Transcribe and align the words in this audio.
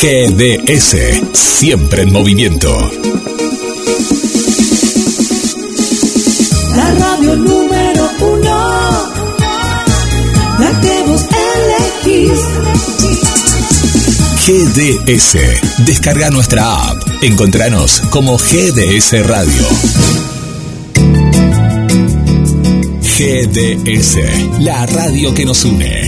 GDS, 0.00 0.96
siempre 1.32 2.02
en 2.02 2.12
movimiento. 2.12 2.70
La 6.76 6.94
radio 6.94 7.36
número 7.36 8.10
uno, 8.20 9.08
la 10.58 10.80
que 10.80 11.02
vos 11.06 11.24
elegís. 12.04 12.38
GDS, 14.46 15.36
descarga 15.84 16.30
nuestra 16.30 16.90
app. 16.90 17.02
Encontranos 17.22 18.00
como 18.10 18.38
GDS 18.38 19.26
Radio. 19.26 19.66
GDS, 23.02 24.60
la 24.60 24.86
radio 24.86 25.34
que 25.34 25.44
nos 25.44 25.64
une. 25.64 26.07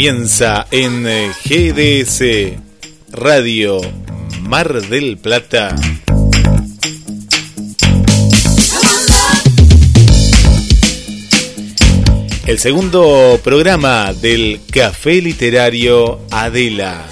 Comienza 0.00 0.66
en 0.70 1.06
eh, 1.06 1.30
GDS 1.44 2.56
Radio 3.10 3.82
Mar 4.40 4.80
del 4.80 5.18
Plata. 5.18 5.76
El 12.46 12.58
segundo 12.58 13.38
programa 13.44 14.14
del 14.14 14.62
Café 14.72 15.20
Literario 15.20 16.20
Adela. 16.30 17.06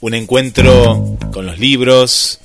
Un 0.00 0.14
encuentro 0.14 1.18
con 1.32 1.46
los 1.46 1.56
libros, 1.60 2.40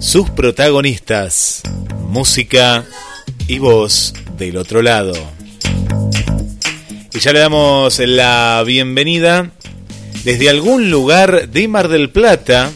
sus 0.00 0.28
protagonistas, 0.28 1.62
música 2.10 2.84
y 3.46 3.58
voz 3.58 4.12
del 4.36 4.58
otro 4.58 4.82
lado. 4.82 5.37
Y 7.18 7.20
ya 7.20 7.32
le 7.32 7.40
damos 7.40 7.98
la 7.98 8.62
bienvenida 8.64 9.50
desde 10.22 10.48
algún 10.48 10.88
lugar 10.88 11.48
de 11.48 11.66
Mar 11.66 11.88
del 11.88 12.10
Plata, 12.10 12.70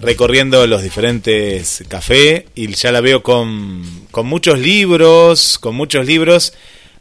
recorriendo 0.00 0.66
los 0.66 0.82
diferentes 0.82 1.84
cafés, 1.86 2.46
y 2.56 2.74
ya 2.74 2.90
la 2.90 3.00
veo 3.00 3.22
con, 3.22 3.84
con 4.10 4.26
muchos 4.26 4.58
libros, 4.58 5.60
con 5.60 5.76
muchos 5.76 6.04
libros, 6.06 6.54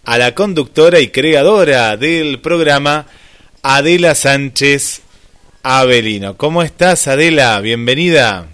a 0.05 0.19
la 0.19 0.35
conductora 0.35 0.99
y 0.99 1.07
creadora 1.07 1.97
del 1.97 2.39
programa, 2.41 3.07
Adela 3.63 4.13
Sánchez 4.13 5.01
Avelino. 5.63 6.37
¿Cómo 6.37 6.61
estás, 6.61 7.07
Adela? 7.07 7.59
Bienvenida. 7.59 8.45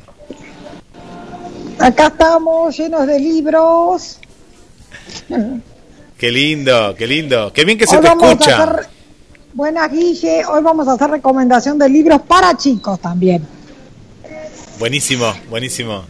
Acá 1.77 2.07
estamos 2.07 2.77
llenos 2.77 3.05
de 3.05 3.19
libros. 3.19 4.17
Qué 6.19 6.29
lindo, 6.31 6.93
qué 6.97 7.07
lindo. 7.07 7.53
Qué 7.53 7.63
bien 7.63 7.77
que 7.77 7.87
se 7.87 7.97
te 7.97 8.07
escucha. 8.09 8.81
Buenas, 9.53 9.89
Guille. 9.89 10.45
Hoy 10.45 10.61
vamos 10.61 10.85
a 10.89 10.93
hacer 10.93 11.09
recomendación 11.09 11.79
de 11.79 11.87
libros 11.87 12.19
para 12.27 12.57
chicos 12.57 12.99
también. 12.99 13.47
Buenísimo, 14.77 15.33
buenísimo. 15.49 16.03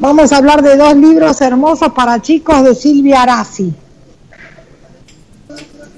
vamos 0.00 0.32
a 0.32 0.36
hablar 0.36 0.62
de 0.62 0.76
dos 0.76 0.96
libros 0.96 1.40
hermosos 1.42 1.92
para 1.92 2.20
chicos 2.20 2.64
de 2.64 2.74
Silvia 2.74 3.22
Arasi. 3.22 3.72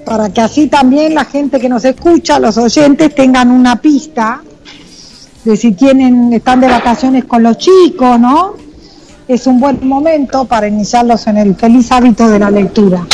Para 0.04 0.30
que 0.30 0.42
así 0.42 0.66
también 0.66 1.14
la 1.14 1.24
gente 1.24 1.58
que 1.58 1.70
nos 1.70 1.86
escucha, 1.86 2.38
los 2.38 2.58
oyentes, 2.58 3.14
tengan 3.14 3.50
una 3.50 3.80
pista 3.80 4.42
de 5.42 5.56
si 5.56 5.72
tienen, 5.72 6.34
están 6.34 6.60
de 6.60 6.68
vacaciones 6.68 7.24
con 7.24 7.42
los 7.42 7.56
chicos, 7.56 8.20
¿no? 8.20 8.56
Es 9.26 9.46
un 9.46 9.58
buen 9.58 9.88
momento 9.88 10.44
para 10.44 10.68
iniciarlos 10.68 11.26
en 11.28 11.38
el 11.38 11.54
feliz 11.54 11.90
hábito 11.90 12.28
de 12.28 12.38
la 12.38 12.50
lectura. 12.50 13.06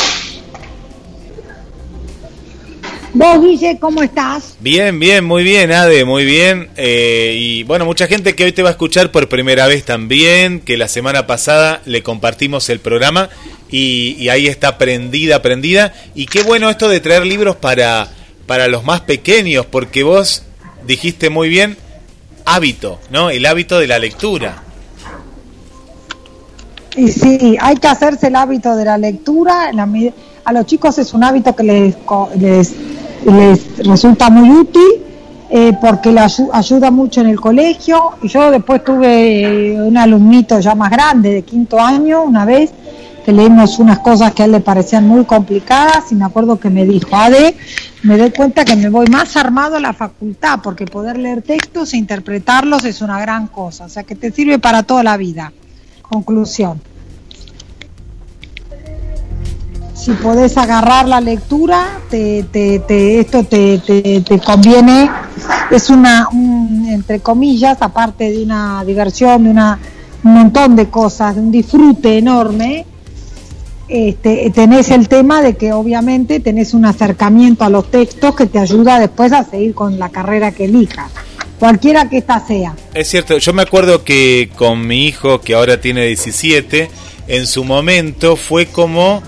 Vos, 3.19 3.43
Guille, 3.43 3.77
¿cómo 3.81 4.01
estás? 4.01 4.55
Bien, 4.61 5.01
bien, 5.01 5.25
muy 5.25 5.43
bien, 5.43 5.73
Ade, 5.73 6.05
muy 6.05 6.25
bien. 6.25 6.69
Eh, 6.77 7.35
y 7.37 7.65
bueno, 7.65 7.85
mucha 7.85 8.07
gente 8.07 8.37
que 8.37 8.45
hoy 8.45 8.53
te 8.53 8.63
va 8.63 8.69
a 8.69 8.73
escuchar 8.73 9.11
por 9.11 9.29
primera 9.29 9.67
vez 9.67 9.85
también, 9.85 10.61
que 10.61 10.77
la 10.77 10.87
semana 10.87 11.27
pasada 11.27 11.83
le 11.85 12.05
compartimos 12.05 12.69
el 12.69 12.79
programa 12.79 13.29
y, 13.73 14.29
ahí 14.29 14.47
está 14.47 14.79
prendida, 14.79 15.43
prendida. 15.43 15.93
Y 16.15 16.27
qué 16.27 16.45
bueno 16.45 16.71
esto 16.71 16.89
de 16.89 17.01
traer 17.01 17.27
libros 17.27 17.57
para, 17.57 18.07
para 18.47 18.69
los 18.69 18.85
más 18.85 19.01
pequeños, 19.01 19.67
porque 19.67 20.05
vos 20.05 20.45
dijiste 20.87 21.29
muy 21.29 21.49
bien 21.49 21.77
hábito, 22.45 23.01
¿no? 23.11 23.31
El 23.31 23.47
hábito 23.47 23.81
de 23.81 23.89
la 23.89 23.99
lectura. 23.99 24.63
Y 26.97 27.09
sí, 27.09 27.57
hay 27.61 27.75
que 27.79 27.89
hacerse 27.89 28.29
el 28.29 28.37
hábito 28.37 28.77
de 28.77 28.85
la 28.85 28.97
lectura. 28.97 29.73
a 30.45 30.53
los 30.53 30.67
chicos 30.67 30.99
es 30.99 31.13
un 31.15 31.25
hábito 31.25 31.57
que 31.57 31.65
les, 31.65 31.97
les 32.39 32.88
les 33.25 33.79
resulta 33.87 34.31
muy 34.31 34.51
útil 34.51 34.83
eh, 35.51 35.73
porque 35.81 36.13
le 36.13 36.21
ayuda 36.53 36.91
mucho 36.91 37.21
en 37.21 37.29
el 37.29 37.41
colegio. 37.41 38.13
Y 38.23 38.29
yo 38.29 38.51
después 38.51 38.85
tuve 38.85 39.73
eh, 39.73 39.81
un 39.81 39.97
alumnito 39.97 40.59
ya 40.61 40.75
más 40.75 40.91
grande, 40.91 41.33
de 41.33 41.43
quinto 41.43 41.81
año, 41.81 42.23
una 42.23 42.45
vez, 42.45 42.71
que 43.25 43.33
leímos 43.33 43.79
unas 43.79 43.99
cosas 43.99 44.33
que 44.33 44.43
a 44.43 44.45
él 44.47 44.53
le 44.53 44.61
parecían 44.61 45.07
muy 45.07 45.25
complicadas 45.25 46.11
y 46.13 46.15
me 46.15 46.25
acuerdo 46.25 46.59
que 46.59 46.71
me 46.71 46.87
dijo, 46.87 47.15
Ade, 47.15 47.57
me 48.03 48.17
doy 48.17 48.31
cuenta 48.31 48.65
que 48.65 48.77
me 48.77 48.89
voy 48.89 49.07
más 49.09 49.37
armado 49.37 49.77
a 49.77 49.81
la 49.81 49.93
facultad 49.93 50.61
porque 50.63 50.87
poder 50.87 51.19
leer 51.19 51.43
textos 51.43 51.93
e 51.93 51.99
interpretarlos 51.99 52.85
es 52.85 53.03
una 53.03 53.21
gran 53.21 53.47
cosa, 53.49 53.85
o 53.85 53.89
sea 53.89 54.05
que 54.05 54.15
te 54.15 54.31
sirve 54.31 54.59
para 54.59 54.83
toda 54.83 55.03
la 55.03 55.17
vida. 55.17 55.53
Conclusión. 56.01 56.81
Si 59.99 60.13
podés 60.13 60.57
agarrar 60.57 61.09
la 61.09 61.21
lectura, 61.21 62.01
te, 62.09 62.45
te, 62.45 63.21
esto 63.21 63.43
te, 63.45 63.79
te, 63.79 64.39
conviene, 64.39 65.11
es 65.71 65.91
una, 65.91 66.29
entre 66.89 67.21
comillas, 67.21 67.79
aparte 67.81 68.31
de 68.31 68.45
una 68.45 68.85
diversión, 68.85 69.45
de 69.45 69.51
una, 69.51 69.79
un 70.23 70.35
montón 70.35 70.77
de 70.77 70.89
cosas, 70.89 71.35
de 71.35 71.41
un 71.41 71.51
disfrute 71.51 72.19
enorme, 72.19 72.87
este, 73.89 74.51
tenés 74.55 74.91
el 74.91 75.09
tema 75.09 75.43
de 75.43 75.57
que 75.57 75.73
obviamente 75.73 76.41
tenés 76.41 76.75
un 76.75 76.85
acercamiento 76.85 77.65
a 77.65 77.69
los 77.69 77.91
textos 77.91 78.37
que 78.37 78.47
te 78.47 78.59
ayuda 78.59 79.01
después 79.01 79.33
a 79.33 79.45
seguir 79.45 79.75
con 79.75 79.99
la 79.99 80.11
carrera 80.11 80.53
que 80.53 80.67
elijas, 80.67 81.11
cualquiera 81.59 82.09
que 82.09 82.19
ésta 82.19 82.45
sea. 82.47 82.77
Es 82.95 83.09
cierto, 83.09 83.39
yo 83.39 83.53
me 83.53 83.63
acuerdo 83.63 84.05
que 84.05 84.51
con 84.55 84.87
mi 84.87 85.07
hijo, 85.07 85.41
que 85.41 85.55
ahora 85.55 85.81
tiene 85.81 86.05
17, 86.07 86.89
en 87.27 87.47
su 87.47 87.65
momento 87.65 88.37
fue 88.37 88.67
como 88.67 89.23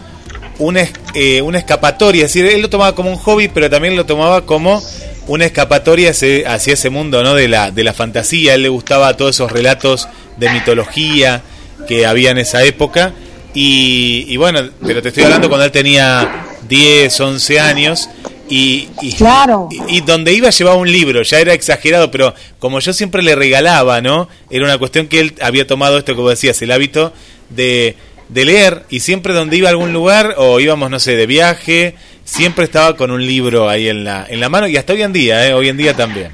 una, 0.60 0.86
eh, 1.14 1.42
una 1.42 1.58
escapatoria, 1.58 2.26
es 2.26 2.32
decir, 2.32 2.46
él 2.46 2.62
lo 2.62 2.70
tomaba 2.70 2.94
como 2.94 3.10
un 3.10 3.16
hobby, 3.16 3.48
pero 3.48 3.68
también 3.68 3.96
lo 3.96 4.06
tomaba 4.06 4.46
como 4.46 4.80
una 5.26 5.46
escapatoria 5.46 6.10
hacia, 6.10 6.72
ese 6.72 6.90
mundo 6.90 7.22
¿no? 7.22 7.34
de, 7.34 7.48
la, 7.48 7.70
de 7.70 7.82
la 7.82 7.92
fantasía. 7.92 8.52
A 8.52 8.54
él 8.56 8.62
le 8.62 8.68
gustaba 8.68 9.16
todos 9.16 9.36
esos 9.36 9.50
relatos 9.50 10.08
de 10.36 10.50
mitología 10.50 11.42
que 11.88 12.06
había 12.06 12.30
en 12.30 12.38
esa 12.38 12.62
época. 12.64 13.12
Y, 13.54 14.26
y 14.28 14.36
bueno, 14.36 14.60
pero 14.86 15.02
te 15.02 15.08
estoy 15.08 15.24
hablando 15.24 15.48
cuando 15.48 15.64
él 15.64 15.72
tenía 15.72 16.46
10, 16.68 17.20
11 17.20 17.60
años. 17.60 18.08
Y, 18.48 18.88
y, 19.00 19.12
Claro. 19.12 19.68
y, 19.70 19.98
y 19.98 20.00
donde 20.00 20.32
iba 20.32 20.50
llevaba 20.50 20.76
un 20.76 20.90
libro, 20.90 21.22
ya 21.22 21.38
era 21.38 21.52
exagerado, 21.52 22.10
pero 22.10 22.34
como 22.58 22.80
yo 22.80 22.92
siempre 22.92 23.22
le 23.22 23.36
regalaba, 23.36 24.00
¿no? 24.00 24.28
Era 24.50 24.64
una 24.64 24.76
cuestión 24.76 25.06
que 25.06 25.20
él 25.20 25.34
había 25.40 25.68
tomado 25.68 25.98
esto 25.98 26.16
vos 26.16 26.30
decías, 26.30 26.60
el 26.60 26.72
hábito 26.72 27.12
de, 27.50 27.94
de 28.32 28.44
leer, 28.44 28.86
y 28.90 29.00
siempre 29.00 29.34
donde 29.34 29.56
iba 29.56 29.68
a 29.68 29.70
algún 29.72 29.92
lugar, 29.92 30.34
o 30.38 30.60
íbamos, 30.60 30.90
no 30.90 30.98
sé, 30.98 31.16
de 31.16 31.26
viaje, 31.26 31.94
siempre 32.24 32.64
estaba 32.64 32.96
con 32.96 33.10
un 33.10 33.26
libro 33.26 33.68
ahí 33.68 33.88
en 33.88 34.04
la, 34.04 34.26
en 34.28 34.40
la 34.40 34.48
mano, 34.48 34.68
y 34.68 34.76
hasta 34.76 34.92
hoy 34.92 35.02
en 35.02 35.12
día, 35.12 35.48
¿eh? 35.48 35.54
Hoy 35.54 35.68
en 35.68 35.76
día 35.76 35.94
también. 35.94 36.32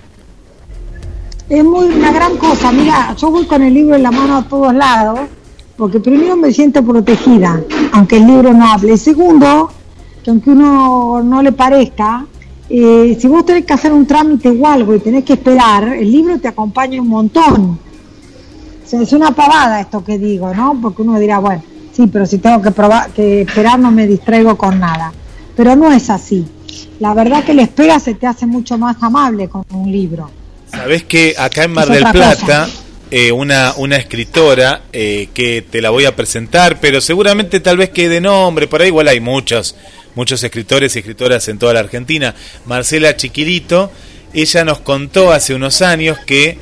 Es 1.48 1.64
muy 1.64 1.86
una 1.86 2.12
gran 2.12 2.36
cosa. 2.38 2.72
Mira, 2.72 3.14
yo 3.16 3.30
voy 3.30 3.46
con 3.46 3.62
el 3.62 3.72
libro 3.72 3.94
en 3.94 4.02
la 4.02 4.10
mano 4.10 4.38
a 4.38 4.42
todos 4.42 4.74
lados, 4.74 5.20
porque 5.76 6.00
primero 6.00 6.36
me 6.36 6.52
siento 6.52 6.84
protegida, 6.84 7.62
aunque 7.92 8.16
el 8.16 8.26
libro 8.26 8.52
no 8.52 8.72
hable. 8.72 8.96
Segundo, 8.96 9.70
que 10.24 10.30
aunque 10.30 10.50
uno 10.50 11.22
no 11.22 11.42
le 11.42 11.52
parezca, 11.52 12.26
eh, 12.68 13.16
si 13.18 13.28
vos 13.28 13.46
tenés 13.46 13.64
que 13.64 13.74
hacer 13.74 13.92
un 13.92 14.06
trámite 14.06 14.48
o 14.48 14.66
algo 14.66 14.94
y 14.94 14.98
tenés 14.98 15.24
que 15.24 15.34
esperar, 15.34 15.84
el 15.84 16.10
libro 16.10 16.38
te 16.40 16.48
acompaña 16.48 17.00
un 17.00 17.08
montón. 17.08 17.78
O 18.84 18.88
sea, 18.88 19.00
es 19.02 19.12
una 19.12 19.30
pavada 19.30 19.80
esto 19.80 20.04
que 20.04 20.18
digo, 20.18 20.52
¿no? 20.52 20.76
Porque 20.82 21.02
uno 21.02 21.18
dirá, 21.18 21.38
bueno, 21.38 21.62
sí, 21.96 22.06
pero 22.12 22.26
si 22.26 22.38
tengo 22.38 22.60
que, 22.60 22.70
probar, 22.70 23.10
que 23.10 23.42
esperar 23.42 23.78
no 23.78 23.90
me 23.90 24.06
distraigo 24.06 24.56
con 24.56 24.78
nada. 24.78 25.12
Pero 25.56 25.74
no 25.74 25.90
es 25.92 26.10
así. 26.10 26.44
La 27.00 27.14
verdad 27.14 27.44
que 27.44 27.54
la 27.54 27.62
espera 27.62 27.98
se 27.98 28.14
te 28.14 28.26
hace 28.26 28.44
mucho 28.46 28.76
más 28.76 28.96
amable 29.02 29.48
con 29.48 29.64
un 29.70 29.90
libro. 29.90 30.30
Sabés 30.70 31.04
que 31.04 31.34
acá 31.38 31.64
en 31.64 31.72
Mar 31.72 31.84
Es 31.88 31.94
del 31.94 32.04
Plata, 32.12 32.68
eh, 33.10 33.32
una, 33.32 33.72
una 33.76 33.96
escritora 33.96 34.82
eh, 34.92 35.28
que 35.32 35.62
te 35.62 35.80
la 35.80 35.90
voy 35.90 36.04
a 36.04 36.14
presentar, 36.16 36.78
pero 36.80 37.00
seguramente 37.00 37.60
tal 37.60 37.76
vez 37.78 37.90
que 37.90 38.08
de 38.08 38.20
nombre, 38.20 38.66
por 38.66 38.82
ahí 38.82 38.88
igual 38.88 39.08
hay 39.08 39.20
muchos, 39.20 39.76
muchos 40.14 40.42
escritores 40.42 40.94
y 40.96 40.98
escritoras 40.98 41.46
en 41.48 41.58
toda 41.58 41.72
la 41.74 41.80
Argentina. 41.80 42.34
Marcela 42.66 43.16
Chiquilito, 43.16 43.90
ella 44.34 44.64
nos 44.64 44.80
contó 44.80 45.32
hace 45.32 45.54
unos 45.54 45.80
años 45.82 46.18
que 46.26 46.58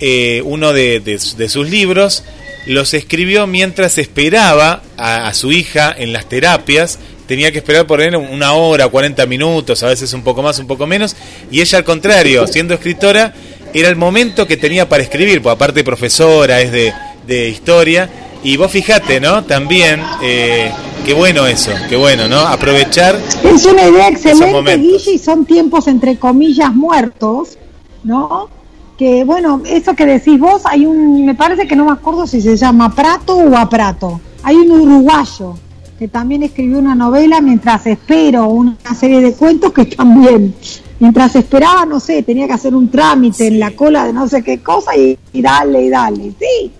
eh, 0.00 0.42
uno 0.44 0.72
de, 0.72 1.00
de- 1.00 1.20
de 1.38 1.48
sus 1.48 1.70
libros 1.70 2.24
los 2.66 2.94
escribió 2.94 3.46
mientras 3.46 3.98
esperaba 3.98 4.82
a, 4.96 5.26
a 5.28 5.34
su 5.34 5.52
hija 5.52 5.94
en 5.96 6.12
las 6.12 6.28
terapias. 6.28 6.98
Tenía 7.26 7.50
que 7.52 7.58
esperar 7.58 7.86
por 7.86 8.00
él 8.02 8.16
una 8.16 8.52
hora, 8.52 8.88
40 8.88 9.24
minutos, 9.26 9.82
a 9.82 9.88
veces 9.88 10.12
un 10.12 10.22
poco 10.22 10.42
más, 10.42 10.58
un 10.58 10.66
poco 10.66 10.86
menos. 10.86 11.16
Y 11.50 11.60
ella, 11.60 11.78
al 11.78 11.84
contrario, 11.84 12.46
siendo 12.46 12.74
escritora, 12.74 13.32
era 13.72 13.88
el 13.88 13.96
momento 13.96 14.46
que 14.46 14.56
tenía 14.56 14.88
para 14.88 15.02
escribir, 15.02 15.42
porque 15.42 15.54
aparte 15.54 15.84
profesora, 15.84 16.60
es 16.60 16.70
de, 16.70 16.92
de 17.26 17.48
historia. 17.48 18.08
Y 18.44 18.58
vos 18.58 18.70
fijate, 18.70 19.20
¿no? 19.20 19.42
También, 19.44 20.02
eh, 20.22 20.70
qué 21.06 21.14
bueno 21.14 21.46
eso, 21.46 21.72
qué 21.88 21.96
bueno, 21.96 22.28
¿no? 22.28 22.40
Aprovechar. 22.40 23.18
Es 23.42 23.64
una 23.64 23.88
idea 23.88 24.08
excelente. 24.08 24.76
Guille, 24.76 25.12
y 25.12 25.18
son 25.18 25.46
tiempos 25.46 25.88
entre 25.88 26.18
comillas 26.18 26.74
muertos, 26.74 27.56
¿no? 28.04 28.50
Que 28.98 29.24
bueno, 29.24 29.62
eso 29.66 29.94
que 29.94 30.06
decís 30.06 30.38
vos, 30.38 30.62
hay 30.66 30.86
un, 30.86 31.26
me 31.26 31.34
parece 31.34 31.66
que 31.66 31.74
no 31.74 31.84
me 31.84 31.92
acuerdo 31.92 32.26
si 32.26 32.40
se 32.40 32.56
llama 32.56 32.94
Prato 32.94 33.36
o 33.36 33.56
Aprato. 33.56 34.20
Hay 34.42 34.56
un 34.56 34.70
uruguayo 34.70 35.54
que 35.98 36.08
también 36.08 36.42
escribió 36.42 36.78
una 36.78 36.94
novela 36.94 37.40
mientras 37.40 37.86
espero 37.86 38.46
una 38.48 38.76
serie 38.98 39.20
de 39.20 39.32
cuentos 39.32 39.72
que 39.72 39.96
bien. 40.16 40.54
Mientras 41.00 41.34
esperaba, 41.34 41.84
no 41.84 41.98
sé, 41.98 42.22
tenía 42.22 42.46
que 42.46 42.52
hacer 42.52 42.74
un 42.74 42.88
trámite 42.88 43.48
en 43.48 43.58
la 43.58 43.72
cola 43.72 44.06
de 44.06 44.12
no 44.12 44.28
sé 44.28 44.42
qué 44.42 44.62
cosa 44.62 44.96
y, 44.96 45.18
y 45.32 45.42
dale 45.42 45.82
y 45.86 45.90
dale. 45.90 46.32
Sí, 46.38 46.70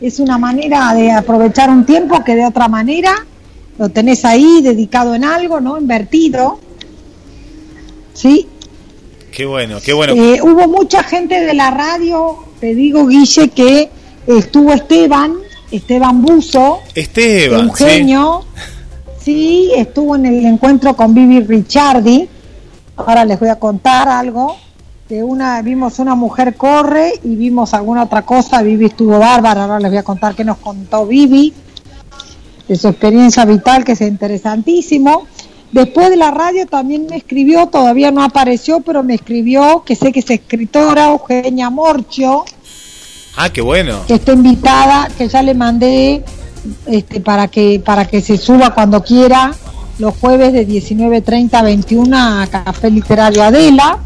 es 0.00 0.20
una 0.20 0.36
manera 0.36 0.92
de 0.94 1.10
aprovechar 1.10 1.70
un 1.70 1.86
tiempo 1.86 2.22
que 2.22 2.34
de 2.34 2.44
otra 2.46 2.68
manera 2.68 3.14
lo 3.78 3.88
tenés 3.88 4.24
ahí 4.24 4.60
dedicado 4.62 5.14
en 5.14 5.24
algo, 5.24 5.60
¿no? 5.60 5.78
Invertido. 5.78 6.58
Sí. 8.12 8.46
Qué 9.34 9.46
bueno, 9.46 9.78
qué 9.84 9.92
bueno. 9.92 10.14
Eh, 10.14 10.40
hubo 10.42 10.68
mucha 10.68 11.02
gente 11.02 11.40
de 11.40 11.54
la 11.54 11.72
radio, 11.72 12.38
te 12.60 12.72
digo, 12.72 13.06
Guille, 13.06 13.48
que 13.48 13.90
estuvo 14.28 14.72
Esteban, 14.72 15.34
Esteban 15.72 16.22
Buzo, 16.22 16.78
Esteban, 16.94 17.68
un 17.68 17.76
sí. 17.76 17.84
genio. 17.84 18.44
Sí, 19.20 19.72
estuvo 19.74 20.14
en 20.14 20.26
el 20.26 20.46
encuentro 20.46 20.94
con 20.94 21.14
Vivi 21.14 21.40
Ricciardi. 21.40 22.28
Ahora 22.96 23.24
les 23.24 23.40
voy 23.40 23.48
a 23.48 23.56
contar 23.56 24.08
algo. 24.08 24.56
De 25.08 25.22
una, 25.22 25.60
vimos 25.62 25.98
una 25.98 26.14
mujer 26.14 26.54
corre 26.54 27.14
y 27.24 27.34
vimos 27.34 27.74
alguna 27.74 28.04
otra 28.04 28.22
cosa. 28.22 28.62
Vivi 28.62 28.86
estuvo 28.86 29.18
bárbara. 29.18 29.64
Ahora 29.64 29.80
les 29.80 29.90
voy 29.90 29.98
a 29.98 30.02
contar 30.04 30.34
qué 30.34 30.44
nos 30.44 30.58
contó 30.58 31.06
Vivi 31.06 31.52
de 32.68 32.76
su 32.76 32.88
experiencia 32.88 33.44
vital, 33.44 33.84
que 33.84 33.92
es 33.92 34.00
interesantísimo. 34.00 35.26
Después 35.74 36.08
de 36.08 36.16
la 36.16 36.30
radio 36.30 36.66
también 36.66 37.06
me 37.10 37.16
escribió, 37.16 37.66
todavía 37.66 38.12
no 38.12 38.22
apareció, 38.22 38.78
pero 38.78 39.02
me 39.02 39.14
escribió, 39.14 39.82
que 39.84 39.96
sé 39.96 40.12
que 40.12 40.20
es 40.20 40.30
escritora, 40.30 41.08
Eugenia 41.08 41.68
Morchio, 41.68 42.44
Ah, 43.36 43.50
qué 43.50 43.60
bueno. 43.60 44.02
que 44.06 44.14
está 44.14 44.34
invitada, 44.34 45.08
que 45.18 45.26
ya 45.26 45.42
le 45.42 45.52
mandé 45.52 46.22
este, 46.86 47.18
para 47.18 47.48
que 47.48 47.82
para 47.84 48.04
que 48.04 48.20
se 48.20 48.38
suba 48.38 48.72
cuando 48.72 49.02
quiera 49.02 49.52
los 49.98 50.16
jueves 50.16 50.52
de 50.52 50.64
19.30 50.64 51.54
a 51.54 51.62
21 51.64 52.16
a 52.16 52.46
Café 52.46 52.88
Literario 52.88 53.42
Adela. 53.42 53.98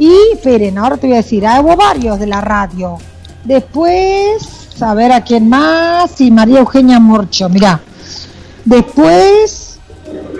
Y 0.00 0.10
esperen, 0.32 0.78
ahora 0.78 0.96
te 0.96 1.06
voy 1.06 1.14
a 1.14 1.22
decir, 1.22 1.46
ah, 1.46 1.60
hubo 1.60 1.76
varios 1.76 2.18
de 2.18 2.26
la 2.26 2.40
radio. 2.40 2.98
Después, 3.44 4.48
a 4.80 4.94
ver 4.94 5.12
a 5.12 5.22
quién 5.22 5.48
más, 5.48 6.20
y 6.20 6.32
María 6.32 6.58
Eugenia 6.58 6.98
Morcho, 6.98 7.48
mirá. 7.48 7.80
Después, 8.64 9.57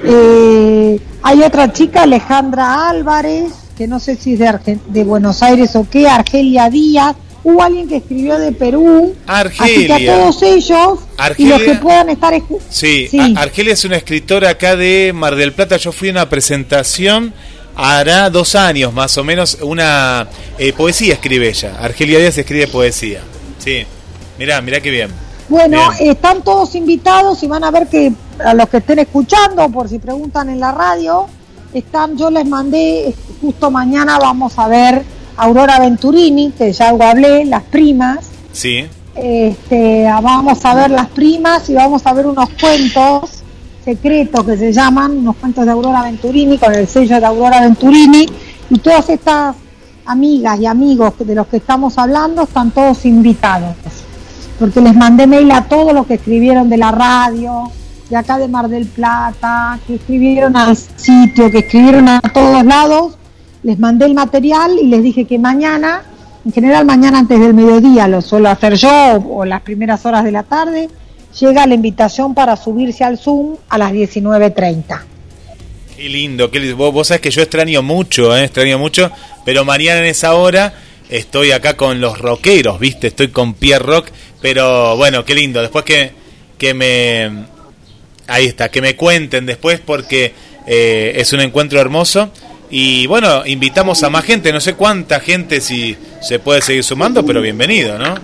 eh, 0.05 1.00
hay 1.23 1.43
otra 1.43 1.73
chica, 1.73 2.03
Alejandra 2.03 2.88
Álvarez, 2.88 3.53
que 3.76 3.87
no 3.87 4.00
sé 4.00 4.17
si 4.17 4.35
es 4.35 4.38
de, 4.38 4.79
de 4.88 5.05
Buenos 5.05 5.43
Aires 5.43 5.75
o 5.76 5.87
qué, 5.88 6.09
Argelia 6.09 6.70
Díaz. 6.70 7.17
Hubo 7.44 7.62
alguien 7.62 7.88
que 7.88 7.97
escribió 7.97 8.38
de 8.38 8.53
Perú. 8.53 9.15
Así 9.26 9.87
que 9.87 9.93
a 9.93 9.94
Argelia. 9.97 10.12
todos 10.12 10.43
ellos 10.43 10.99
y 11.17 11.23
Argelia. 11.23 11.59
los 11.59 11.62
que 11.62 11.75
puedan 11.76 12.11
estar 12.11 12.35
Sí, 12.69 13.09
Sí. 13.11 13.35
Argelia 13.37 13.73
es 13.73 13.85
una 13.85 13.97
escritora 13.97 14.50
acá 14.50 14.76
de 14.76 15.12
Mar 15.15 15.37
del 15.37 15.53
Plata. 15.53 15.76
Yo 15.76 15.93
fui 15.93 16.09
a 16.09 16.12
una 16.12 16.29
presentación, 16.29 17.32
hará 17.76 18.29
dos 18.29 18.55
años 18.55 18.93
más 18.93 19.17
o 19.17 19.25
menos, 19.25 19.59
una 19.62 20.26
eh, 20.59 20.73
poesía 20.73 21.15
escribe 21.15 21.48
ella. 21.48 21.77
Argelia 21.81 22.19
Díaz 22.19 22.37
escribe 22.37 22.67
poesía. 22.67 23.20
Sí, 23.58 23.84
mirá, 24.39 24.60
mirá 24.60 24.81
qué 24.81 24.91
bien. 24.91 25.10
Bueno, 25.48 25.78
Bien. 25.98 26.10
están 26.10 26.43
todos 26.43 26.74
invitados 26.74 27.43
y 27.43 27.46
van 27.46 27.64
a 27.64 27.70
ver 27.70 27.86
que 27.86 28.12
a 28.44 28.55
los 28.55 28.69
que 28.69 28.78
estén 28.78 28.98
escuchando, 28.98 29.69
por 29.70 29.88
si 29.88 29.98
preguntan 29.98 30.50
en 30.50 30.60
la 30.60 30.72
radio, 30.72 31.26
están, 31.72 32.17
yo 32.17 32.31
les 32.31 32.46
mandé, 32.46 33.14
justo 33.40 33.70
mañana 33.70 34.19
vamos 34.19 34.58
a 34.58 34.69
ver 34.69 35.02
Aurora 35.36 35.78
Venturini, 35.81 36.50
que 36.50 36.72
ya 36.72 36.90
algo 36.90 37.05
hablé, 37.05 37.44
las 37.44 37.62
primas. 37.64 38.26
Sí, 38.52 38.84
Este, 39.14 40.05
vamos 40.05 40.64
a 40.64 40.74
ver 40.74 40.90
las 40.90 41.08
primas 41.08 41.69
y 41.70 41.74
vamos 41.74 42.06
a 42.06 42.12
ver 42.12 42.26
unos 42.26 42.48
cuentos 42.60 43.43
secretos 43.84 44.44
que 44.44 44.56
se 44.56 44.72
llaman, 44.72 45.19
unos 45.19 45.36
cuentos 45.36 45.64
de 45.64 45.70
Aurora 45.72 46.02
Venturini 46.02 46.58
con 46.58 46.74
el 46.74 46.86
sello 46.86 47.19
de 47.19 47.26
Aurora 47.26 47.60
Venturini 47.62 48.26
y 48.69 48.78
todas 48.78 49.08
estas 49.08 49.56
amigas 50.05 50.60
y 50.60 50.67
amigos 50.67 51.14
de 51.19 51.34
los 51.34 51.46
que 51.46 51.56
estamos 51.56 51.96
hablando 51.96 52.43
están 52.43 52.70
todos 52.70 53.05
invitados 53.06 53.74
porque 54.58 54.81
les 54.81 54.94
mandé 54.94 55.27
mail 55.27 55.50
a 55.53 55.65
todos 55.65 55.93
los 55.93 56.06
que 56.06 56.15
escribieron 56.15 56.69
de 56.69 56.77
la 56.77 56.91
radio, 56.91 57.70
de 58.10 58.17
acá 58.17 58.38
de 58.38 58.48
Mar 58.48 58.69
del 58.69 58.86
Plata, 58.86 59.79
que 59.86 59.96
escribieron 59.96 60.56
al 60.56 60.77
sitio, 60.77 61.50
que 61.50 61.58
escribieron 61.58 62.08
a 62.08 62.20
todos 62.20 62.65
lados, 62.65 63.17
les 63.62 63.79
mandé 63.79 64.06
el 64.06 64.15
material 64.15 64.72
y 64.81 64.86
les 64.86 65.03
dije 65.03 65.24
que 65.27 65.38
mañana, 65.38 66.03
en 66.44 66.53
general 66.53 66.84
mañana 66.84 67.19
antes 67.19 67.38
del 67.38 67.55
mediodía, 67.55 68.08
lo 68.08 68.20
suelo 68.20 68.48
hacer 68.48 68.74
yo 68.74 68.91
o, 69.31 69.44
las 69.44 69.62
primeras 69.62 70.05
horas 70.06 70.24
de 70.24 70.32
la 70.32 70.43
tarde, 70.43 70.88
llega 71.38 71.67
la 71.67 71.74
invitación 71.74 72.34
para 72.34 72.56
subirse 72.56 73.05
al 73.05 73.19
Zoom 73.19 73.56
a 73.69 73.79
las 73.79 73.93
19.30. 73.93 75.00
qué 75.96 76.08
lindo. 76.08 76.50
Qué 76.50 76.60
lindo. 76.60 76.77
Vos, 76.77 76.93
vos 76.93 77.08
sabés 77.08 77.20
que 77.20 77.31
yo 77.31 77.43
extraño 77.43 77.82
mucho, 77.82 78.34
eh, 78.36 78.44
extraño 78.44 78.79
mucho, 78.79 79.10
pero 79.44 79.65
mañana 79.65 80.00
en 80.00 80.06
esa 80.06 80.34
hora 80.34 80.72
estoy 81.08 81.53
acá 81.53 81.77
con 81.77 82.00
los 82.00 82.19
rockeros, 82.19 82.79
¿viste? 82.79 83.08
Estoy 83.08 83.29
con 83.29 83.55
Pierre 83.55 83.84
Rock, 83.84 84.08
pero 84.41 84.97
bueno, 84.97 85.25
qué 85.25 85.35
lindo. 85.35 85.61
Después 85.61 85.85
que, 85.85 86.13
que 86.57 86.75
me... 86.75 87.47
Ahí 88.27 88.47
está, 88.47 88.71
que 88.71 88.83
me 88.83 88.95
cuenten 88.95 89.47
después 89.47 89.81
porque 89.81 90.35
eh, 90.67 91.13
es 91.17 91.33
un 91.33 91.41
encuentro 91.41 91.81
hermoso. 91.81 92.31
Y 92.71 93.07
bueno, 93.07 93.47
invitamos 93.47 94.03
a 94.03 94.11
más 94.11 94.25
gente, 94.25 94.53
no 94.53 94.61
sé 94.61 94.75
cuánta 94.75 95.21
gente 95.21 95.61
si 95.61 95.97
se 96.21 96.39
puede 96.39 96.61
seguir 96.61 96.85
sumando, 96.85 97.25
pero 97.25 97.41
bienvenido, 97.41 97.99
¿no? 97.99 98.15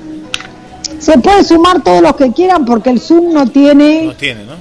Se 0.99 1.19
puede 1.19 1.43
sumar 1.45 1.83
todos 1.83 2.03
los 2.03 2.15
que 2.17 2.31
quieran 2.33 2.65
porque 2.67 2.91
el 2.91 3.01
Zoom 3.01 3.33
no 3.33 3.47
tiene... 3.47 4.03
No 4.03 4.15
tiene, 4.15 4.45
¿no? 4.45 4.57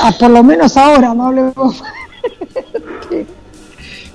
Ah, 0.00 0.12
por 0.18 0.30
lo 0.30 0.42
menos 0.42 0.76
ahora, 0.76 1.12
no 1.12 1.26
hablemos. 1.26 1.82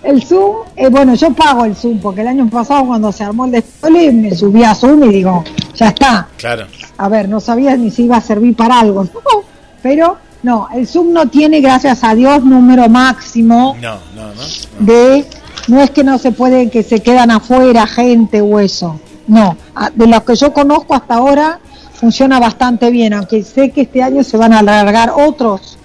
El 0.03 0.23
Zoom, 0.23 0.55
eh, 0.75 0.89
bueno, 0.89 1.13
yo 1.15 1.31
pago 1.31 1.65
el 1.65 1.75
Zoom, 1.75 1.99
porque 1.99 2.21
el 2.21 2.27
año 2.27 2.49
pasado 2.49 2.85
cuando 2.85 3.11
se 3.11 3.23
armó 3.23 3.45
el 3.45 3.51
después 3.51 4.13
me 4.13 4.35
subí 4.35 4.63
a 4.63 4.73
Zoom 4.73 5.03
y 5.03 5.13
digo, 5.13 5.43
ya 5.75 5.89
está. 5.89 6.27
Claro. 6.37 6.65
A 6.97 7.07
ver, 7.07 7.29
no 7.29 7.39
sabía 7.39 7.75
ni 7.77 7.91
si 7.91 8.03
iba 8.05 8.17
a 8.17 8.21
servir 8.21 8.55
para 8.55 8.79
algo, 8.79 9.07
pero 9.83 10.17
no, 10.43 10.67
el 10.73 10.87
Zoom 10.87 11.13
no 11.13 11.27
tiene, 11.27 11.61
gracias 11.61 12.03
a 12.03 12.15
Dios, 12.15 12.43
número 12.43 12.89
máximo 12.89 13.75
No, 13.79 13.95
no, 14.15 14.27
no. 14.27 14.33
no. 14.33 14.85
de, 14.85 15.25
no 15.67 15.81
es 15.81 15.91
que 15.91 16.03
no 16.03 16.17
se 16.17 16.31
puede, 16.31 16.69
que 16.69 16.81
se 16.81 17.01
quedan 17.01 17.29
afuera 17.29 17.85
gente 17.85 18.41
o 18.41 18.59
eso, 18.59 18.99
no, 19.27 19.55
de 19.93 20.07
los 20.07 20.23
que 20.23 20.35
yo 20.35 20.51
conozco 20.51 20.95
hasta 20.95 21.15
ahora 21.15 21.59
funciona 21.93 22.39
bastante 22.39 22.89
bien, 22.89 23.13
aunque 23.13 23.43
sé 23.43 23.69
que 23.69 23.81
este 23.81 24.01
año 24.01 24.23
se 24.23 24.35
van 24.35 24.53
a 24.53 24.59
alargar 24.59 25.11
otros 25.15 25.77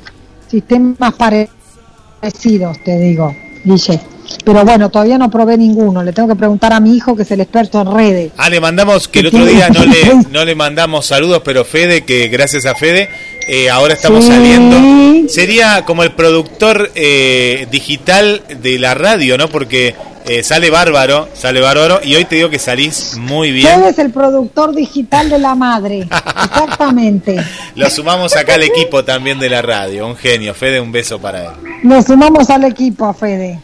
sistemas 0.48 1.12
parecidos, 1.14 2.78
te 2.82 2.98
digo, 2.98 3.34
Guille. 3.66 4.00
Pero 4.44 4.64
bueno, 4.64 4.88
todavía 4.90 5.18
no 5.18 5.30
probé 5.30 5.56
ninguno, 5.58 6.02
le 6.02 6.12
tengo 6.12 6.28
que 6.28 6.34
preguntar 6.36 6.72
a 6.72 6.80
mi 6.80 6.96
hijo 6.96 7.14
que 7.14 7.22
es 7.22 7.30
el 7.30 7.40
experto 7.40 7.80
en 7.80 7.92
redes. 7.94 8.32
Ah, 8.36 8.48
le 8.50 8.60
mandamos, 8.60 9.06
que 9.08 9.20
el 9.20 9.26
otro 9.26 9.44
día 9.44 9.68
no 9.70 9.84
le, 9.84 10.14
no 10.32 10.44
le 10.44 10.54
mandamos 10.54 11.06
saludos, 11.06 11.42
pero 11.44 11.64
Fede, 11.64 12.04
que 12.04 12.28
gracias 12.28 12.66
a 12.66 12.74
Fede, 12.74 13.08
eh, 13.48 13.68
ahora 13.70 13.94
estamos 13.94 14.24
Sí. 14.24 14.30
saliendo. 14.30 15.28
Sería 15.28 15.84
como 15.84 16.02
el 16.02 16.12
productor 16.12 16.90
eh, 16.94 17.66
digital 17.70 18.42
de 18.62 18.78
la 18.78 18.94
radio, 18.94 19.36
¿no? 19.38 19.48
Porque 19.48 19.94
eh, 20.26 20.42
sale 20.42 20.70
bárbaro, 20.70 21.28
sale 21.34 21.60
bárbaro, 21.60 22.00
y 22.02 22.14
hoy 22.16 22.24
te 22.24 22.36
digo 22.36 22.50
que 22.50 22.58
salís 22.58 23.16
muy 23.16 23.52
bien. 23.52 23.68
Fede 23.68 23.88
es 23.90 23.98
el 23.98 24.10
productor 24.10 24.74
digital 24.74 25.30
de 25.30 25.38
la 25.38 25.54
madre, 25.54 26.00
exactamente. 26.44 27.36
Lo 27.74 27.88
sumamos 27.90 28.34
acá 28.36 28.54
al 28.54 28.62
equipo 28.64 29.04
también 29.04 29.38
de 29.38 29.48
la 29.48 29.62
radio, 29.62 30.06
un 30.06 30.16
genio. 30.16 30.54
Fede, 30.54 30.80
un 30.80 30.92
beso 30.92 31.18
para 31.20 31.44
él. 31.44 31.50
Lo 31.84 32.02
sumamos 32.02 32.50
al 32.50 32.64
equipo, 32.64 33.12
Fede. 33.14 33.60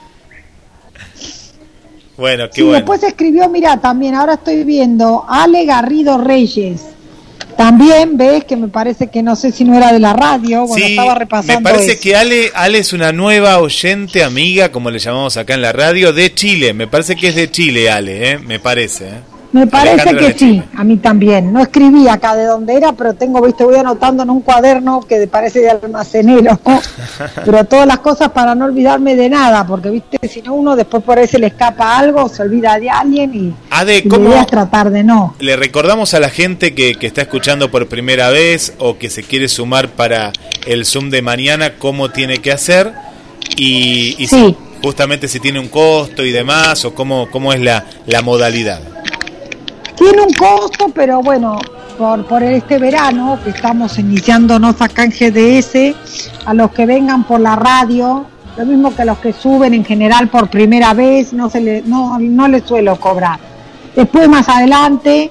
Bueno, 2.17 2.45
qué 2.49 2.57
Sí, 2.57 2.63
bueno. 2.63 2.77
después 2.77 3.03
escribió, 3.03 3.49
mira, 3.49 3.79
también 3.79 4.15
ahora 4.15 4.35
estoy 4.35 4.65
viendo 4.65 5.25
Ale 5.29 5.65
Garrido 5.65 6.19
Reyes. 6.19 6.83
También 7.57 8.17
ves 8.17 8.45
que 8.45 8.57
me 8.57 8.69
parece 8.69 9.09
que 9.09 9.23
no 9.23 9.37
sé 9.37 9.53
si 9.53 9.65
no 9.65 9.77
era 9.77 9.93
de 9.93 9.99
la 9.99 10.13
radio, 10.13 10.67
bueno, 10.67 10.85
Sí, 10.85 10.93
estaba 10.93 11.15
repasando. 11.15 11.61
me 11.61 11.71
parece 11.71 11.93
eso. 11.93 12.01
que 12.03 12.17
Ale, 12.17 12.51
Ale 12.55 12.79
es 12.79 12.93
una 12.93 13.13
nueva 13.13 13.59
oyente, 13.59 14.25
amiga, 14.25 14.71
como 14.73 14.91
le 14.91 14.99
llamamos 14.99 15.37
acá 15.37 15.55
en 15.55 15.63
la 15.63 15.73
radio, 15.73 16.13
de 16.13 16.35
Chile. 16.35 16.73
Me 16.75 16.87
parece 16.87 17.17
que 17.17 17.29
es 17.29 17.35
de 17.35 17.51
Chile, 17.51 17.91
Ale, 17.91 18.31
¿eh? 18.33 18.39
me 18.39 18.59
parece. 18.59 19.09
¿eh? 19.09 19.32
Me 19.53 19.67
parece 19.67 20.17
que 20.17 20.33
sí, 20.33 20.63
a 20.75 20.83
mí 20.83 20.97
también. 20.97 21.53
No 21.53 21.61
escribí 21.61 22.09
acá 22.09 22.35
de 22.35 22.47
dónde 22.47 22.75
era, 22.75 22.93
pero 22.93 23.13
tengo, 23.15 23.43
viste, 23.43 23.65
voy 23.65 23.77
anotando 23.77 24.23
en 24.23 24.31
un 24.31 24.41
cuaderno 24.41 25.01
que 25.01 25.27
parece 25.27 25.61
de 25.61 25.71
almacenero. 25.71 26.59
pero 27.45 27.65
todas 27.65 27.87
las 27.87 27.99
cosas 27.99 28.31
para 28.31 28.55
no 28.55 28.65
olvidarme 28.65 29.15
de 29.15 29.29
nada, 29.29 29.67
porque, 29.67 29.91
viste, 29.91 30.19
si 30.27 30.41
no 30.41 30.55
uno 30.55 30.75
después 30.75 31.03
por 31.03 31.19
ahí 31.19 31.27
se 31.29 31.39
le 31.39 31.49
escapa 31.49 31.99
algo, 31.99 32.29
se 32.29 32.43
olvida 32.43 32.79
de 32.79 32.89
alguien 32.89 33.35
y, 33.35 33.55
Ade, 33.71 33.99
y 33.99 34.09
¿cómo 34.09 34.33
es 34.35 34.47
tratar 34.47 34.91
de 34.91 35.05
no. 35.05 35.35
le 35.39 35.55
recordamos 35.57 36.15
a 36.15 36.21
la 36.21 36.31
gente 36.31 36.75
que, 36.75 36.95
que 36.95 37.07
está 37.07 37.23
escuchando 37.23 37.71
por 37.71 37.89
primera 37.89 38.31
vez 38.31 38.75
o 38.79 38.97
que 38.97 39.11
se 39.11 39.23
quiere 39.23 39.49
sumar 39.49 39.89
para 39.89 40.33
el 40.67 40.87
Zoom 40.87 41.11
de 41.11 41.21
mañana 41.21 41.75
cómo 41.79 42.11
tiene 42.11 42.39
que 42.39 42.53
hacer? 42.53 42.93
Y, 43.57 44.17
y 44.19 44.27
si- 44.29 44.57
justamente 44.83 45.29
si 45.29 45.41
tiene 45.41 45.61
un 45.61 45.69
costo 45.69 46.25
y 46.25 46.31
demás, 46.33 46.85
o 46.85 46.95
cómo, 46.95 47.29
cómo 47.31 47.53
es 47.53 47.61
la, 47.61 47.85
la 48.07 48.23
modalidad. 48.23 48.81
Tiene 49.97 50.23
un 50.23 50.33
costo, 50.33 50.89
pero 50.95 51.21
bueno, 51.21 51.59
por, 51.99 52.25
por 52.27 52.43
este 52.43 52.79
verano 52.79 53.39
que 53.43 53.51
estamos 53.51 53.99
iniciándonos 53.99 54.81
acá 54.81 55.05
en 55.05 55.11
GDS, 55.11 55.95
a 56.47 56.55
los 56.55 56.71
que 56.73 56.87
vengan 56.87 57.25
por 57.25 57.41
la 57.41 57.57
radio, 57.57 58.27
lo 58.57 58.67
mismo 58.67 58.95
que 58.95 59.03
a 59.03 59.05
los 59.05 59.19
que 59.19 59.33
suben 59.33 59.75
en 59.75 59.85
general 59.85 60.29
por 60.29 60.49
primera 60.49 60.95
vez, 60.95 61.33
no 61.33 61.49
se 61.49 61.61
le, 61.61 61.83
no, 61.83 62.19
no 62.19 62.49
les 62.49 62.65
suelo 62.65 62.99
cobrar. 62.99 63.39
Después 63.95 64.29
más 64.29 64.49
adelante, 64.49 65.31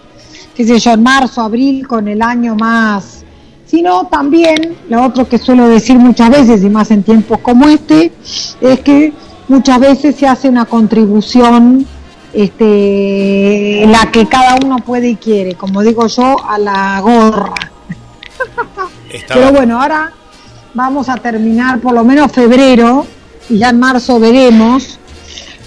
qué 0.56 0.66
sé 0.66 0.80
yo, 0.80 0.92
en 0.92 1.04
marzo, 1.04 1.42
abril, 1.42 1.88
con 1.88 2.08
el 2.08 2.22
año 2.22 2.56
más. 2.56 3.24
Sino 3.66 4.08
también, 4.08 4.76
lo 4.90 5.04
otro 5.04 5.28
que 5.28 5.38
suelo 5.38 5.68
decir 5.68 5.98
muchas 5.98 6.30
veces, 6.30 6.64
y 6.64 6.70
más 6.70 6.92
en 6.92 7.04
tiempos 7.04 7.40
como 7.40 7.68
este, 7.68 8.12
es 8.60 8.80
que 8.82 9.14
muchas 9.48 9.80
veces 9.80 10.16
se 10.16 10.28
hace 10.28 10.50
una 10.50 10.66
contribución 10.66 11.86
este, 12.34 13.86
la 13.88 14.12
que 14.12 14.28
cada 14.28 14.58
uno 14.64 14.78
puede 14.78 15.10
y 15.10 15.16
quiere, 15.16 15.56
como 15.56 15.82
digo 15.82 16.08
yo, 16.08 16.38
a 16.48 16.58
la 16.58 17.00
gorra. 17.02 17.54
Pero 19.28 19.52
bueno, 19.52 19.82
ahora 19.82 20.14
vamos 20.74 21.10
a 21.10 21.18
terminar 21.18 21.80
por 21.80 21.94
lo 21.94 22.04
menos 22.04 22.32
febrero 22.32 23.06
y 23.50 23.58
ya 23.58 23.70
en 23.70 23.80
marzo 23.80 24.20
veremos. 24.20 25.00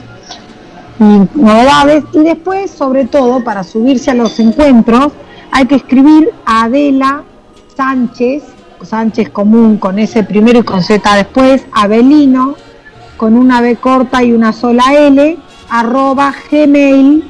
y 1.01 1.39
novedades. 1.39 2.05
Y 2.13 2.21
después, 2.21 2.71
sobre 2.71 3.07
todo, 3.07 3.43
para 3.43 3.65
subirse 3.65 4.11
a 4.11 4.15
los 4.15 4.39
encuentros, 4.39 5.13
hay 5.51 5.67
que 5.67 5.77
escribir 5.77 6.31
a 6.45 6.65
Adela 6.65 7.23
Sánchez, 7.77 8.43
Sánchez 8.83 9.31
común 9.31 9.79
con 9.79 9.99
ese 9.99 10.23
primero 10.23 10.61
y 10.61 10.63
con 10.63 10.83
Z 10.83 11.15
después, 11.17 11.65
Abelino, 11.73 12.55
con 13.17 13.35
una 13.35 13.61
B 13.61 13.77
corta 13.77 14.23
y 14.23 14.33
una 14.33 14.53
sola 14.53 14.95
L, 14.95 15.39
arroba 15.71 16.35
gmail.com 16.51 17.25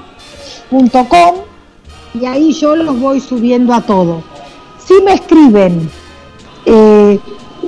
y 2.14 2.26
ahí 2.26 2.52
yo 2.52 2.76
los 2.76 2.98
voy 2.98 3.20
subiendo 3.20 3.74
a 3.74 3.80
todos. 3.80 4.22
Si 4.78 4.94
me 5.04 5.14
escriben 5.14 5.90
eh, 6.66 7.18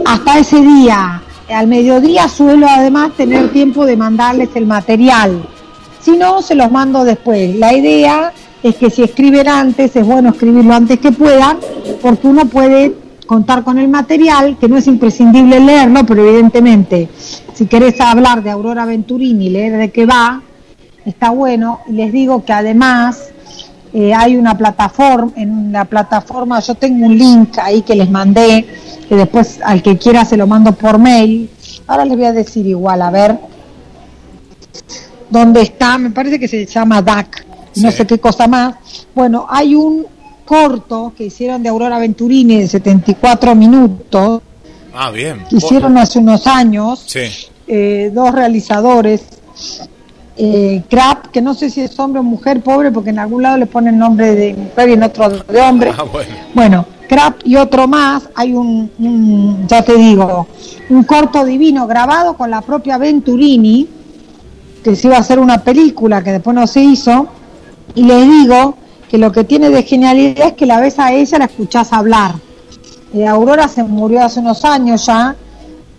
hasta 0.05 0.39
ese 0.39 0.61
día, 0.61 1.23
al 1.49 1.67
mediodía 1.67 2.29
suelo 2.29 2.67
además 2.69 3.13
tener 3.17 3.53
tiempo 3.53 3.87
de 3.87 3.97
mandarles 3.97 4.51
el 4.55 4.67
material. 4.67 5.43
Si 6.01 6.17
no, 6.17 6.43
se 6.43 6.55
los 6.55 6.71
mando 6.71 7.05
después. 7.05 7.57
La 7.57 7.73
idea 7.75 8.33
es 8.63 8.77
que 8.77 8.91
si 8.91 9.03
escriben 9.03 9.49
antes, 9.49 9.95
es 9.97 10.07
bueno 10.07 10.31
escribirlo 10.31 10.75
antes 10.75 10.99
que 10.99 11.13
puedan, 11.13 11.59
porque 12.03 12.27
uno 12.27 12.47
puede 12.47 12.95
contar 13.27 13.65
con 13.65 13.79
el 13.79 13.89
material, 13.89 14.57
que 14.59 14.69
no 14.69 14.77
es 14.77 14.87
imprescindible 14.87 15.59
leerlo, 15.61 16.05
pero 16.07 16.27
evidentemente, 16.27 17.09
si 17.55 17.67
querés 17.67 18.01
hablar 18.01 18.43
de 18.43 18.51
Aurora 18.51 18.87
Venturini, 18.87 19.51
leer 19.51 19.77
de 19.77 19.91
qué 19.91 20.07
va, 20.07 20.43
está 21.05 21.31
bueno. 21.31 21.81
Y 21.89 21.93
les 21.93 22.13
digo 22.13 22.45
que 22.45 22.53
además 22.53 23.31
eh, 23.99 24.13
hay 24.13 24.37
una 24.37 24.59
plataforma, 24.59 25.33
en 25.37 25.73
la 25.73 25.87
plataforma 25.87 26.61
yo 26.61 26.75
tengo 26.75 27.07
un 27.07 27.17
link 27.17 27.57
ahí 27.59 27.81
que 27.81 27.95
les 27.95 28.11
mandé, 28.11 28.67
que 29.09 29.17
después 29.17 29.59
al 29.65 29.83
que 29.83 29.97
quiera 29.97 30.23
se 30.27 30.37
lo 30.37 30.47
mando 30.47 30.73
por 30.73 30.99
mail. 30.99 31.49
Ahora 31.87 32.05
les 32.05 32.15
voy 32.17 32.27
a 32.27 32.33
decir 32.35 32.67
igual, 32.67 33.01
a 33.01 33.11
ver 33.11 33.39
dónde 35.31 35.63
está, 35.63 35.97
me 35.97 36.11
parece 36.11 36.39
que 36.39 36.47
se 36.47 36.67
llama 36.67 37.01
DAC, 37.01 37.47
no 37.77 37.91
sé 37.91 38.07
qué 38.07 38.19
cosa 38.19 38.47
más. 38.47 38.75
Bueno, 39.15 39.47
hay 39.49 39.75
un 39.75 40.05
corto 40.45 41.15
que 41.17 41.25
hicieron 41.25 41.63
de 41.63 41.69
Aurora 41.71 41.99
Venturini 41.99 42.59
de 42.59 42.69
74 42.69 43.55
minutos, 43.55 44.43
Ah, 44.95 45.11
bien. 45.11 45.43
que 45.49 45.57
hicieron 45.57 45.97
hace 45.99 46.19
unos 46.19 46.47
años 46.47 47.03
Sí. 47.07 47.21
eh, 47.67 48.11
dos 48.15 48.33
realizadores, 48.33 49.23
eh, 50.37 50.83
Crap, 50.89 51.29
que 51.29 51.41
no 51.41 51.55
sé 51.55 51.71
si 51.71 51.81
es 51.81 51.99
hombre 51.99 52.21
o 52.21 52.23
mujer, 52.23 52.61
pobre, 52.63 52.91
porque 52.91 53.11
en 53.11 53.19
algún 53.19 53.43
lado 53.43 53.57
le 53.57 53.67
ponen 53.67 53.99
nombre 53.99 54.35
de 54.35 54.55
mujer 54.55 54.89
y 54.89 54.93
en 54.93 55.03
otro 55.03 55.29
de 55.29 55.61
hombre. 55.61 55.93
Ah, 55.97 56.05
bueno. 56.05 56.35
Bueno, 56.55 56.87
Crap 57.09 57.41
y 57.45 57.57
otro 57.57 57.87
más, 57.89 58.29
hay 58.35 58.55
un, 58.55 58.91
un, 58.99 59.67
ya 59.67 59.83
te 59.83 59.97
digo, 59.97 60.47
un 60.91 61.05
corto 61.05 61.45
divino 61.45 61.87
grabado 61.87 62.37
con 62.37 62.51
la 62.51 62.61
propia 62.61 62.99
Venturini, 62.99 63.89
que 64.83 64.95
se 64.95 65.07
iba 65.09 65.17
a 65.17 65.21
hacer 65.21 65.39
una 65.39 65.59
película 65.63 66.23
que 66.23 66.33
después 66.33 66.55
no 66.55 66.67
se 66.67 66.83
hizo, 66.83 67.29
y 67.95 68.05
les 68.05 68.29
digo 68.29 68.77
que 69.09 69.19
lo 69.19 69.33
que 69.33 69.45
tiene 69.45 69.71
de 69.71 69.83
genialidad 69.83 70.49
es 70.49 70.53
que 70.55 70.67
la 70.67 70.81
ves 70.81 70.99
a 70.99 71.13
ella, 71.13 71.39
la 71.39 71.45
escuchás 71.47 71.93
hablar. 71.93 72.35
Eh, 73.15 73.27
Aurora 73.27 73.69
se 73.69 73.83
murió 73.83 74.23
hace 74.23 74.41
unos 74.41 74.65
años 74.65 75.07
ya, 75.07 75.35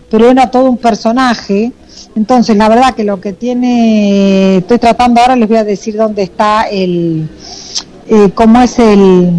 pero 0.10 0.30
era 0.30 0.52
todo 0.52 0.70
un 0.70 0.78
personaje. 0.78 1.72
Entonces, 2.18 2.58
la 2.58 2.68
verdad 2.68 2.94
que 2.96 3.04
lo 3.04 3.22
que 3.22 3.34
tiene, 3.34 4.58
estoy 4.58 4.80
tratando 4.80 5.22
ahora, 5.22 5.36
les 5.36 5.48
voy 5.48 5.58
a 5.58 5.64
decir 5.64 5.96
dónde 5.96 6.24
está 6.24 6.64
el, 6.64 7.30
eh, 8.08 8.32
cómo 8.34 8.60
es 8.60 8.80
el, 8.80 9.30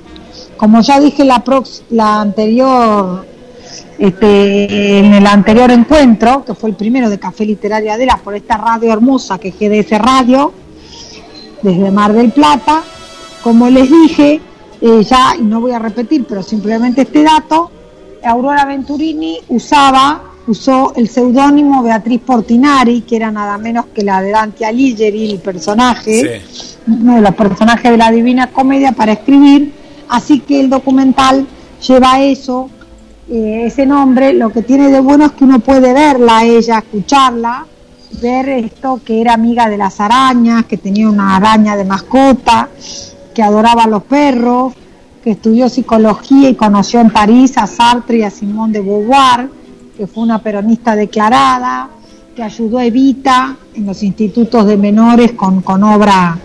Como 0.57 0.81
ya 0.81 0.99
dije 0.99 1.23
la, 1.23 1.43
prox- 1.43 1.83
la 1.91 2.21
anterior, 2.21 3.25
este, 3.99 4.99
en 4.99 5.13
el 5.13 5.25
anterior 5.27 5.69
encuentro, 5.71 6.43
que 6.43 6.53
fue 6.53 6.69
el 6.71 6.75
primero 6.75 7.09
de 7.09 7.19
Café 7.19 7.45
Literaria 7.45 7.93
Adela, 7.93 8.19
por 8.23 8.35
esta 8.35 8.57
radio 8.57 8.91
hermosa 8.91 9.37
que 9.37 9.49
es 9.49 9.55
GDS 9.59 9.97
Radio, 9.99 10.51
desde 11.61 11.91
Mar 11.91 12.13
del 12.13 12.31
Plata, 12.31 12.83
como 13.43 13.69
les 13.69 13.89
dije, 13.89 14.41
eh, 14.81 15.03
ya, 15.03 15.35
y 15.39 15.43
no 15.43 15.61
voy 15.61 15.71
a 15.71 15.79
repetir, 15.79 16.25
pero 16.27 16.43
simplemente 16.43 17.01
este 17.03 17.23
dato, 17.23 17.71
Aurora 18.23 18.65
Venturini 18.65 19.37
usaba, 19.49 20.21
usó 20.47 20.93
el 20.95 21.07
seudónimo 21.07 21.83
Beatriz 21.83 22.21
Portinari, 22.21 23.01
que 23.01 23.15
era 23.15 23.31
nada 23.31 23.57
menos 23.57 23.85
que 23.93 24.03
la 24.03 24.21
de 24.21 24.31
Dante 24.31 24.65
Alighieri, 24.65 25.31
el 25.31 25.39
personaje, 25.39 26.41
uno 26.87 27.15
de 27.15 27.21
los 27.21 27.35
personajes 27.35 27.91
de 27.91 27.97
la 27.97 28.11
Divina 28.11 28.47
Comedia 28.47 28.91
para 28.91 29.13
escribir, 29.13 29.73
así 30.09 30.39
que 30.39 30.59
el 30.59 30.69
documental 30.69 31.47
lleva 31.85 32.21
eso, 32.21 32.69
eh, 33.29 33.63
ese 33.65 33.85
nombre, 33.85 34.33
lo 34.33 34.49
que 34.49 34.61
tiene 34.61 34.89
de 34.89 34.99
bueno 34.99 35.25
es 35.25 35.31
que 35.33 35.43
uno 35.43 35.59
puede 35.59 35.93
verla 35.93 36.39
a 36.39 36.45
ella, 36.45 36.79
escucharla, 36.79 37.65
ver 38.21 38.49
esto 38.49 39.01
que 39.03 39.19
era 39.21 39.33
amiga 39.33 39.69
de 39.69 39.77
las 39.77 39.99
arañas, 39.99 40.65
que 40.65 40.77
tenía 40.77 41.09
una 41.09 41.35
araña 41.35 41.75
de 41.75 41.83
mascota, 41.83 42.69
que 43.35 43.43
adoraba 43.43 43.83
a 43.83 43.87
los 43.87 44.03
perros, 44.03 44.73
que 45.23 45.31
estudió 45.31 45.67
psicología 45.67 46.49
y 46.49 46.55
conoció 46.55 47.01
en 47.01 47.09
París 47.09 47.57
a 47.57 47.67
Sartre 47.67 48.19
y 48.19 48.23
a 48.23 48.29
Simone 48.29 48.73
de 48.73 48.81
Beauvoir, 48.81 49.49
que 49.97 50.07
fue 50.07 50.23
una 50.23 50.39
peronista 50.39 50.95
declarada, 50.95 51.89
que 52.33 52.43
ayudó 52.43 52.77
a 52.77 52.85
Evita 52.85 53.57
en 53.73 53.85
los 53.87 54.03
institutos 54.03 54.65
de 54.67 54.77
menores 54.77 55.33
con, 55.33 55.61
con 55.61 55.83
obra 55.83 56.37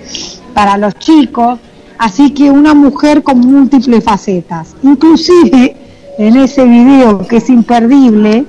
para 0.52 0.76
los 0.78 0.94
chicos. 0.96 1.58
Así 2.02 2.34
que 2.34 2.50
una 2.50 2.74
mujer 2.74 3.22
con 3.22 3.38
múltiples 3.38 4.02
facetas. 4.02 4.74
Inclusive 4.82 5.76
en 6.18 6.36
ese 6.36 6.64
video 6.64 7.24
que 7.28 7.36
es 7.36 7.48
imperdible, 7.48 8.44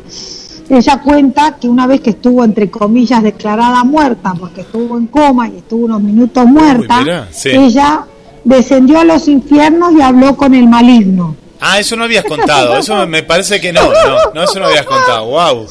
ella 0.71 0.99
cuenta 1.03 1.55
que 1.61 1.69
una 1.69 1.85
vez 1.85 2.01
que 2.01 2.09
estuvo 2.09 2.43
entre 2.43 2.71
comillas 2.71 3.21
declarada 3.21 3.83
muerta, 3.83 4.33
porque 4.39 4.61
estuvo 4.61 4.97
en 4.97 5.05
coma 5.05 5.49
y 5.49 5.57
estuvo 5.57 5.85
unos 5.85 6.01
minutos 6.01 6.47
muerta, 6.47 7.01
mirá, 7.01 7.27
sí. 7.31 7.49
ella 7.49 8.05
descendió 8.43 9.01
a 9.01 9.03
los 9.03 9.27
infiernos 9.27 9.93
y 9.93 10.01
habló 10.01 10.35
con 10.35 10.55
el 10.55 10.67
maligno. 10.67 11.35
Ah, 11.61 11.77
eso 11.79 11.95
no 11.95 12.05
habías 12.05 12.23
contado. 12.25 12.75
Eso 12.79 12.95
me- 12.95 13.05
me 13.05 13.23
parece 13.23 13.61
que 13.61 13.71
no. 13.71 13.83
No, 13.83 14.17
no 14.33 14.43
eso 14.43 14.59
no 14.59 14.65
habías 14.65 14.85
contado. 14.87 15.27
Wow. 15.27 15.67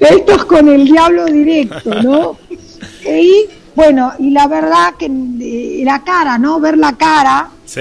Esto 0.00 0.32
es 0.36 0.44
con 0.46 0.68
el 0.70 0.86
diablo 0.86 1.26
directo, 1.26 2.02
¿no? 2.02 2.36
Y 3.04 3.46
bueno, 3.74 4.12
y 4.18 4.30
la 4.30 4.46
verdad 4.46 4.94
que 4.98 5.06
eh, 5.06 5.82
la 5.84 6.02
cara, 6.02 6.38
¿no? 6.38 6.60
Ver 6.60 6.76
la 6.78 6.92
cara 6.94 7.48
Sí. 7.64 7.80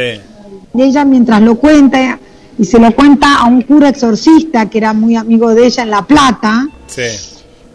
de 0.73 0.83
ella 0.83 1.03
mientras 1.05 1.41
lo 1.41 1.55
cuenta 1.55 2.19
y 2.57 2.65
se 2.65 2.79
lo 2.79 2.91
cuenta 2.91 3.37
a 3.39 3.45
un 3.45 3.61
cura 3.63 3.89
exorcista 3.89 4.69
que 4.69 4.77
era 4.77 4.93
muy 4.93 5.15
amigo 5.15 5.53
de 5.55 5.65
ella 5.65 5.83
en 5.83 5.89
La 5.91 6.01
Plata 6.03 6.67
Sí. 6.87 7.01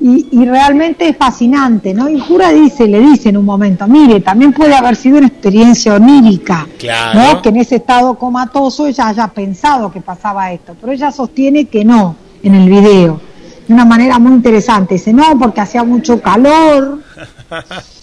y, 0.00 0.28
y 0.32 0.44
realmente 0.44 1.08
es 1.08 1.16
fascinante, 1.16 1.94
¿no? 1.94 2.08
Y 2.08 2.14
el 2.14 2.24
cura 2.24 2.50
dice, 2.52 2.86
le 2.86 3.00
dice 3.00 3.30
en 3.30 3.36
un 3.38 3.44
momento, 3.46 3.86
mire, 3.88 4.20
también 4.20 4.52
puede 4.52 4.74
haber 4.74 4.94
sido 4.96 5.18
una 5.18 5.26
experiencia 5.28 5.94
onírica, 5.94 6.66
Claro. 6.78 7.18
¿no? 7.34 7.42
Que 7.42 7.48
en 7.48 7.56
ese 7.56 7.76
estado 7.76 8.14
comatoso 8.16 8.86
ella 8.86 9.08
haya 9.08 9.26
pensado 9.28 9.90
que 9.90 10.00
pasaba 10.00 10.52
esto, 10.52 10.76
pero 10.80 10.92
ella 10.92 11.10
sostiene 11.10 11.64
que 11.66 11.84
no 11.84 12.16
en 12.42 12.54
el 12.54 12.68
video, 12.68 13.20
de 13.66 13.72
una 13.72 13.86
manera 13.86 14.18
muy 14.18 14.32
interesante. 14.32 14.94
Dice, 14.94 15.12
no, 15.14 15.38
porque 15.38 15.62
hacía 15.62 15.82
mucho 15.82 16.20
calor. 16.20 17.00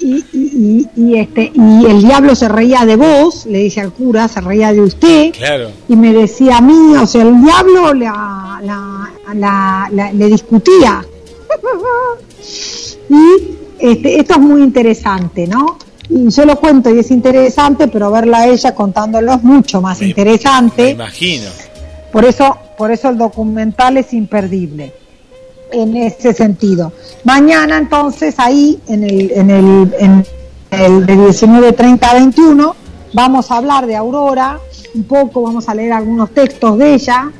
Y, 0.00 0.24
y- 0.32 0.86
y- 0.96 1.16
este 1.18 1.50
y 1.52 1.84
el 1.86 2.02
diablo 2.02 2.34
se 2.36 2.48
reía 2.48 2.84
de 2.86 2.94
vos, 2.96 3.46
le 3.46 3.58
dice 3.58 3.80
al 3.80 3.92
cura, 3.92 4.28
se 4.28 4.40
reía 4.40 4.72
de 4.72 4.80
usted 4.80 5.32
Claro. 5.32 5.70
y 5.88 5.96
me 5.96 6.12
decía 6.12 6.58
a 6.58 6.60
mí, 6.60 6.94
o 6.96 7.06
sea, 7.06 7.22
el 7.22 7.42
diablo 7.42 7.92
la, 7.94 8.60
la- 8.62 9.10
la- 9.34 9.88
la- 9.92 10.12
le 10.12 10.26
discutía. 10.26 11.04
y 13.10 13.48
este, 13.78 14.20
esto 14.20 14.34
es 14.34 14.40
muy 14.40 14.62
interesante, 14.62 15.46
¿no? 15.46 15.78
Y 16.10 16.28
yo 16.30 16.44
lo 16.46 16.56
cuento 16.56 16.94
y 16.94 16.98
es 17.00 17.10
interesante, 17.10 17.88
pero 17.88 18.10
verla 18.10 18.38
a 18.38 18.46
ella 18.48 18.74
contándolo 18.74 19.34
es 19.34 19.42
mucho 19.42 19.80
más 19.82 19.98
Me- 20.00 20.06
Me 20.06 20.10
interesante. 20.10 20.90
imagino. 20.90 21.50
Por 22.12 22.24
eso, 22.24 22.56
por 22.78 22.90
eso 22.90 23.08
el 23.10 23.18
documental 23.18 23.98
es 23.98 24.12
imperdible 24.14 24.94
en 25.72 25.96
ese 25.96 26.32
sentido. 26.32 26.92
Mañana 27.24 27.78
entonces 27.78 28.34
ahí 28.38 28.78
en 28.88 29.04
el, 29.04 29.30
en 29.32 29.50
el, 29.50 29.94
en 29.98 30.26
el 30.70 31.06
de 31.06 31.14
19.30 31.16 32.04
a 32.04 32.14
21 32.14 32.76
vamos 33.12 33.50
a 33.50 33.56
hablar 33.56 33.86
de 33.86 33.96
Aurora, 33.96 34.60
un 34.94 35.04
poco 35.04 35.42
vamos 35.42 35.68
a 35.68 35.74
leer 35.74 35.92
algunos 35.92 36.30
textos 36.30 36.78
de 36.78 36.94
ella. 36.94 37.30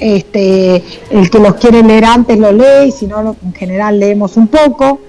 Este, 0.00 0.84
el 1.10 1.28
que 1.28 1.40
los 1.40 1.56
quiere 1.56 1.82
leer 1.82 2.04
antes 2.04 2.38
lo 2.38 2.52
lee, 2.52 2.88
y 2.88 2.92
si 2.92 3.06
no, 3.06 3.34
en 3.42 3.52
general 3.52 3.98
leemos 3.98 4.36
un 4.36 4.46
poco. 4.46 5.00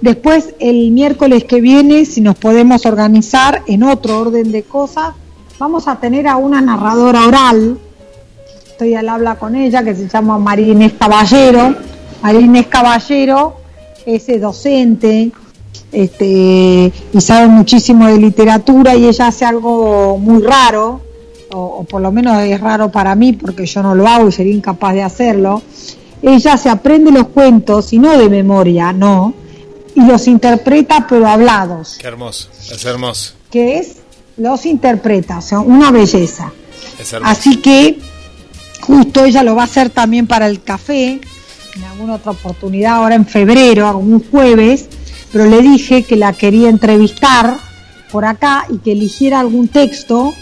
Después, 0.00 0.54
el 0.58 0.90
miércoles 0.90 1.44
que 1.44 1.60
viene, 1.60 2.04
si 2.04 2.20
nos 2.20 2.34
podemos 2.36 2.84
organizar 2.84 3.62
en 3.68 3.84
otro 3.84 4.20
orden 4.20 4.50
de 4.50 4.64
cosas, 4.64 5.14
vamos 5.58 5.86
a 5.86 6.00
tener 6.00 6.26
a 6.26 6.36
una 6.36 6.60
narradora 6.60 7.26
oral 7.26 7.78
estoy 8.74 8.94
al 8.96 9.08
habla 9.08 9.36
con 9.36 9.54
ella, 9.54 9.84
que 9.84 9.94
se 9.94 10.08
llama 10.08 10.36
María 10.36 10.66
Inés 10.66 10.94
Caballero. 10.98 11.76
María 12.24 12.40
Inés 12.40 12.68
Caballero 12.68 13.54
es 14.06 14.40
docente 14.40 15.30
este, 15.92 16.90
y 17.12 17.20
sabe 17.20 17.48
muchísimo 17.48 18.06
de 18.06 18.16
literatura 18.16 18.96
y 18.96 19.04
ella 19.04 19.26
hace 19.26 19.44
algo 19.44 20.16
muy 20.16 20.42
raro, 20.42 21.02
o, 21.52 21.58
o 21.58 21.84
por 21.84 22.00
lo 22.00 22.10
menos 22.10 22.42
es 22.42 22.58
raro 22.58 22.90
para 22.90 23.14
mí 23.14 23.34
porque 23.34 23.66
yo 23.66 23.82
no 23.82 23.94
lo 23.94 24.08
hago 24.08 24.28
y 24.28 24.32
sería 24.32 24.54
incapaz 24.54 24.94
de 24.94 25.02
hacerlo. 25.02 25.62
Ella 26.22 26.56
se 26.56 26.70
aprende 26.70 27.12
los 27.12 27.28
cuentos 27.28 27.92
y 27.92 27.98
no 27.98 28.16
de 28.16 28.30
memoria, 28.30 28.90
no, 28.94 29.34
y 29.94 30.00
los 30.06 30.26
interpreta 30.26 31.06
pero 31.06 31.28
hablados, 31.28 31.98
Qué 32.00 32.06
hermoso. 32.06 32.48
Es 32.72 32.82
hermoso. 32.86 33.34
que 33.50 33.76
es, 33.80 33.96
los 34.38 34.64
interpreta, 34.64 35.36
o 35.38 35.42
sea, 35.42 35.60
una 35.60 35.90
belleza. 35.90 36.50
Es 36.98 37.12
hermoso. 37.12 37.30
Así 37.30 37.56
que 37.58 37.98
justo 38.80 39.26
ella 39.26 39.42
lo 39.42 39.54
va 39.54 39.62
a 39.62 39.66
hacer 39.66 39.90
también 39.90 40.26
para 40.26 40.46
el 40.46 40.62
café, 40.62 41.20
en 41.76 41.84
alguna 41.84 42.14
otra 42.14 42.32
oportunidad, 42.32 42.96
ahora 42.96 43.14
en 43.14 43.26
febrero, 43.26 43.86
algún 43.86 44.22
jueves, 44.30 44.88
pero 45.32 45.46
le 45.46 45.60
dije 45.60 46.04
que 46.04 46.16
la 46.16 46.32
quería 46.32 46.68
entrevistar 46.68 47.56
por 48.10 48.24
acá 48.24 48.66
y 48.70 48.78
que 48.78 48.92
eligiera 48.92 49.40
algún 49.40 49.68
texto 49.68 50.32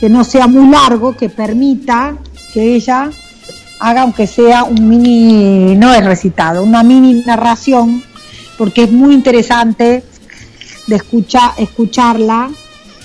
que 0.00 0.08
no 0.08 0.24
sea 0.24 0.46
muy 0.46 0.68
largo, 0.70 1.16
que 1.16 1.28
permita 1.28 2.16
que 2.52 2.74
ella 2.74 3.10
haga 3.78 4.02
aunque 4.02 4.26
sea 4.26 4.64
un 4.64 4.88
mini, 4.88 5.76
no 5.76 5.94
es 5.94 6.04
recitado, 6.04 6.62
una 6.62 6.82
mini 6.82 7.22
narración, 7.24 8.02
porque 8.58 8.84
es 8.84 8.92
muy 8.92 9.14
interesante 9.14 10.02
de 10.86 10.96
escuchar, 10.96 11.52
escucharla 11.56 12.50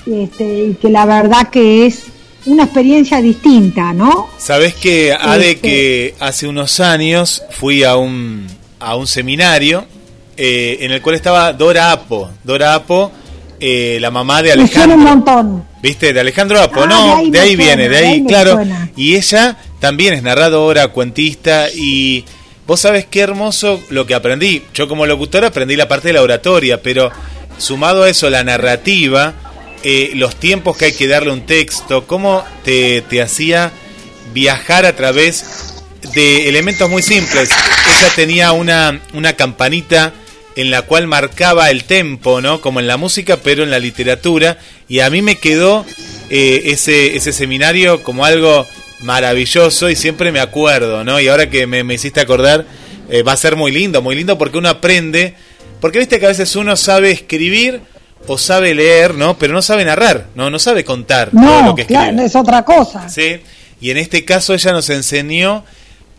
este, 0.06 0.66
y 0.66 0.74
que 0.76 0.90
la 0.90 1.06
verdad 1.06 1.50
que 1.50 1.86
es 1.86 2.04
una 2.46 2.64
experiencia 2.64 3.22
distinta, 3.22 3.94
¿no? 3.94 4.30
Sabes 4.38 4.74
que 4.76 5.14
Ade 5.14 5.52
Este- 5.52 5.62
que 5.62 6.16
hace 6.20 6.48
unos 6.48 6.80
años 6.80 7.44
fui 7.52 7.84
a 7.84 7.96
un 7.96 8.48
a 8.80 8.96
un 8.96 9.08
seminario 9.08 9.86
eh, 10.38 10.78
en 10.82 10.92
el 10.92 11.02
cual 11.02 11.16
estaba 11.16 11.54
Dora 11.54 11.92
Apo, 11.92 12.30
Dora 12.44 12.74
Apo, 12.76 13.12
eh, 13.60 13.98
la 14.02 14.12
mamá 14.12 14.44
de 14.44 14.56
Me 14.58 14.68
suena 14.68 14.94
un 14.96 15.02
Alejandro. 15.02 15.34
montón. 15.34 15.66
¿Viste? 15.82 16.12
De 16.14 16.20
Alejandro 16.20 16.62
Apo, 16.62 16.82
Ah, 16.84 16.88
no, 16.88 17.06
de 17.06 17.12
ahí 17.14 17.26
de 17.26 17.32
me 17.32 17.40
ahí 17.40 17.56
suena, 17.56 17.64
viene, 17.76 17.84
de 17.84 17.90
de 17.90 17.98
ahí, 17.98 18.06
ahí 18.16 18.22
me 18.22 18.28
claro. 18.28 18.52
suena. 18.54 18.90
Y 18.98 19.16
ella 19.16 19.58
también 19.80 20.14
es 20.14 20.22
narradora, 20.24 20.90
cuentista 20.90 21.68
y 21.74 22.26
vos 22.68 22.80
sabés 22.82 23.06
qué 23.06 23.22
hermoso 23.22 23.80
lo 23.90 24.06
que 24.06 24.14
aprendí. 24.14 24.62
Yo 24.74 24.88
como 24.88 25.06
locutor 25.06 25.46
aprendí 25.46 25.76
la 25.78 25.88
parte 25.88 26.10
de 26.10 26.14
la 26.16 26.22
oratoria, 26.22 26.82
pero 26.82 27.12
sumado 27.58 28.04
a 28.04 28.10
eso 28.10 28.30
la 28.30 28.44
narrativa, 28.44 29.34
eh, 29.88 30.14
los 30.16 30.36
tiempos 30.36 30.76
que 30.76 30.86
hay 30.86 30.94
que 30.94 31.08
darle 31.08 31.32
un 31.32 31.46
texto, 31.46 32.08
cómo 32.08 32.44
te, 32.64 33.04
te 33.04 33.22
hacía 33.22 33.72
viajar 34.34 34.84
a 34.84 34.96
través 34.96 35.46
de 36.16 36.50
elementos 36.50 36.90
muy 36.90 37.04
simples. 37.04 37.52
Ella 37.52 38.10
tenía 38.16 38.52
una, 38.52 39.00
una 39.14 39.34
campanita 39.34 40.12
en 40.56 40.72
la 40.72 40.82
cual 40.82 41.06
marcaba 41.06 41.70
el 41.70 41.84
tempo, 41.84 42.42
¿no? 42.42 42.62
Como 42.62 42.80
en 42.80 42.88
la 42.88 42.98
música, 42.98 43.38
pero 43.38 43.62
en 43.62 43.70
la 43.70 43.78
literatura. 43.78 44.58
Y 44.88 45.02
a 45.02 45.12
mí 45.12 45.22
me 45.22 45.36
quedó 45.36 45.86
eh, 46.32 46.64
ese, 46.66 47.16
ese 47.16 47.32
seminario 47.32 48.02
como 48.02 48.26
algo 48.26 48.66
maravilloso 49.02 49.92
y 49.92 49.96
siempre 49.96 50.32
me 50.32 50.40
acuerdo, 50.40 51.04
¿no? 51.04 51.20
Y 51.20 51.28
ahora 51.28 51.52
que 51.52 51.68
me, 51.68 51.84
me 51.84 51.94
hiciste 51.94 52.22
acordar, 52.22 52.66
eh, 53.12 53.22
va 53.22 53.34
a 53.34 53.38
ser 53.38 53.56
muy 53.56 53.72
lindo, 53.72 54.02
muy 54.02 54.16
lindo 54.16 54.36
porque 54.36 54.58
uno 54.58 54.70
aprende. 54.70 55.36
Porque 55.80 56.00
viste 56.00 56.20
que 56.20 56.26
a 56.26 56.30
veces 56.30 56.56
uno 56.56 56.76
sabe 56.76 57.12
escribir 57.12 57.82
o 58.28 58.38
sabe 58.38 58.74
leer, 58.76 59.16
¿no? 59.16 59.38
Pero 59.38 59.54
no 59.54 59.62
sabe 59.62 59.86
narrar, 59.86 60.28
¿no? 60.36 60.50
No 60.50 60.60
sabe 60.60 60.84
contar 60.84 61.32
todo 61.32 61.42
No, 61.42 61.66
lo 61.68 61.76
que 61.76 61.82
escribe. 61.84 62.02
claro, 62.04 62.22
es 62.22 62.36
otra 62.36 62.64
cosa. 62.64 63.08
¿sí? 63.10 63.38
Y 63.82 63.92
en 63.92 63.98
este 63.98 64.26
caso 64.26 64.54
ella 64.54 64.72
nos 64.72 64.90
enseñó 64.90 65.64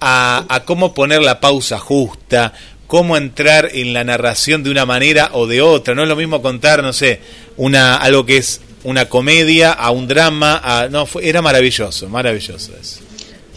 a, 0.01 0.45
a 0.49 0.65
cómo 0.65 0.95
poner 0.95 1.23
la 1.23 1.41
pausa 1.41 1.79
justa, 1.79 2.53
cómo 2.87 3.17
entrar 3.17 3.71
en 3.73 3.93
la 3.93 4.05
narración 4.05 4.63
de 4.63 4.71
una 4.71 4.87
manera 4.87 5.31
o 5.33 5.47
de 5.47 5.63
otra. 5.63 5.95
No 5.95 6.03
es 6.03 6.09
lo 6.09 6.17
mismo 6.17 6.43
contar, 6.43 6.83
no 6.83 6.93
sé, 6.93 7.21
una 7.57 7.97
algo 7.97 8.25
que 8.27 8.37
es 8.37 8.61
una 8.85 9.09
comedia 9.09 9.73
a 9.73 9.91
un 9.91 10.07
drama, 10.07 10.61
a, 10.63 10.89
no, 10.89 11.07
fue, 11.07 11.29
era 11.29 11.43
maravilloso, 11.43 12.09
maravilloso 12.09 12.73
eso. 12.81 13.01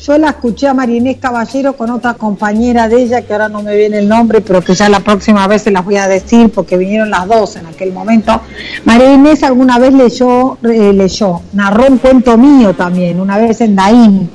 Yo 0.02 0.18
la 0.18 0.30
escuché 0.30 0.68
a 0.68 0.74
Marinés 0.74 1.18
Caballero 1.18 1.76
con 1.76 1.90
otra 1.90 2.14
compañera 2.14 2.88
de 2.88 3.04
ella, 3.04 3.22
que 3.22 3.34
ahora 3.34 3.50
no 3.50 3.62
me 3.62 3.76
viene 3.76 4.00
el 4.00 4.08
nombre, 4.08 4.40
pero 4.40 4.62
que 4.62 4.74
ya 4.74 4.88
la 4.88 5.02
próxima 5.02 5.46
vez 5.46 5.64
se 5.64 5.72
las 5.72 5.84
voy 5.84 5.98
a 5.98 6.08
decir 6.08 6.50
porque 6.52 6.78
vinieron 6.78 7.10
las 7.10 7.28
dos 7.28 7.58
en 7.58 7.66
aquel 7.66 7.92
momento. 7.92 8.40
María 8.86 9.14
Inés 9.14 9.44
alguna 9.44 9.78
vez 9.78 9.94
leyó, 9.94 10.58
eh, 10.64 10.94
leyó, 10.94 11.42
narró 11.52 11.88
un 11.88 11.98
cuento 11.98 12.38
mío 12.38 12.74
también, 12.74 13.20
una 13.20 13.38
vez 13.38 13.60
en 13.60 13.76
Daín, 13.76 14.30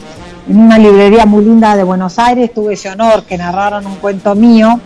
en 0.51 0.57
una 0.59 0.79
librería 0.79 1.25
muy 1.25 1.47
linda 1.47 1.75
de 1.77 1.83
Buenos 1.83 2.19
Aires, 2.19 2.53
tuve 2.53 2.75
ese 2.75 2.91
honor 2.91 3.25
que 3.25 3.39
narraron 3.39 3.87
un 3.87 3.97
cuento 3.97 4.35
mío. 4.35 4.81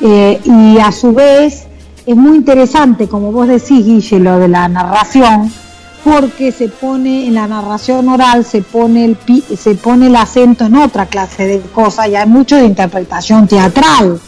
Eh, 0.00 0.40
y 0.44 0.78
a 0.78 0.92
su 0.92 1.12
vez 1.12 1.66
es 2.06 2.16
muy 2.16 2.36
interesante, 2.36 3.08
como 3.08 3.32
vos 3.32 3.48
decís, 3.48 3.84
Guille, 3.84 4.20
lo 4.20 4.38
de 4.38 4.46
la 4.46 4.68
narración, 4.68 5.50
porque 6.04 6.52
se 6.52 6.68
pone 6.68 7.26
en 7.26 7.34
la 7.34 7.46
narración 7.46 8.08
oral, 8.08 8.44
se 8.44 8.62
pone 8.62 9.04
el, 9.04 9.16
se 9.56 9.74
pone 9.74 10.06
el 10.06 10.16
acento 10.16 10.66
en 10.66 10.76
otra 10.76 11.06
clase 11.06 11.46
de 11.46 11.60
cosas 11.60 12.08
y 12.08 12.16
hay 12.16 12.26
mucho 12.28 12.56
de 12.56 12.66
interpretación 12.66 13.46
teatral, 13.46 14.20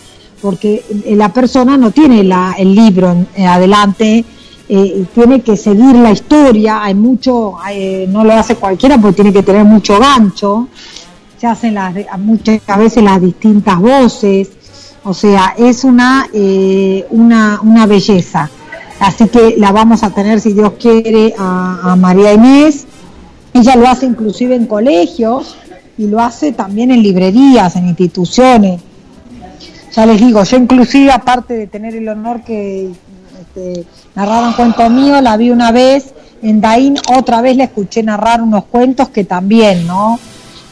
porque 0.42 0.84
la 1.06 1.32
persona 1.32 1.76
no 1.76 1.90
tiene 1.90 2.20
el 2.20 2.74
libro 2.74 3.16
en, 3.34 3.46
adelante, 3.46 4.24
eh, 4.68 5.04
tiene 5.14 5.40
que 5.40 5.56
seguir 5.56 5.96
la 5.96 6.12
historia, 6.12 6.82
hay 6.82 6.94
mucho, 6.94 7.56
no 8.08 8.24
lo 8.24 8.32
hace 8.32 8.56
cualquiera 8.56 8.98
porque 8.98 9.16
tiene 9.16 9.32
que 9.32 9.42
tener 9.42 9.64
mucho 9.64 9.98
gancho, 9.98 10.68
se 11.40 11.46
hacen 11.46 11.74
las, 11.74 11.94
muchas 12.18 12.60
veces 12.78 13.02
las 13.02 13.20
distintas 13.20 13.78
voces, 13.78 14.50
o 15.02 15.14
sea, 15.14 15.54
es 15.56 15.84
una, 15.84 16.28
eh, 16.32 17.06
una, 17.10 17.60
una 17.62 17.86
belleza. 17.86 18.50
Así 19.00 19.28
que 19.28 19.54
la 19.56 19.72
vamos 19.72 20.02
a 20.02 20.10
tener, 20.10 20.40
si 20.40 20.52
Dios 20.52 20.74
quiere, 20.78 21.34
a, 21.38 21.96
María 21.98 22.34
Inés. 22.34 22.86
Ella 23.54 23.74
lo 23.74 23.88
hace 23.88 24.06
inclusive 24.06 24.54
en 24.54 24.66
colegios 24.66 25.56
y 25.96 26.06
lo 26.06 26.20
hace 26.20 26.52
también 26.52 26.90
en 26.90 27.02
librerías, 27.02 27.74
en 27.76 27.88
instituciones. 27.88 28.80
Ya 29.96 30.06
les 30.06 30.20
digo, 30.20 30.44
yo 30.44 30.56
inclusive, 30.56 31.10
aparte 31.10 31.54
de 31.54 31.66
tener 31.66 31.96
el 31.96 32.08
honor 32.08 32.44
que 32.44 32.90
este, 33.40 33.84
narraron 34.14 34.52
cuento 34.52 34.88
mío, 34.90 35.20
la 35.20 35.36
vi 35.36 35.50
una 35.50 35.72
vez 35.72 36.14
en 36.42 36.60
Daín, 36.60 36.96
otra 37.16 37.40
vez 37.40 37.56
la 37.56 37.64
escuché 37.64 38.02
narrar 38.02 38.42
unos 38.42 38.66
cuentos 38.66 39.08
que 39.08 39.24
también, 39.24 39.86
¿no? 39.86 40.20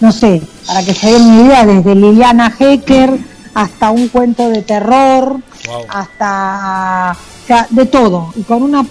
No 0.00 0.12
sé, 0.12 0.40
para 0.66 0.84
que 0.84 0.94
se 0.94 1.10
den 1.10 1.22
una 1.22 1.42
idea, 1.46 1.66
desde 1.66 1.94
Liliana 1.94 2.54
Hecker 2.56 3.18
hasta 3.54 3.90
un 3.90 4.08
cuento 4.08 4.48
de 4.48 4.62
terror, 4.62 5.40
hasta 5.88 7.16
sea, 7.48 7.66
de 7.70 7.86
todo, 7.86 8.32
y 8.36 8.42
con 8.42 8.62
una 8.62 8.86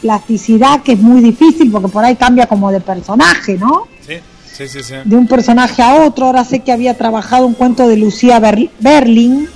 plasticidad 0.00 0.82
que 0.82 0.92
es 0.92 0.98
muy 0.98 1.20
difícil 1.20 1.70
porque 1.70 1.88
por 1.88 2.04
ahí 2.04 2.16
cambia 2.16 2.46
como 2.46 2.70
de 2.70 2.80
personaje, 2.80 3.56
¿no? 3.56 3.88
Sí, 4.06 4.14
sí, 4.52 4.68
sí. 4.68 4.82
sí. 4.82 4.94
De 5.04 5.16
un 5.16 5.26
personaje 5.26 5.82
a 5.82 6.04
otro. 6.04 6.26
Ahora 6.26 6.44
sé 6.44 6.60
que 6.60 6.72
había 6.72 6.96
trabajado 6.96 7.46
un 7.46 7.54
cuento 7.54 7.86
de 7.88 7.96
Lucía 7.96 8.40
Berling, 8.40 9.48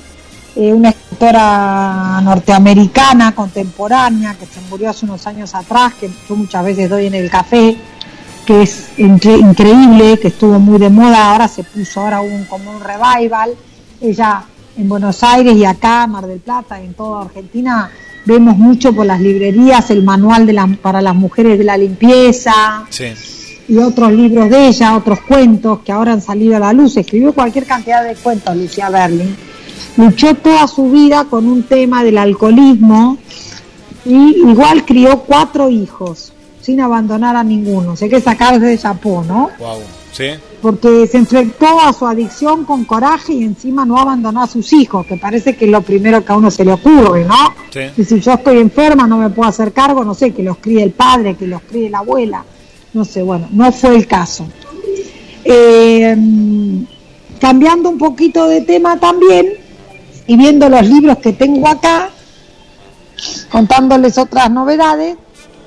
eh, 0.57 0.73
una 0.73 0.91
escritora 0.91 2.21
norteamericana 2.23 3.35
contemporánea 3.35 4.35
que 4.35 4.47
se 4.47 4.61
murió 4.69 4.91
hace 4.91 5.07
unos 5.07 5.27
años 5.27 5.55
atrás, 5.55 5.95
que 5.95 6.11
yo 6.29 6.37
muchas 6.37 6.65
veces 6.65 6.91
doy 6.91 7.07
en 7.07 7.15
el 7.15 7.31
café, 7.31 7.77
que 8.45 8.63
es 8.63 8.89
increíble, 8.99 10.19
que 10.19 10.29
estuvo 10.29 10.59
muy 10.59 10.79
de 10.79 10.91
moda, 10.91 11.33
ahora 11.33 11.49
se 11.49 11.65
puso 11.65 12.01
ahora 12.01 12.21
un, 12.21 12.45
como 12.45 12.71
un 12.71 12.81
revival. 12.81 13.55
Ella 14.01 14.45
en 14.77 14.89
Buenos 14.89 15.23
Aires 15.23 15.57
y 15.57 15.65
acá, 15.65 16.07
Mar 16.07 16.27
del 16.27 16.41
Plata, 16.41 16.81
en 16.81 16.95
toda 16.95 17.23
Argentina, 17.23 17.91
vemos 18.25 18.57
mucho 18.57 18.93
por 18.93 19.07
las 19.07 19.21
librerías 19.21 19.91
el 19.91 20.03
manual 20.03 20.47
de 20.47 20.53
la, 20.53 20.67
para 20.81 21.01
las 21.01 21.15
mujeres 21.15 21.59
de 21.59 21.65
la 21.65 21.77
limpieza 21.77 22.85
y 23.69 23.79
otros 23.79 24.13
libros 24.13 24.51
de 24.51 24.69
ella, 24.69 24.97
otros 24.97 25.21
cuentos 25.21 25.81
que 25.85 25.93
ahora 25.93 26.13
han 26.13 26.21
salido 26.21 26.57
a 26.57 26.61
la 26.61 26.73
luz. 26.73 26.97
Escribió 26.97 27.33
cualquier 27.33 27.67
cantidad 27.67 28.05
de 28.05 28.15
cuentos, 28.15 28.57
Lucía 28.57 28.91
Berlin. 28.91 29.37
Luchó 29.97 30.35
toda 30.35 30.67
su 30.67 30.91
vida 30.91 31.25
con 31.25 31.47
un 31.47 31.63
tema 31.63 32.03
del 32.03 32.19
alcoholismo 32.19 33.19
y 34.05 34.49
igual 34.49 34.85
crió 34.85 35.21
cuatro 35.21 35.69
hijos 35.69 36.33
sin 36.61 36.81
abandonar 36.81 37.37
a 37.37 37.45
ninguno. 37.45 37.97
Sé 37.97 38.09
que 38.09 38.21
sacarse 38.21 38.61
de 38.61 38.79
chapó, 38.79 39.25
¿no? 39.27 39.51
Porque 40.61 41.07
se 41.07 41.19
enfrentó 41.19 41.81
a 41.81 41.93
su 41.93 42.07
adicción 42.07 42.65
con 42.65 42.85
coraje 42.85 43.33
y 43.33 43.45
encima 43.45 43.85
no 43.85 43.99
abandonó 43.99 44.43
a 44.43 44.47
sus 44.47 44.73
hijos, 44.73 45.07
que 45.07 45.17
parece 45.17 45.57
que 45.57 45.65
es 45.65 45.71
lo 45.71 45.81
primero 45.83 46.25
que 46.25 46.33
a 46.33 46.37
uno 46.37 46.51
se 46.51 46.65
le 46.65 46.73
ocurre, 46.73 47.25
¿no? 47.25 47.55
Y 47.97 48.05
si 48.05 48.21
yo 48.21 48.33
estoy 48.35 48.59
enferma, 48.59 49.07
no 49.07 49.17
me 49.17 49.31
puedo 49.31 49.49
hacer 49.49 49.73
cargo, 49.73 50.05
no 50.05 50.15
sé, 50.15 50.33
que 50.33 50.43
los 50.43 50.59
críe 50.59 50.83
el 50.83 50.93
padre, 50.93 51.35
que 51.35 51.47
los 51.47 51.63
críe 51.63 51.89
la 51.89 51.99
abuela, 51.99 52.45
no 52.93 53.05
sé, 53.05 53.23
bueno, 53.23 53.49
no 53.51 53.73
fue 53.73 53.97
el 53.97 54.07
caso. 54.07 54.47
Eh, 55.45 56.17
cambiando 57.41 57.89
un 57.89 57.99
poquito 57.99 58.47
de 58.47 58.61
tema 58.61 59.01
también 59.01 59.55
y 60.29 60.37
viendo 60.37 60.69
los 60.69 60.87
libros 60.87 61.19
que 61.19 61.33
tengo 61.33 61.67
acá, 61.67 62.11
contándoles 63.51 64.19
otras 64.19 64.51
novedades, 64.51 65.17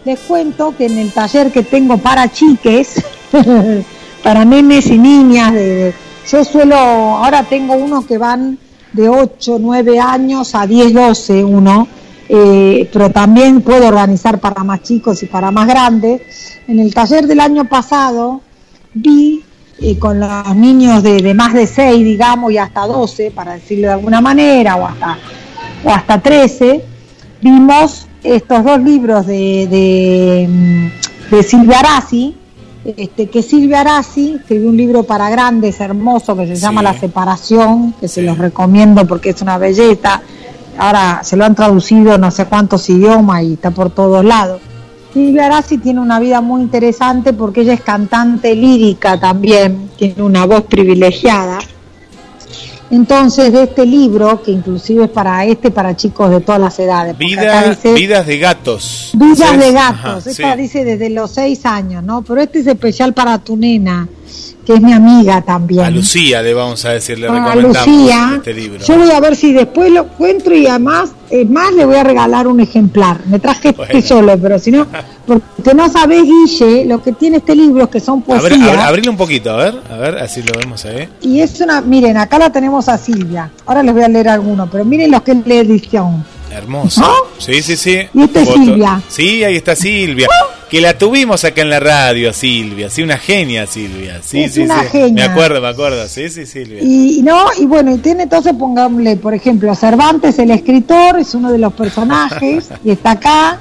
les 0.05 0.19
cuento 0.19 0.75
que 0.77 0.85
en 0.85 0.97
el 0.99 1.11
taller 1.11 1.51
que 1.51 1.63
tengo 1.63 1.97
para 1.97 2.31
chiques, 2.31 3.03
para 4.25 4.43
nenes 4.43 4.87
y 4.87 4.97
niñas. 4.97 5.53
De, 5.53 5.93
yo 6.31 6.43
suelo, 6.43 6.75
ahora 6.75 7.43
tengo 7.43 7.75
unos 7.75 8.07
que 8.07 8.17
van 8.17 8.57
de 8.91 9.07
8, 9.07 9.57
9 9.59 9.99
años 9.99 10.55
a 10.55 10.65
10, 10.65 10.93
12, 10.95 11.43
uno, 11.43 11.87
eh, 12.27 12.89
pero 12.91 13.11
también 13.11 13.61
puedo 13.61 13.87
organizar 13.87 14.39
para 14.39 14.63
más 14.63 14.81
chicos 14.81 15.21
y 15.21 15.27
para 15.27 15.51
más 15.51 15.67
grandes. 15.67 16.23
En 16.67 16.79
el 16.79 16.91
taller 16.91 17.27
del 17.27 17.39
año 17.39 17.65
pasado 17.65 18.41
vi 18.95 19.43
eh, 19.79 19.99
con 19.99 20.19
los 20.19 20.55
niños 20.55 21.03
de, 21.03 21.31
más 21.35 21.53
de 21.53 21.67
6, 21.67 22.03
digamos, 22.03 22.51
y 22.51 22.57
hasta 22.57 22.87
12, 22.87 23.29
para 23.29 23.53
decirlo 23.53 23.89
de 23.89 23.93
alguna 23.93 24.21
manera, 24.21 24.75
o 24.75 24.87
hasta, 24.87 25.19
o 25.83 25.89
hasta 25.91 26.19
13, 26.19 26.83
vimos 27.43 28.07
estos 28.23 28.63
dos 28.63 28.81
libros 28.81 29.27
de, 29.27 29.67
de, 29.69 30.47
mm, 30.49 31.29
de 31.29 31.43
Silvia 31.43 31.77
Arasi, 31.77 32.35
este, 32.85 33.27
que 33.27 33.41
Silvia 33.41 33.81
Arasi 33.81 34.35
escribió 34.39 34.69
un 34.69 34.77
libro 34.77 35.03
para 35.03 35.29
grandes 35.29 35.79
hermoso 35.79 36.35
que 36.37 36.45
se 36.45 36.55
llama 36.55 36.83
La 36.83 36.93
separación, 36.93 37.93
que 37.99 38.07
se 38.07 38.21
los 38.21 38.37
recomiendo 38.37 39.07
porque 39.07 39.31
es 39.31 39.41
una 39.41 39.57
belleza. 39.57 40.21
Ahora 40.77 41.21
se 41.23 41.35
lo 41.35 41.45
han 41.45 41.55
traducido 41.55 42.17
no 42.17 42.29
sé 42.31 42.45
cuántos 42.45 42.89
idiomas 42.89 43.43
y 43.43 43.53
está 43.53 43.71
por 43.71 43.89
todos 43.89 44.23
lados. 44.23 44.61
Silvia 45.13 45.45
Arasi 45.45 45.77
tiene 45.77 46.01
una 46.01 46.19
vida 46.19 46.41
muy 46.41 46.61
interesante 46.61 47.33
porque 47.33 47.61
ella 47.61 47.73
es 47.73 47.81
cantante 47.81 48.53
lírica 48.53 49.19
también, 49.19 49.89
tiene 49.97 50.21
una 50.21 50.45
voz 50.45 50.63
privilegiada 50.63 51.59
entonces 52.91 53.51
de 53.51 53.63
este 53.63 53.85
libro, 53.85 54.41
que 54.43 54.51
inclusive 54.51 55.05
es 55.05 55.09
para 55.09 55.45
este, 55.45 55.71
para 55.71 55.95
chicos 55.95 56.29
de 56.29 56.41
todas 56.41 56.61
las 56.61 56.79
edades. 56.79 57.17
vidas 57.17 58.25
de 58.25 58.37
gatos. 58.37 59.11
Vidas 59.13 59.57
de 59.57 59.71
gatos, 59.71 60.27
esta 60.27 60.55
dice 60.55 60.83
desde 60.83 61.09
los 61.09 61.31
seis 61.31 61.65
años, 61.65 62.03
¿no? 62.03 62.21
Pero 62.21 62.41
este 62.41 62.59
es 62.59 62.67
especial 62.67 63.13
para 63.13 63.39
tu 63.39 63.57
nena, 63.57 64.07
que 64.65 64.73
es 64.73 64.81
mi 64.81 64.93
amiga 64.93 65.41
también. 65.41 65.85
A 65.85 65.89
Lucía 65.89 66.41
le 66.41 66.53
vamos 66.53 66.83
a 66.85 66.89
decir, 66.89 67.19
le 67.19 67.27
a 67.27 67.55
Lucía, 67.55 68.33
este 68.35 68.53
libro. 68.53 68.83
Yo 68.83 68.97
voy 68.97 69.11
a 69.11 69.19
ver 69.19 69.35
si 69.35 69.53
después 69.53 69.91
lo 69.91 70.01
encuentro 70.01 70.55
y 70.55 70.65
además, 70.65 71.11
es 71.29 71.47
más, 71.49 71.71
le 71.73 71.85
voy 71.85 71.95
a 71.95 72.03
regalar 72.03 72.47
un 72.47 72.59
ejemplar. 72.59 73.19
Me 73.27 73.39
traje 73.39 73.75
este 73.77 74.01
solo, 74.01 74.37
pero 74.41 74.57
si 74.57 74.71
no, 74.71 74.87
porque 75.27 75.73
no 75.75 75.89
sabés, 75.89 76.23
Guille, 76.23 76.85
lo 76.85 77.01
que 77.01 77.11
tiene 77.11 77.37
este 77.37 77.55
libro, 77.55 77.89
que 77.89 77.99
son 77.99 78.23
poesías. 78.23 78.61
A 78.61 78.71
ver, 78.71 78.79
abrile 78.79 79.09
un 79.09 79.17
poquito, 79.17 79.51
a 79.51 79.57
ver, 79.57 79.81
a 79.89 79.97
ver, 79.97 80.17
así 80.17 80.41
lo 80.41 80.59
vemos 80.59 80.83
ahí. 80.85 81.07
Y 81.21 81.41
es 81.41 81.61
una, 81.61 81.81
miren, 81.81 82.17
acá 82.17 82.39
la 82.39 82.51
tenemos 82.51 82.89
a 82.89 82.97
Silvia. 82.97 83.51
Ahora 83.65 83.83
les 83.83 83.93
voy 83.93 84.03
a 84.03 84.09
leer 84.09 84.29
alguno, 84.29 84.67
pero 84.69 84.83
miren 84.83 85.11
los 85.11 85.21
que 85.21 85.35
la 85.45 85.55
edición. 85.55 86.25
Hermoso. 86.51 87.03
Sí, 87.37 87.61
sí, 87.61 87.75
sí. 87.75 87.99
Y 88.13 88.23
esta 88.23 88.41
es 88.41 88.49
Silvia. 88.49 89.01
Sí, 89.09 89.43
ahí 89.43 89.57
está 89.57 89.75
Silvia. 89.75 90.27
Que 90.69 90.81
la 90.81 90.97
tuvimos 90.97 91.43
acá 91.43 91.61
en 91.61 91.69
la 91.69 91.79
radio, 91.79 92.33
Silvia. 92.33 92.89
Sí, 92.89 93.03
una 93.03 93.17
genia, 93.17 93.67
Silvia. 93.67 94.21
Sí, 94.23 94.43
es 94.43 94.53
sí, 94.53 94.61
una 94.61 94.81
sí. 94.81 94.87
Genia. 94.89 95.27
Me 95.27 95.31
acuerdo, 95.31 95.61
me 95.61 95.67
acuerdo. 95.67 96.07
Sí, 96.07 96.29
sí, 96.29 96.45
Silvia. 96.45 96.81
Y 96.81 97.21
no, 97.23 97.45
y 97.59 97.65
bueno, 97.65 97.93
y 97.93 97.99
tiene 97.99 98.23
entonces, 98.23 98.53
pongámosle, 98.53 99.17
por 99.17 99.33
ejemplo, 99.33 99.75
Cervantes, 99.75 100.39
el 100.39 100.51
escritor, 100.51 101.19
es 101.19 101.35
uno 101.35 101.51
de 101.51 101.59
los 101.59 101.73
personajes, 101.73 102.69
y 102.83 102.91
está 102.91 103.11
acá. 103.11 103.59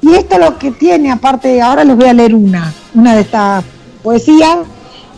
Y 0.00 0.14
esto 0.14 0.38
lo 0.38 0.58
que 0.58 0.70
tiene, 0.70 1.10
aparte, 1.10 1.60
ahora 1.60 1.84
les 1.84 1.96
voy 1.96 2.08
a 2.08 2.14
leer 2.14 2.34
una, 2.34 2.72
una 2.94 3.14
de 3.14 3.20
estas 3.20 3.64
poesías, 4.02 4.58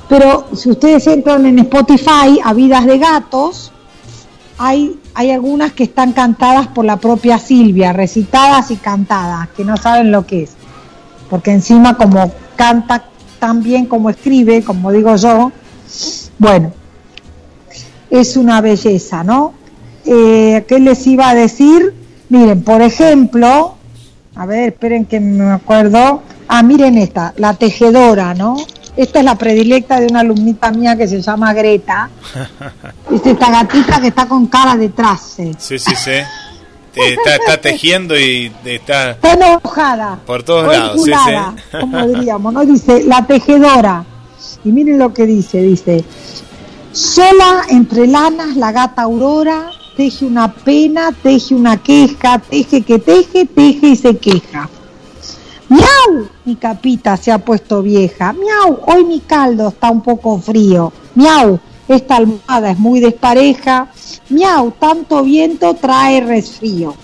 pero 0.08 0.48
si 0.56 0.70
ustedes 0.70 1.06
entran 1.06 1.46
en 1.46 1.58
Spotify 1.60 2.40
a 2.42 2.54
Vidas 2.54 2.86
de 2.86 2.98
Gatos, 2.98 3.70
hay, 4.56 4.98
hay 5.14 5.30
algunas 5.30 5.72
que 5.72 5.84
están 5.84 6.12
cantadas 6.12 6.68
por 6.68 6.84
la 6.84 6.96
propia 6.96 7.38
Silvia, 7.38 7.92
recitadas 7.92 8.70
y 8.70 8.76
cantadas, 8.76 9.48
que 9.56 9.64
no 9.64 9.76
saben 9.76 10.10
lo 10.10 10.26
que 10.26 10.44
es. 10.44 10.57
Porque 11.28 11.52
encima 11.52 11.96
como 11.96 12.32
canta 12.56 13.04
tan 13.38 13.62
bien 13.62 13.86
como 13.86 14.10
escribe, 14.10 14.62
como 14.62 14.90
digo 14.92 15.14
yo, 15.16 15.52
bueno, 16.38 16.72
es 18.10 18.36
una 18.36 18.60
belleza, 18.60 19.22
¿no? 19.24 19.54
Eh, 20.04 20.64
¿Qué 20.66 20.78
les 20.78 21.06
iba 21.06 21.28
a 21.28 21.34
decir? 21.34 21.94
Miren, 22.28 22.62
por 22.62 22.82
ejemplo, 22.82 23.74
a 24.34 24.46
ver, 24.46 24.70
esperen 24.70 25.04
que 25.04 25.20
me 25.20 25.50
acuerdo. 25.50 26.22
Ah, 26.48 26.62
miren 26.62 26.96
esta, 26.96 27.34
la 27.36 27.54
tejedora, 27.54 28.34
¿no? 28.34 28.56
Esta 28.96 29.20
es 29.20 29.24
la 29.24 29.36
predilecta 29.36 30.00
de 30.00 30.06
una 30.06 30.20
alumnita 30.20 30.70
mía 30.70 30.96
que 30.96 31.06
se 31.06 31.20
llama 31.20 31.52
Greta. 31.52 32.10
Es 33.10 33.24
esta 33.24 33.50
gatita 33.50 34.00
que 34.00 34.08
está 34.08 34.26
con 34.26 34.46
cara 34.48 34.76
detrás. 34.76 35.34
Sí, 35.36 35.52
sí, 35.58 35.78
sí. 35.78 36.10
Eh, 36.98 37.14
está, 37.14 37.36
está, 37.36 37.60
tejiendo 37.60 38.18
y 38.18 38.52
está... 38.64 39.10
Está 39.12 39.32
enojada. 39.34 40.18
Por 40.26 40.42
todos 40.42 40.66
lados, 40.66 41.02
sí, 41.04 41.12
sí. 41.12 41.78
Como 41.80 42.06
diríamos, 42.06 42.52
¿no? 42.52 42.64
Dice, 42.64 43.04
la 43.04 43.26
tejedora. 43.26 44.04
Y 44.64 44.72
miren 44.72 44.98
lo 44.98 45.14
que 45.14 45.26
dice, 45.26 45.62
dice, 45.62 46.04
sola 46.92 47.64
entre 47.68 48.06
lanas 48.06 48.56
la 48.56 48.72
gata 48.72 49.02
Aurora 49.02 49.70
teje 49.98 50.24
una 50.24 50.54
pena, 50.54 51.10
teje 51.10 51.56
una 51.56 51.76
queja, 51.76 52.38
teje 52.38 52.82
que 52.82 53.00
teje, 53.00 53.46
teje 53.46 53.88
y 53.88 53.96
se 53.96 54.16
queja. 54.16 54.70
¡Miau! 55.68 56.28
Mi 56.44 56.54
capita 56.54 57.16
se 57.16 57.32
ha 57.32 57.38
puesto 57.38 57.82
vieja. 57.82 58.32
¡Miau! 58.32 58.78
Hoy 58.86 59.04
mi 59.04 59.18
caldo 59.18 59.68
está 59.68 59.90
un 59.90 60.00
poco 60.00 60.38
frío. 60.38 60.92
¡Miau! 61.16 61.58
Esta 61.88 62.16
almohada 62.16 62.70
es 62.70 62.78
muy 62.78 63.00
despareja. 63.00 63.88
¡Miau! 64.28 64.72
Tanto 64.72 65.22
viento 65.22 65.74
trae 65.74 66.20
resfrío. 66.20 66.94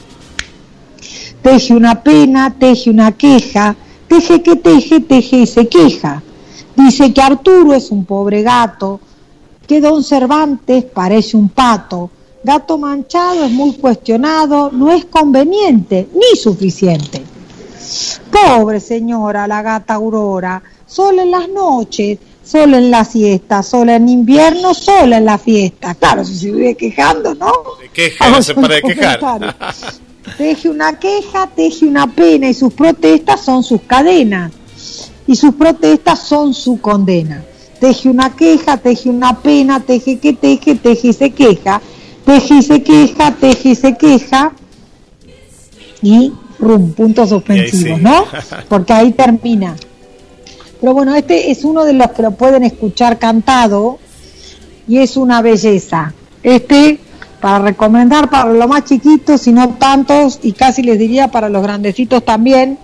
Teje 1.42 1.74
una 1.74 2.02
pena, 2.02 2.54
teje 2.58 2.90
una 2.90 3.12
queja, 3.12 3.76
teje 4.08 4.42
que 4.42 4.56
teje, 4.56 5.00
teje 5.00 5.46
se 5.46 5.68
queja. 5.68 6.22
Dice 6.76 7.12
que 7.12 7.22
Arturo 7.22 7.72
es 7.74 7.90
un 7.90 8.04
pobre 8.04 8.42
gato, 8.42 9.00
que 9.66 9.80
don 9.80 10.02
Cervantes 10.02 10.84
parece 10.84 11.36
un 11.36 11.48
pato. 11.48 12.10
Gato 12.42 12.76
manchado 12.76 13.44
es 13.44 13.50
muy 13.50 13.72
cuestionado, 13.74 14.70
no 14.70 14.90
es 14.90 15.06
conveniente 15.06 16.08
ni 16.14 16.38
suficiente. 16.38 17.22
Pobre 18.30 18.80
señora, 18.80 19.46
la 19.46 19.62
gata 19.62 19.94
Aurora, 19.94 20.62
sola 20.86 21.22
en 21.22 21.30
las 21.30 21.48
noches, 21.48 22.18
sola 22.44 22.78
en 22.78 22.90
la 22.90 23.04
siesta, 23.04 23.62
sola 23.62 23.96
en 23.96 24.08
invierno, 24.08 24.74
sola 24.74 25.18
en 25.18 25.24
la 25.24 25.38
fiesta. 25.38 25.94
Claro, 25.94 26.24
si 26.24 26.36
se 26.36 26.52
vive 26.52 26.74
quejando, 26.74 27.34
¿no? 27.34 27.52
De 27.80 27.88
queja, 27.88 28.30
no 28.30 28.42
se 28.42 28.54
para 28.54 28.74
de 28.74 28.82
quejar. 28.82 29.56
Teje 30.36 30.68
una 30.68 30.98
queja, 30.98 31.48
teje 31.54 31.86
una 31.86 32.06
pena 32.06 32.48
y 32.48 32.54
sus 32.54 32.72
protestas 32.72 33.40
son 33.40 33.62
sus 33.62 33.82
cadenas. 33.82 34.52
Y 35.26 35.36
sus 35.36 35.54
protestas 35.54 36.20
son 36.20 36.52
su 36.52 36.80
condena. 36.80 37.42
Teje 37.80 38.08
una 38.08 38.34
queja, 38.34 38.76
teje 38.76 39.08
una 39.08 39.40
pena, 39.40 39.80
teje 39.80 40.18
que 40.18 40.34
teje, 40.34 40.74
teje 40.74 41.08
y 41.08 41.12
se 41.12 41.30
queja. 41.30 41.80
Teje 42.24 42.54
y 42.54 42.62
se 42.62 42.82
queja, 42.82 43.32
teje 43.32 43.70
y 43.70 43.74
se 43.74 43.96
queja. 43.96 44.52
Y 46.02 46.32
rum, 46.58 46.92
puntos 46.92 47.30
suspensivos, 47.30 47.98
sí. 47.98 48.04
¿no? 48.04 48.26
Porque 48.68 48.92
ahí 48.92 49.12
termina. 49.12 49.76
Pero 50.80 50.94
bueno, 50.94 51.14
este 51.14 51.50
es 51.50 51.64
uno 51.64 51.84
de 51.84 51.92
los 51.92 52.10
que 52.10 52.22
lo 52.22 52.32
pueden 52.32 52.64
escuchar 52.64 53.18
cantado 53.18 53.98
y 54.86 54.98
es 54.98 55.16
una 55.16 55.42
belleza. 55.42 56.12
Este 56.42 56.98
para 57.44 57.58
recomendar 57.58 58.30
para 58.30 58.50
los 58.54 58.66
más 58.66 58.84
chiquitos 58.84 59.46
y 59.46 59.52
no 59.52 59.74
tantos 59.74 60.38
y 60.42 60.52
casi 60.52 60.82
les 60.82 60.98
diría 60.98 61.28
para 61.28 61.50
los 61.50 61.62
grandecitos 61.62 62.24
también, 62.24 62.78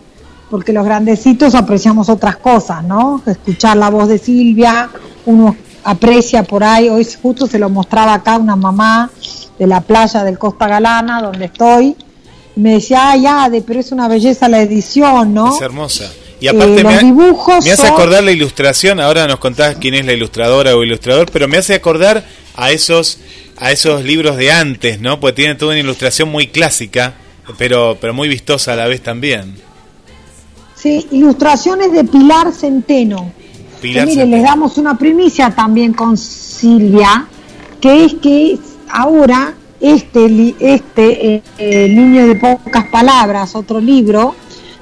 porque 0.50 0.74
los 0.74 0.84
grandecitos 0.84 1.54
apreciamos 1.54 2.10
otras 2.10 2.36
cosas, 2.36 2.84
¿no? 2.84 3.22
Escuchar 3.24 3.78
la 3.78 3.88
voz 3.88 4.08
de 4.08 4.18
Silvia, 4.18 4.90
uno 5.24 5.56
aprecia 5.82 6.42
por 6.42 6.62
ahí, 6.62 6.90
hoy 6.90 7.06
justo 7.22 7.46
se 7.46 7.58
lo 7.58 7.70
mostraba 7.70 8.12
acá 8.12 8.36
una 8.36 8.54
mamá 8.54 9.10
de 9.58 9.66
la 9.66 9.80
playa 9.80 10.24
del 10.24 10.38
Costa 10.38 10.68
Galana, 10.68 11.22
donde 11.22 11.46
estoy, 11.46 11.96
me 12.56 12.74
decía, 12.74 13.12
ay, 13.12 13.24
Ade, 13.26 13.62
pero 13.62 13.80
es 13.80 13.92
una 13.92 14.08
belleza 14.08 14.46
la 14.48 14.60
edición, 14.60 15.32
¿no? 15.32 15.54
Es 15.54 15.62
hermosa. 15.62 16.04
Y 16.40 16.48
aparte 16.48 16.80
Eh, 16.80 16.84
me, 16.84 16.94
ha- 16.94 17.72
hace 17.72 17.86
acordar 17.86 18.24
la 18.24 18.32
ilustración, 18.32 18.98
ahora 19.00 19.26
nos 19.26 19.38
contás 19.38 19.76
quién 19.78 19.94
es 19.94 20.06
la 20.06 20.12
ilustradora 20.14 20.74
o 20.74 20.82
ilustrador, 20.82 21.30
pero 21.30 21.48
me 21.48 21.58
hace 21.58 21.74
acordar 21.74 22.24
a 22.54 22.70
esos 22.70 23.18
a 23.58 23.72
esos 23.72 24.02
libros 24.04 24.38
de 24.38 24.50
antes, 24.50 25.00
¿no? 25.02 25.20
Porque 25.20 25.34
tiene 25.34 25.54
toda 25.54 25.72
una 25.72 25.80
ilustración 25.80 26.30
muy 26.30 26.46
clásica, 26.48 27.14
pero 27.58 27.98
pero 28.00 28.14
muy 28.14 28.28
vistosa 28.28 28.72
a 28.72 28.76
la 28.76 28.86
vez 28.86 29.02
también. 29.02 29.54
Sí, 30.74 31.06
ilustraciones 31.10 31.92
de 31.92 32.04
Pilar 32.04 32.52
Centeno. 32.52 33.32
Pilar 33.82 34.06
que 34.06 34.14
Centeno. 34.14 34.36
les 34.36 34.44
damos 34.44 34.78
una 34.78 34.96
primicia 34.96 35.50
también 35.50 35.92
con 35.92 36.16
Silvia, 36.16 37.26
que 37.82 38.04
es 38.06 38.14
que 38.14 38.58
ahora 38.88 39.54
este, 39.78 40.54
este 40.58 41.34
eh, 41.34 41.42
eh, 41.58 41.88
Niño 41.88 42.26
de 42.28 42.34
Pocas 42.36 42.86
Palabras, 42.90 43.54
otro 43.54 43.78
libro 43.80 44.34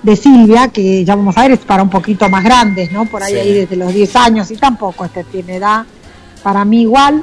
de 0.02 0.16
Silvia, 0.16 0.68
que 0.68 1.04
ya 1.04 1.16
vamos 1.16 1.36
a 1.36 1.42
ver, 1.42 1.52
es 1.52 1.58
para 1.60 1.82
un 1.82 1.90
poquito 1.90 2.28
más 2.28 2.44
grandes, 2.44 2.92
¿no? 2.92 3.04
Por 3.06 3.22
ahí, 3.22 3.32
Sí. 3.34 3.38
ahí 3.40 3.52
desde 3.52 3.76
los 3.76 3.92
10 3.92 4.16
años 4.16 4.50
y 4.50 4.56
tampoco 4.56 5.04
este 5.04 5.24
tiene 5.24 5.56
edad, 5.56 5.84
para 6.42 6.64
mí 6.64 6.82
igual. 6.82 7.22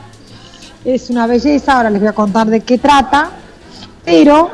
Es 0.83 1.09
una 1.09 1.25
belleza, 1.25 1.77
ahora 1.77 1.89
les 1.89 1.99
voy 1.99 2.09
a 2.09 2.13
contar 2.13 2.47
de 2.47 2.59
qué 2.61 2.77
trata, 2.77 3.31
pero 4.03 4.49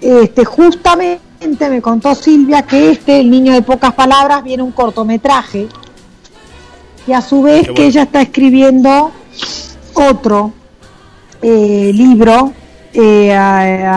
este, 0.00 0.44
justamente 0.44 1.68
me 1.68 1.82
contó 1.82 2.14
Silvia 2.14 2.62
que 2.62 2.90
este, 2.90 3.20
el 3.20 3.30
niño 3.30 3.52
de 3.52 3.62
pocas 3.62 3.92
palabras, 3.94 4.44
viene 4.44 4.62
un 4.62 4.72
cortometraje 4.72 5.66
y 7.06 7.12
a 7.12 7.20
su 7.20 7.42
vez 7.42 7.68
que 7.74 7.86
ella 7.86 8.02
está 8.02 8.22
escribiendo 8.22 9.10
otro 9.94 10.52
eh, 11.42 11.90
libro, 11.94 12.52
eh, 12.96 13.36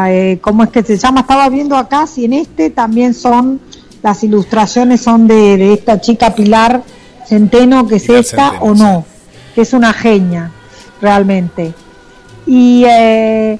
eh, 0.10 0.40
¿cómo 0.42 0.64
es 0.64 0.70
que 0.70 0.84
se 0.84 0.98
llama? 0.98 1.22
Estaba 1.22 1.50
viendo 1.50 1.78
acá 1.78 2.08
si 2.08 2.26
en 2.26 2.34
este 2.34 2.70
también 2.70 3.14
son, 3.14 3.60
las 4.02 4.24
ilustraciones 4.24 5.02
son 5.02 5.28
de, 5.28 5.58
de 5.58 5.74
esta 5.74 6.00
chica 6.02 6.36
Pilar 6.36 6.84
Centeno, 7.26 7.88
que 7.88 7.96
es 7.96 8.04
Pilar 8.04 8.20
esta 8.22 8.50
Centeno, 8.52 8.72
o 8.72 8.76
no, 8.76 9.06
que 9.56 9.62
es 9.62 9.74
una 9.74 9.94
genia, 9.94 10.52
realmente. 11.02 11.74
Y, 12.46 12.84
eh, 12.86 13.60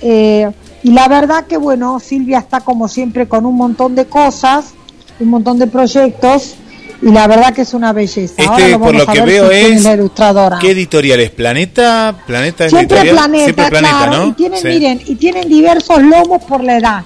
eh, 0.00 0.50
y 0.82 0.90
la 0.92 1.08
verdad 1.08 1.44
que 1.46 1.58
bueno, 1.58 2.00
Silvia 2.00 2.38
está 2.38 2.60
como 2.60 2.88
siempre 2.88 3.28
con 3.28 3.44
un 3.44 3.54
montón 3.56 3.94
de 3.94 4.06
cosas, 4.06 4.72
un 5.18 5.28
montón 5.28 5.58
de 5.58 5.66
proyectos, 5.66 6.54
y 7.02 7.10
la 7.10 7.26
verdad 7.26 7.52
que 7.54 7.62
es 7.62 7.72
una 7.74 7.92
belleza. 7.92 8.34
Ahora 8.46 8.64
Este, 8.66 8.78
por 8.78 8.92
vamos 8.94 9.06
lo 9.06 9.12
que 9.12 9.20
veo, 9.22 9.50
es. 9.50 9.82
la 9.84 9.94
ilustradora. 9.94 10.58
¿Qué 10.60 10.70
editorial 10.72 11.20
es? 11.20 11.30
¿Planeta? 11.30 12.14
¿Planeta 12.26 12.64
es 12.66 12.70
Siempre 12.70 12.96
editorial? 12.98 13.16
planeta, 13.16 13.44
Siempre 13.44 13.66
Planeta, 13.70 13.96
claro, 14.04 14.16
¿no? 14.18 14.26
y 14.28 14.32
tienen, 14.32 14.60
Sí. 14.60 14.68
miren, 14.68 15.00
y 15.06 15.14
tienen 15.16 15.48
diversos 15.48 16.02
lomos 16.02 16.42
por 16.44 16.62
la 16.62 16.76
edad. 16.78 17.02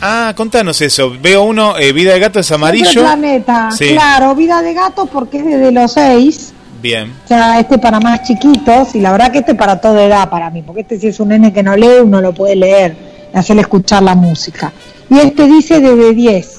Ah, 0.00 0.32
contanos 0.36 0.80
eso. 0.80 1.12
Veo 1.20 1.42
uno, 1.42 1.76
eh, 1.76 1.92
Vida 1.92 2.12
de 2.12 2.20
Gato 2.20 2.38
es 2.38 2.46
Siempre 2.46 2.66
amarillo. 2.68 3.00
planeta, 3.00 3.70
Sí. 3.72 3.88
claro, 3.88 4.34
vida 4.36 4.62
de 4.62 4.72
gato 4.74 5.06
porque 5.06 5.38
es 5.38 5.44
desde 5.44 5.72
los 5.72 5.92
seis, 5.92 6.52
Bien. 6.80 7.12
o 7.24 7.26
sea, 7.28 7.58
este 7.58 7.78
para 7.78 7.98
más 7.98 8.22
chiquitos, 8.22 8.94
y 8.94 9.00
la 9.00 9.10
verdad 9.10 9.32
que 9.32 9.38
este 9.38 9.56
para 9.56 9.80
toda 9.80 10.04
edad 10.04 10.30
para 10.30 10.50
mí, 10.50 10.62
porque 10.62 10.82
este 10.82 11.00
si 11.00 11.08
es 11.08 11.18
un 11.18 11.30
nene 11.30 11.52
que 11.52 11.64
no 11.64 11.74
lee, 11.76 11.98
uno 12.04 12.20
lo 12.20 12.32
puede 12.32 12.54
leer, 12.54 12.96
y 13.34 13.36
hacerle 13.36 13.62
escuchar 13.62 14.04
la 14.04 14.14
música. 14.14 14.70
Y 15.10 15.18
este 15.18 15.46
dice 15.48 15.80
desde 15.80 16.12
10, 16.14 16.57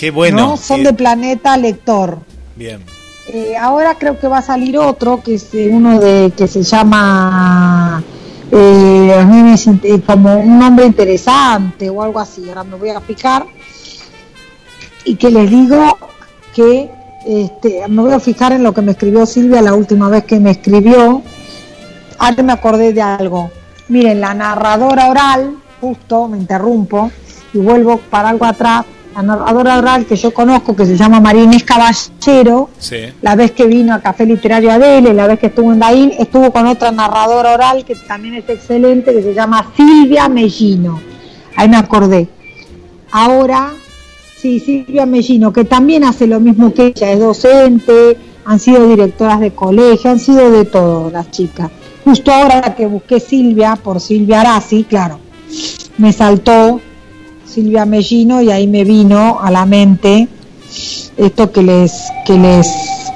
Qué 0.00 0.10
bueno. 0.10 0.36
¿no? 0.38 0.56
Son 0.56 0.82
de 0.82 0.94
planeta 0.94 1.58
lector. 1.58 2.20
Bien. 2.56 2.82
Eh, 3.28 3.54
ahora 3.54 3.96
creo 3.98 4.18
que 4.18 4.26
va 4.28 4.38
a 4.38 4.42
salir 4.42 4.78
otro, 4.78 5.22
que 5.22 5.34
es 5.34 5.52
eh, 5.52 5.68
uno 5.70 6.00
de 6.00 6.32
que 6.34 6.48
se 6.48 6.62
llama 6.62 8.02
eh, 8.50 9.14
a 9.20 9.22
mí 9.26 9.42
me 9.42 9.54
sint- 9.56 9.84
eh, 9.84 10.00
como 10.00 10.40
un 10.40 10.58
nombre 10.58 10.86
interesante 10.86 11.90
o 11.90 12.02
algo 12.02 12.18
así. 12.18 12.48
Ahora 12.48 12.64
me 12.64 12.76
voy 12.76 12.88
a 12.88 13.00
fijar 13.02 13.44
y 15.04 15.16
que 15.16 15.28
les 15.30 15.50
digo 15.50 15.98
que 16.54 16.90
este, 17.26 17.86
me 17.88 18.00
voy 18.00 18.14
a 18.14 18.20
fijar 18.20 18.52
en 18.52 18.62
lo 18.62 18.72
que 18.72 18.80
me 18.80 18.92
escribió 18.92 19.26
Silvia 19.26 19.60
la 19.60 19.74
última 19.74 20.08
vez 20.08 20.24
que 20.24 20.40
me 20.40 20.52
escribió. 20.52 21.20
Antes 22.18 22.42
me 22.42 22.54
acordé 22.54 22.94
de 22.94 23.02
algo. 23.02 23.50
Miren, 23.88 24.18
la 24.22 24.32
narradora 24.32 25.10
oral, 25.10 25.56
justo 25.78 26.26
me 26.26 26.38
interrumpo 26.38 27.10
y 27.52 27.58
vuelvo 27.58 27.98
para 27.98 28.30
algo 28.30 28.46
atrás. 28.46 28.86
La 29.14 29.22
narradora 29.22 29.78
oral 29.78 30.06
que 30.06 30.14
yo 30.16 30.32
conozco, 30.32 30.76
que 30.76 30.86
se 30.86 30.96
llama 30.96 31.20
María 31.20 31.42
Inés 31.42 31.64
Caballero, 31.64 32.70
Sí. 32.78 32.96
la 33.22 33.34
vez 33.34 33.50
que 33.50 33.66
vino 33.66 33.92
a 33.92 34.00
Café 34.00 34.24
Literario 34.24 34.70
Adele, 34.70 35.12
la 35.12 35.26
vez 35.26 35.40
que 35.40 35.46
estuvo 35.48 35.72
en 35.72 35.80
Daín, 35.80 36.12
estuvo 36.18 36.52
con 36.52 36.66
otra 36.66 36.92
narradora 36.92 37.54
oral 37.54 37.84
que 37.84 37.96
también 37.96 38.34
es 38.34 38.48
excelente, 38.48 39.12
que 39.12 39.22
se 39.22 39.34
llama 39.34 39.66
Silvia 39.76 40.28
Mellino. 40.28 41.00
Ahí 41.56 41.68
me 41.68 41.76
acordé. 41.76 42.28
Ahora, 43.10 43.72
sí, 44.40 44.60
Silvia 44.60 45.06
Mellino, 45.06 45.52
que 45.52 45.64
también 45.64 46.04
hace 46.04 46.28
lo 46.28 46.38
mismo 46.38 46.72
que 46.72 46.86
ella, 46.86 47.10
es 47.10 47.18
docente, 47.18 48.16
han 48.44 48.60
sido 48.60 48.88
directoras 48.88 49.40
de 49.40 49.50
colegio, 49.52 50.10
han 50.12 50.20
sido 50.20 50.50
de 50.52 50.64
todo 50.64 51.10
las 51.10 51.30
chicas. 51.32 51.68
Justo 52.04 52.32
ahora 52.32 52.74
que 52.76 52.86
busqué 52.86 53.18
Silvia 53.20 53.76
por 53.76 54.00
Silvia 54.00 54.40
Arasi, 54.40 54.84
claro, 54.84 55.18
me 55.98 56.12
saltó 56.12 56.80
Silvia 57.52 57.84
Mellino 57.84 58.40
y 58.42 58.50
ahí 58.50 58.66
me 58.66 58.84
vino 58.84 59.40
a 59.40 59.50
la 59.50 59.66
mente 59.66 60.28
esto 61.16 61.50
que 61.50 61.62
les 61.62 61.92
que 62.24 62.38
les 62.38 62.66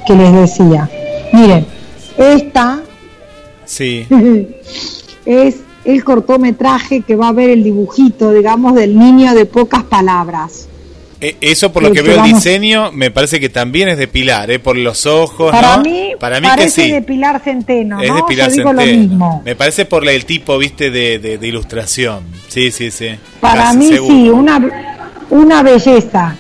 que 0.07 0.15
les 0.15 0.33
decía. 0.33 0.91
Miren, 1.33 1.67
esta 2.19 2.83
Sí. 3.65 4.07
es 5.27 5.57
el 5.85 6.05
cortometraje 6.05 7.03
que 7.03 7.17
va 7.17 7.29
a 7.29 7.33
ver 7.33 7.51
el 7.51 7.65
dibujito, 7.65 8.33
digamos, 8.33 8.75
del 8.75 8.99
niño 8.99 9.35
de 9.35 9.47
pocas 9.47 9.85
palabras. 9.85 10.69
Eh, 11.21 11.37
eso 11.41 11.73
por 11.73 11.83
lo 11.83 11.93
que, 11.93 12.03
veo 12.03 12.23
el 12.25 12.33
diseño 12.35 12.91
me 12.93 13.11
parece 13.11 13.41
que 13.41 13.49
también 13.49 13.89
es 13.89 13.97
de 13.99 14.09
Pilar, 14.09 14.51
¿eh? 14.51 14.59
por 14.59 14.77
los 14.77 15.07
ojos. 15.07 15.53
Para 15.53 15.77
¿no? 15.79 15.83
mí, 15.83 16.13
para 16.21 16.41
mí 16.41 16.47
parece 16.47 16.83
que 16.83 16.89
sí. 16.89 16.93
de 16.93 17.03
Pilar 17.03 17.41
Centeno, 17.43 18.01
Es 18.01 18.09
¿no? 18.09 18.17
de 18.17 18.23
Pilar 18.29 18.51
Yo 18.51 18.57
digo 18.57 18.73
lo 18.73 18.81
Centeno. 18.81 19.01
mismo. 19.03 19.43
Me 19.45 19.57
parece 19.57 19.85
por 19.87 20.07
el 20.09 20.25
tipo, 20.25 20.59
viste, 20.59 20.91
de, 20.91 21.19
de- 21.19 21.39
de 21.39 21.47
ilustración. 21.47 22.25
Sí, 22.49 22.71
sí, 22.71 22.91
sí. 22.91 23.11
Para 23.41 23.63
Casi 23.65 23.79
mí 23.79 23.89
seguro. 23.89 24.15
sí, 24.15 24.29
una, 24.29 24.95
una 25.31 25.63
belleza. 25.63 26.37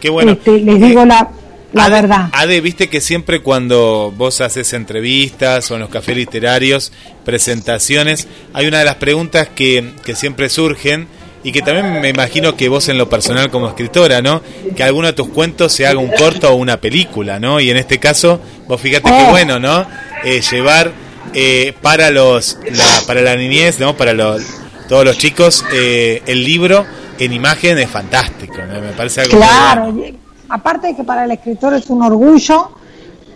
Qué 0.00 0.08
bueno. 0.10 0.32
Este, 0.32 0.58
les 0.60 0.80
digo 0.80 1.02
Eh, 1.02 1.06
la, 1.06 1.28
la 1.72 1.84
Ade- 1.86 1.90
verdad. 1.90 2.28
Ade, 2.32 2.60
viste 2.60 2.88
que 2.88 3.00
siempre 3.00 3.42
cuando 3.42 4.12
vos 4.16 4.40
haces 4.40 4.72
entrevistas 4.72 5.70
o 5.70 5.74
en 5.74 5.80
los 5.80 5.90
cafés 5.90 6.16
literarios, 6.16 6.92
presentaciones, 7.24 8.26
hay 8.52 8.66
una 8.66 8.78
de 8.78 8.84
las 8.86 8.96
preguntas 8.96 9.48
que, 9.54 9.92
que 10.04 10.14
siempre 10.14 10.48
surgen 10.48 11.06
y 11.42 11.52
que 11.52 11.62
también 11.62 12.00
me 12.00 12.08
imagino 12.10 12.54
que 12.56 12.68
vos 12.68 12.88
en 12.88 12.98
lo 12.98 13.08
personal 13.08 13.50
como 13.50 13.68
escritora, 13.68 14.20
¿no? 14.20 14.42
Que 14.76 14.82
alguno 14.82 15.06
de 15.06 15.12
tus 15.14 15.28
cuentos 15.28 15.72
se 15.72 15.86
haga 15.86 15.98
un 15.98 16.10
corto 16.10 16.50
o 16.50 16.54
una 16.56 16.76
película, 16.78 17.38
¿no? 17.40 17.60
Y 17.60 17.70
en 17.70 17.76
este 17.78 17.98
caso, 17.98 18.40
vos 18.68 18.80
fíjate 18.80 19.10
qué 19.10 19.24
Oh. 19.28 19.30
bueno, 19.30 19.58
¿no? 19.58 19.86
Eh, 20.24 20.40
llevar 20.50 20.92
eh, 21.34 21.72
para 21.80 22.10
los 22.10 22.58
la, 22.70 22.84
para 23.06 23.22
la 23.22 23.36
niñez, 23.36 23.78
¿no? 23.80 23.96
Para 23.96 24.12
los, 24.12 24.42
todos 24.88 25.04
los 25.04 25.16
chicos, 25.16 25.64
eh, 25.72 26.22
el 26.26 26.44
libro 26.44 26.84
en 27.18 27.32
imagen 27.32 27.78
es 27.78 27.88
fantástico, 27.88 28.56
¿no? 28.58 28.80
Me 28.80 28.92
parece 28.92 29.22
algo 29.22 29.36
muy 29.36 29.46
Claro, 29.46 29.92
bueno. 29.92 30.18
aparte 30.48 30.88
de 30.88 30.96
que 30.96 31.04
para 31.04 31.24
el 31.24 31.30
escritor 31.30 31.72
es 31.74 31.88
un 31.88 32.02
orgullo, 32.02 32.70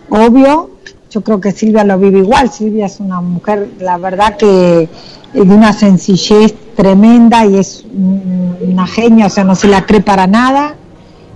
obvio, 0.09 0.74
yo 1.15 1.21
creo 1.21 1.39
que 1.39 1.53
Silvia 1.53 1.85
lo 1.85 1.97
vive 1.97 2.19
igual, 2.19 2.51
Silvia 2.51 2.87
es 2.87 2.99
una 2.99 3.21
mujer, 3.21 3.69
la 3.79 3.97
verdad 3.97 4.35
que 4.35 4.81
eh, 4.81 4.89
de 5.33 5.41
una 5.55 5.71
sencillez 5.71 6.53
tremenda 6.75 7.45
y 7.45 7.55
es 7.55 7.85
un- 7.85 8.57
una 8.69 8.85
genia, 8.85 9.27
o 9.27 9.29
sea, 9.29 9.45
no 9.45 9.55
se 9.55 9.69
la 9.69 9.85
cree 9.85 10.01
para 10.01 10.27
nada, 10.27 10.75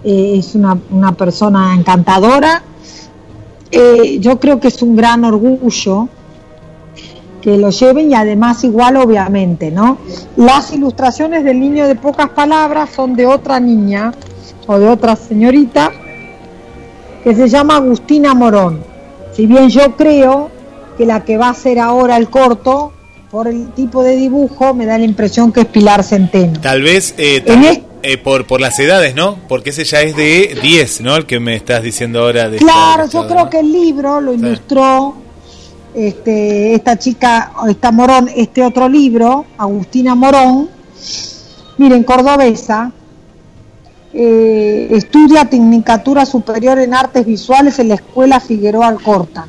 eh, 0.04 0.36
es 0.38 0.54
una, 0.54 0.78
una 0.92 1.14
persona 1.14 1.74
encantadora. 1.74 2.62
Eh, 3.72 4.18
yo 4.20 4.38
creo 4.38 4.60
que 4.60 4.68
es 4.68 4.82
un 4.82 4.98
gran 4.98 5.24
orgullo 5.24 6.10
que 7.42 7.58
lo 7.58 7.70
lleven 7.70 8.12
y 8.12 8.16
además 8.16 8.62
igual 8.66 8.98
obviamente, 8.98 9.72
¿no? 9.72 9.98
Las 10.36 10.74
ilustraciones 10.74 11.46
del 11.46 11.58
niño 11.62 11.88
de 11.88 11.96
pocas 11.96 12.30
palabras 12.32 12.90
son 12.94 13.16
de 13.16 13.26
otra 13.26 13.62
niña 13.62 14.12
o 14.68 14.78
de 14.78 14.90
otra 14.90 15.16
señorita 15.16 15.90
que 17.24 17.34
se 17.34 17.48
llama 17.48 17.78
Agustina 17.78 18.34
Morón. 18.34 18.89
Si 19.40 19.46
bien 19.46 19.70
yo 19.70 19.96
creo 19.96 20.52
que 20.98 21.06
la 21.06 21.24
que 21.24 21.38
va 21.38 21.48
a 21.48 21.52
hacer 21.52 21.80
ahora 21.80 22.18
el 22.18 22.30
corto, 22.30 22.92
por 23.32 23.48
el 23.48 23.70
tipo 23.72 24.04
de 24.04 24.18
dibujo, 24.18 24.74
me 24.74 24.86
da 24.86 24.98
la 24.98 25.06
impresión 25.06 25.54
que 25.54 25.62
es 25.62 25.66
Pilar 25.68 26.04
Centeno. 26.04 26.60
Tal 26.60 26.82
vez 26.82 27.16
eh, 27.18 27.42
eh, 28.04 28.18
por, 28.18 28.46
por 28.46 28.60
las 28.60 28.78
edades, 28.80 29.16
¿no? 29.16 29.38
Porque 29.48 29.70
ese 29.70 29.86
ya 29.86 30.02
es 30.02 30.14
de 30.18 30.58
10, 30.62 31.00
¿no? 31.00 31.16
El 31.16 31.26
que 31.26 31.40
me 31.40 31.56
estás 31.56 31.84
diciendo 31.84 32.20
ahora 32.20 32.50
de 32.50 32.58
Claro, 32.58 33.06
esta- 33.06 33.22
yo 33.22 33.28
creo 33.30 33.50
que 33.50 33.60
el 33.62 33.72
libro 33.72 34.20
lo 34.20 34.34
ilustró 34.34 35.14
este, 35.94 36.74
esta 36.74 37.00
chica, 37.00 37.54
esta 37.70 37.94
Morón, 37.94 38.30
este 38.36 38.62
otro 38.62 38.90
libro, 38.90 39.46
Agustina 39.58 40.16
Morón. 40.16 40.70
Miren, 41.78 42.04
cordobesa, 42.04 42.92
eh, 44.14 44.88
estudia 44.92 45.46
Tecnicatura 45.46 46.26
Superior 46.26 46.80
en 46.80 46.94
Artes 46.94 47.26
Visuales 47.26 47.80
en 47.80 47.90
la 47.90 47.96
Escuela 47.96 48.40
Figueroa 48.40 48.88
Alcorta. 48.88 49.48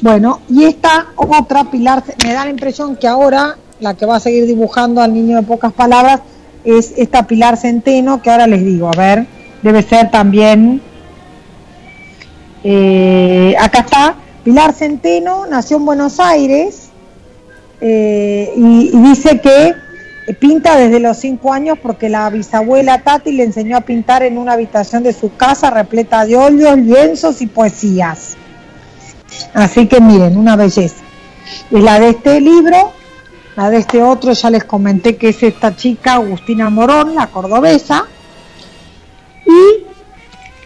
Bueno, 0.00 0.40
y 0.48 0.64
esta 0.64 1.08
otra, 1.16 1.64
Pilar, 1.64 2.04
me 2.24 2.32
da 2.32 2.44
la 2.44 2.50
impresión 2.50 2.96
que 2.96 3.08
ahora 3.08 3.56
la 3.80 3.94
que 3.94 4.06
va 4.06 4.16
a 4.16 4.20
seguir 4.20 4.46
dibujando 4.46 5.00
al 5.00 5.14
niño 5.14 5.36
de 5.36 5.42
pocas 5.42 5.72
palabras 5.72 6.20
es 6.64 6.92
esta 6.96 7.26
Pilar 7.26 7.56
Centeno, 7.56 8.20
que 8.22 8.30
ahora 8.30 8.46
les 8.46 8.64
digo, 8.64 8.88
a 8.88 8.96
ver, 8.96 9.26
debe 9.62 9.82
ser 9.82 10.10
también 10.10 10.82
eh, 12.64 13.54
acá 13.58 13.80
está, 13.80 14.14
Pilar 14.44 14.72
Centeno 14.72 15.46
nació 15.46 15.76
en 15.76 15.86
Buenos 15.86 16.18
Aires 16.20 16.90
eh, 17.80 18.52
y, 18.56 18.90
y 18.92 19.00
dice 19.02 19.40
que 19.40 19.74
pinta 20.34 20.76
desde 20.76 21.00
los 21.00 21.16
cinco 21.16 21.52
años 21.52 21.78
porque 21.82 22.08
la 22.08 22.28
bisabuela 22.30 23.02
Tati 23.02 23.32
le 23.32 23.44
enseñó 23.44 23.76
a 23.76 23.80
pintar 23.82 24.22
en 24.22 24.36
una 24.38 24.52
habitación 24.52 25.02
de 25.02 25.12
su 25.12 25.34
casa 25.36 25.70
repleta 25.70 26.24
de 26.26 26.36
óleos, 26.36 26.76
lienzos 26.76 27.40
y 27.40 27.46
poesías. 27.46 28.36
Así 29.54 29.86
que 29.86 30.00
miren, 30.00 30.36
una 30.36 30.56
belleza. 30.56 31.02
Es 31.70 31.82
la 31.82 31.98
de 31.98 32.10
este 32.10 32.40
libro, 32.40 32.92
la 33.56 33.70
de 33.70 33.78
este 33.78 34.02
otro 34.02 34.32
ya 34.32 34.50
les 34.50 34.64
comenté 34.64 35.16
que 35.16 35.30
es 35.30 35.42
esta 35.42 35.74
chica 35.74 36.14
Agustina 36.14 36.68
Morón, 36.70 37.14
la 37.14 37.28
cordobesa. 37.28 38.04
Y 39.46 39.88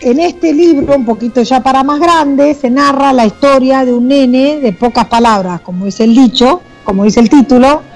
en 0.01 0.19
este 0.19 0.53
libro, 0.53 0.97
un 0.97 1.05
poquito 1.05 1.43
ya 1.43 1.63
para 1.63 1.85
más 1.85 2.01
grande, 2.01 2.55
se 2.55 2.69
narra 2.69 3.13
la 3.13 3.27
historia 3.27 3.85
de 3.85 3.93
un 3.93 4.09
nene 4.09 4.59
de 4.59 4.73
pocas 4.73 5.07
palabras, 5.07 5.61
como 5.61 5.85
dice 5.85 6.05
el 6.05 6.15
dicho, 6.15 6.61
como 6.85 7.05
dice 7.05 7.21
el 7.21 7.31
título. 7.31 7.92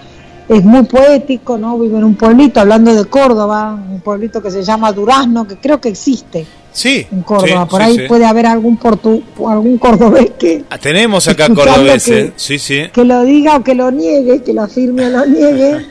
Es 0.48 0.62
muy 0.64 0.84
poético, 0.84 1.58
¿no? 1.58 1.76
Vive 1.78 1.98
en 1.98 2.04
un 2.04 2.14
pueblito, 2.14 2.60
hablando 2.60 2.94
de 2.94 3.04
Córdoba, 3.06 3.74
un 3.74 4.00
pueblito 4.00 4.40
que 4.40 4.50
se 4.50 4.62
llama 4.62 4.92
Durazno, 4.92 5.46
que 5.46 5.56
creo 5.56 5.80
que 5.80 5.88
existe 5.88 6.46
Sí, 6.72 7.04
en 7.10 7.22
Córdoba. 7.22 7.62
sí, 7.64 7.68
Por 7.70 7.80
sí, 7.82 7.86
ahí 7.88 7.96
sí. 7.96 8.02
puede 8.06 8.24
haber 8.26 8.46
algún 8.46 8.76
portu, 8.76 9.22
algún 9.48 9.76
cordobés 9.78 10.30
que, 10.38 10.64
Ah, 10.70 10.78
Tenemos 10.78 11.26
acá 11.26 11.48
cordobeses, 11.52 12.04
que- 12.26 12.32
sí, 12.36 12.58
sí. 12.60 12.82
que 12.92 13.04
lo 13.04 13.22
diga 13.24 13.56
o 13.56 13.64
que 13.64 13.74
lo 13.74 13.90
niegue, 13.90 14.42
que 14.42 14.52
lo 14.52 14.62
afirme 14.62 15.06
o 15.06 15.10
lo 15.10 15.26
niegue. 15.26 15.86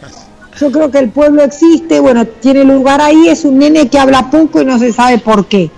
Yo 0.58 0.72
creo 0.72 0.89
que 0.89 1.00
el 1.00 1.10
pueblo 1.10 1.44
existe, 1.44 2.00
bueno, 2.00 2.26
tiene 2.26 2.63
lugar 2.63 3.02
ahí, 3.02 3.28
es 3.28 3.44
un 3.44 3.58
nene 3.60 3.89
que 3.89 4.00
habla 4.00 4.30
poco 4.32 4.62
y 4.62 4.65
no 4.65 4.80
se 4.80 4.94
sabe 4.94 5.18
por 5.18 5.48
qué. 5.48 5.70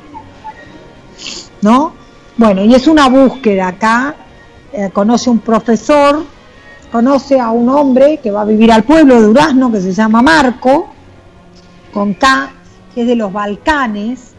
¿No? 1.61 1.93
Bueno, 2.37 2.63
y 2.63 2.75
es 2.75 2.85
una 2.87 3.09
búsqueda 3.09 3.69
acá. 3.69 4.15
eh, 4.73 4.89
conoce 4.93 5.29
un 5.31 5.39
profesor, 5.39 6.23
conoce 6.91 7.39
a 7.39 7.51
un 7.51 7.69
hombre 7.69 8.19
que 8.21 8.31
va 8.31 8.41
a 8.41 8.45
vivir 8.45 8.71
al 8.71 8.83
pueblo 8.83 9.15
de 9.15 9.27
Durazno, 9.27 9.71
que 9.71 9.81
se 9.81 9.93
llama 9.93 10.21
Marco, 10.21 10.89
con 11.93 12.13
K, 12.13 12.51
que 12.93 13.01
es 13.01 13.07
de 13.07 13.15
los 13.15 13.31
Balcanes, 13.31 14.31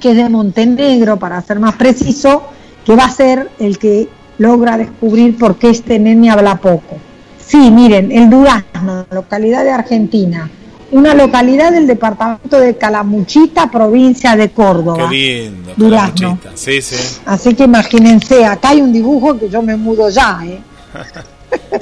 que 0.00 0.10
es 0.10 0.16
de 0.16 0.28
Montenegro, 0.28 1.18
para 1.18 1.40
ser 1.42 1.60
más 1.60 1.76
preciso, 1.76 2.44
que 2.84 2.96
va 2.96 3.04
a 3.04 3.10
ser 3.10 3.50
el 3.58 3.78
que 3.78 4.08
logra 4.38 4.76
descubrir 4.76 5.38
por 5.38 5.56
qué 5.56 5.70
este 5.70 5.98
nene 5.98 6.30
habla 6.30 6.56
poco. 6.56 6.96
Sí, 7.38 7.70
miren, 7.70 8.10
el 8.10 8.30
Durazno, 8.30 9.06
localidad 9.10 9.64
de 9.64 9.70
Argentina, 9.70 10.50
una 10.90 11.14
localidad 11.14 11.72
del 11.72 11.86
departamento 11.86 12.58
de 12.58 12.76
Calamuchita, 12.76 13.70
provincia 13.70 14.36
de 14.36 14.50
Córdoba. 14.50 15.08
Qué 15.08 15.16
lindo. 15.16 15.72
Durazno. 15.76 16.38
Sí, 16.54 16.82
sí. 16.82 17.20
Así 17.24 17.54
que 17.54 17.64
imagínense, 17.64 18.44
acá 18.44 18.70
hay 18.70 18.82
un 18.82 18.92
dibujo 18.92 19.38
que 19.38 19.48
yo 19.48 19.62
me 19.62 19.76
mudo 19.76 20.10
ya, 20.10 20.40
¿eh? 20.44 20.60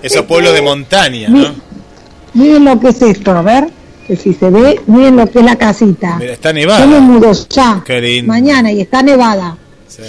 Esos 0.02 0.22
pueblos 0.26 0.54
de 0.54 0.62
montaña, 0.62 1.28
¿no? 1.28 1.54
Miren 2.34 2.64
lo 2.64 2.78
que 2.80 2.88
es 2.88 3.02
esto, 3.02 3.32
a 3.32 3.42
ver, 3.42 3.68
que 4.06 4.16
si 4.16 4.32
se 4.34 4.50
ve, 4.50 4.80
miren 4.86 5.16
lo 5.16 5.26
que 5.30 5.40
es 5.40 5.44
la 5.44 5.56
casita. 5.56 6.16
Mira, 6.18 6.32
está 6.32 6.50
Yo 6.50 6.54
me 6.54 6.60
nevada. 6.60 7.00
mudo 7.00 7.32
ya, 7.48 7.82
Qué 7.84 8.00
lindo. 8.00 8.32
mañana, 8.32 8.70
y 8.72 8.80
está 8.80 9.02
nevada. 9.02 9.56
Sí. 9.88 10.02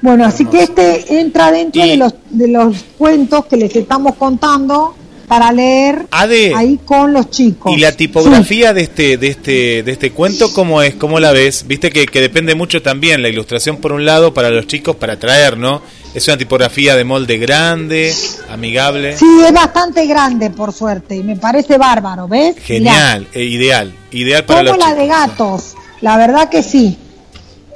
Bueno, 0.00 0.24
así 0.24 0.44
que 0.44 0.62
este 0.62 1.18
entra 1.20 1.50
dentro 1.50 1.84
Y- 1.84 1.90
de 1.90 1.96
los 1.96 2.14
de 2.30 2.48
los 2.48 2.76
cuentos 2.96 3.46
que 3.46 3.56
les 3.56 3.74
estamos 3.74 4.14
contando 4.14 4.94
para 5.26 5.50
leer 5.52 6.06
Ade, 6.10 6.54
ahí 6.54 6.78
con 6.84 7.12
los 7.12 7.28
chicos. 7.30 7.72
¿Y 7.76 7.78
la 7.80 7.92
tipografía 7.92 8.72
de 8.72 8.82
este 8.82 9.16
de 9.18 9.26
este 9.28 9.82
de 9.82 9.92
este 9.92 10.12
cuento 10.12 10.52
cómo 10.52 10.82
es? 10.82 10.94
¿Cómo 10.94 11.18
la 11.18 11.32
ves? 11.32 11.64
Viste 11.66 11.90
que, 11.90 12.06
que 12.06 12.20
depende 12.20 12.54
mucho 12.54 12.80
también 12.80 13.22
la 13.22 13.28
ilustración 13.28 13.78
por 13.78 13.92
un 13.92 14.04
lado 14.06 14.32
para 14.32 14.50
los 14.50 14.66
chicos 14.68 14.94
para 14.96 15.14
atraer, 15.14 15.58
¿no? 15.58 15.82
Es 16.14 16.26
una 16.26 16.36
tipografía 16.38 16.96
de 16.96 17.04
molde 17.04 17.36
grande, 17.38 18.12
amigable, 18.50 19.16
Sí, 19.16 19.26
es 19.46 19.52
bastante 19.52 20.06
grande, 20.06 20.50
por 20.50 20.72
suerte, 20.72 21.14
y 21.16 21.22
me 21.22 21.36
parece 21.36 21.78
bárbaro, 21.78 22.26
¿ves? 22.26 22.56
Genial, 22.58 23.28
e 23.32 23.44
ideal, 23.44 23.94
ideal 24.10 24.44
para 24.44 24.60
como 24.60 24.70
los 24.70 24.78
la 24.78 24.84
chicos. 24.86 24.98
de 24.98 25.06
gatos, 25.06 25.74
la 26.00 26.16
verdad 26.16 26.48
que 26.48 26.62
sí. 26.62 26.96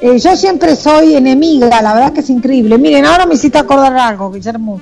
Eh, 0.01 0.18
yo 0.18 0.35
siempre 0.35 0.74
soy 0.74 1.14
enemiga, 1.14 1.80
la 1.83 1.95
verdad 1.95 2.12
que 2.12 2.20
es 2.20 2.30
increíble. 2.30 2.76
Miren, 2.78 3.05
ahora 3.07 3.26
me 3.26 3.35
hiciste 3.35 3.59
acordar 3.59 3.97
algo, 3.97 4.33
Guillermo. 4.33 4.80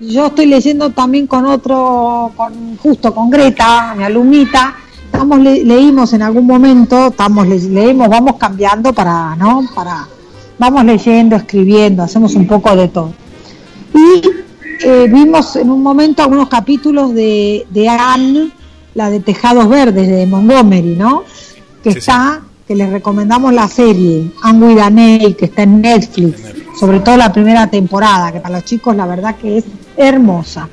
Yo 0.00 0.26
estoy 0.26 0.46
leyendo 0.46 0.90
también 0.90 1.26
con 1.26 1.46
otro, 1.46 2.32
con, 2.36 2.76
justo 2.76 3.14
con 3.14 3.30
Greta, 3.30 3.94
mi 3.96 4.04
alumnita. 4.04 4.74
Estamos 5.06 5.38
le- 5.40 5.64
leímos 5.64 6.12
en 6.12 6.22
algún 6.22 6.46
momento, 6.46 7.06
estamos 7.08 7.46
le- 7.46 7.58
leemos, 7.58 8.08
vamos 8.08 8.36
cambiando 8.36 8.92
para, 8.92 9.34
¿no? 9.36 9.62
Para, 9.74 10.06
vamos 10.60 10.84
leyendo, 10.84 11.34
escribiendo, 11.36 12.02
hacemos 12.04 12.34
un 12.34 12.46
poco 12.46 12.76
de 12.76 12.86
todo. 12.88 13.12
Y 13.94 14.22
eh, 14.86 15.08
vimos 15.10 15.56
en 15.56 15.70
un 15.70 15.82
momento 15.82 16.22
algunos 16.22 16.48
capítulos 16.48 17.12
de, 17.14 17.66
de 17.70 17.88
Anne, 17.88 18.50
la 18.94 19.10
de 19.10 19.20
Tejados 19.20 19.68
Verdes 19.68 20.06
de 20.08 20.26
Montgomery, 20.26 20.94
¿no? 20.96 21.24
Que 21.82 21.92
Sí, 21.92 21.98
está, 21.98 22.42
que 22.68 22.74
les 22.76 22.90
recomendamos 22.90 23.52
la 23.54 23.66
serie, 23.68 24.30
Anne 24.42 24.66
with 24.74 25.36
que 25.36 25.46
está 25.46 25.62
en 25.62 25.80
Netflix. 25.80 26.42
sobre 26.78 27.00
todo 27.00 27.16
la 27.16 27.32
primera 27.32 27.66
temporada, 27.68 28.30
que 28.30 28.40
para 28.40 28.56
los 28.56 28.64
chicos 28.64 28.94
la 28.94 29.06
verdad 29.06 29.36
que 29.36 29.58
es 29.58 29.64
hermosa. 29.96 30.68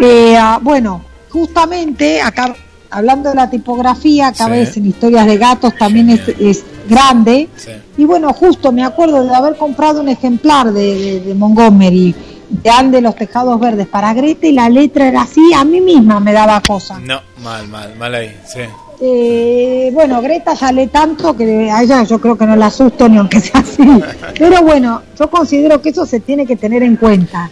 Eh, 0.00 0.36
ah, 0.38 0.58
bueno, 0.62 1.02
justamente 1.30 2.20
acá, 2.20 2.54
hablando 2.90 3.30
de 3.30 3.36
la 3.36 3.50
tipografía, 3.50 4.28
acá 4.28 4.44
Sí. 4.46 4.50
ves 4.50 4.76
en 4.76 4.86
Historias 4.86 5.26
de 5.26 5.36
Gatos 5.38 5.74
también 5.76 6.10
es 6.10 6.64
grande. 6.88 7.48
Sí. 7.56 7.70
Y 7.98 8.04
bueno, 8.04 8.32
justo 8.32 8.72
me 8.72 8.84
acuerdo 8.84 9.24
de 9.24 9.34
haber 9.34 9.56
comprado 9.56 10.00
un 10.00 10.08
ejemplar 10.08 10.72
de, 10.72 10.94
de- 10.94 11.20
de 11.20 11.34
Montgomery, 11.34 12.14
de 12.48 12.70
Ande 12.70 13.00
los 13.00 13.16
Tejados 13.16 13.58
Verdes, 13.60 13.86
para 13.86 14.12
Greta 14.14 14.46
y 14.46 14.52
la 14.52 14.68
letra 14.68 15.08
era 15.08 15.22
así, 15.22 15.40
a 15.54 15.64
mí 15.64 15.80
misma 15.80 16.20
me 16.20 16.32
daba 16.32 16.60
cosa. 16.60 16.98
No, 17.00 17.20
mal, 17.42 17.66
mal, 17.68 17.94
mal 17.96 18.14
ahí, 18.14 18.36
sí. 18.46 18.60
Eh, 19.00 19.90
bueno, 19.92 20.22
Greta 20.22 20.54
ya 20.54 20.70
lee 20.72 20.86
tanto 20.86 21.36
que 21.36 21.68
a 21.70 21.82
ella 21.82 22.04
yo 22.04 22.20
creo 22.20 22.38
que 22.38 22.46
no 22.46 22.54
la 22.56 22.66
asusto 22.66 23.08
ni 23.08 23.18
aunque 23.18 23.40
sea 23.40 23.60
así. 23.60 23.82
Pero 24.38 24.62
bueno, 24.62 25.02
yo 25.18 25.28
considero 25.28 25.82
que 25.82 25.90
eso 25.90 26.06
se 26.06 26.20
tiene 26.20 26.46
que 26.46 26.56
tener 26.56 26.82
en 26.82 26.96
cuenta. 26.96 27.50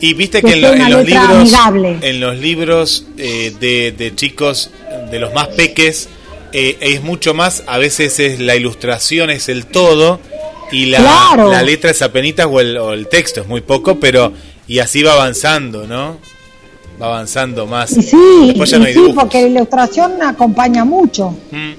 Y 0.00 0.12
viste 0.12 0.42
Que 0.42 0.48
que 0.48 0.52
en, 0.54 0.60
lo- 0.62 0.74
los 0.98 1.06
libros, 1.06 1.52
en 2.02 2.20
los 2.20 2.38
libros 2.38 3.06
eh, 3.16 3.54
de, 3.58 3.92
de 3.96 4.14
chicos, 4.14 4.70
de 5.10 5.18
los 5.18 5.32
más 5.32 5.48
peques, 5.48 6.08
eh, 6.54 6.78
es 6.80 7.02
mucho 7.02 7.34
más, 7.34 7.64
a 7.66 7.76
veces 7.78 8.18
es 8.20 8.38
la 8.40 8.54
ilustración, 8.56 9.28
es 9.30 9.48
el 9.48 9.66
todo, 9.66 10.20
y 10.72 10.86
la, 10.86 10.98
Claro. 10.98 11.50
la 11.50 11.62
letra 11.62 11.90
es 11.90 12.00
apenitas 12.00 12.46
o 12.50 12.60
el, 12.60 12.76
o 12.78 12.92
el 12.92 13.08
texto 13.08 13.40
es 13.42 13.46
muy 13.48 13.60
poco, 13.60 14.00
pero 14.00 14.32
y 14.66 14.78
así 14.78 15.02
va 15.02 15.12
avanzando, 15.12 15.86
¿no? 15.86 16.16
Va 17.02 17.06
avanzando 17.06 17.66
más. 17.66 17.90
Y 17.96 18.02
sí, 18.02 18.16
Después 18.46 18.70
ya 18.70 18.76
y 18.76 18.80
no 18.80 18.86
hay 18.86 18.94
sí, 18.94 19.12
porque 19.14 19.42
la 19.42 19.48
ilustración 19.48 20.22
acompaña 20.22 20.84
mucho. 20.84 21.30
Mm, 21.50 21.72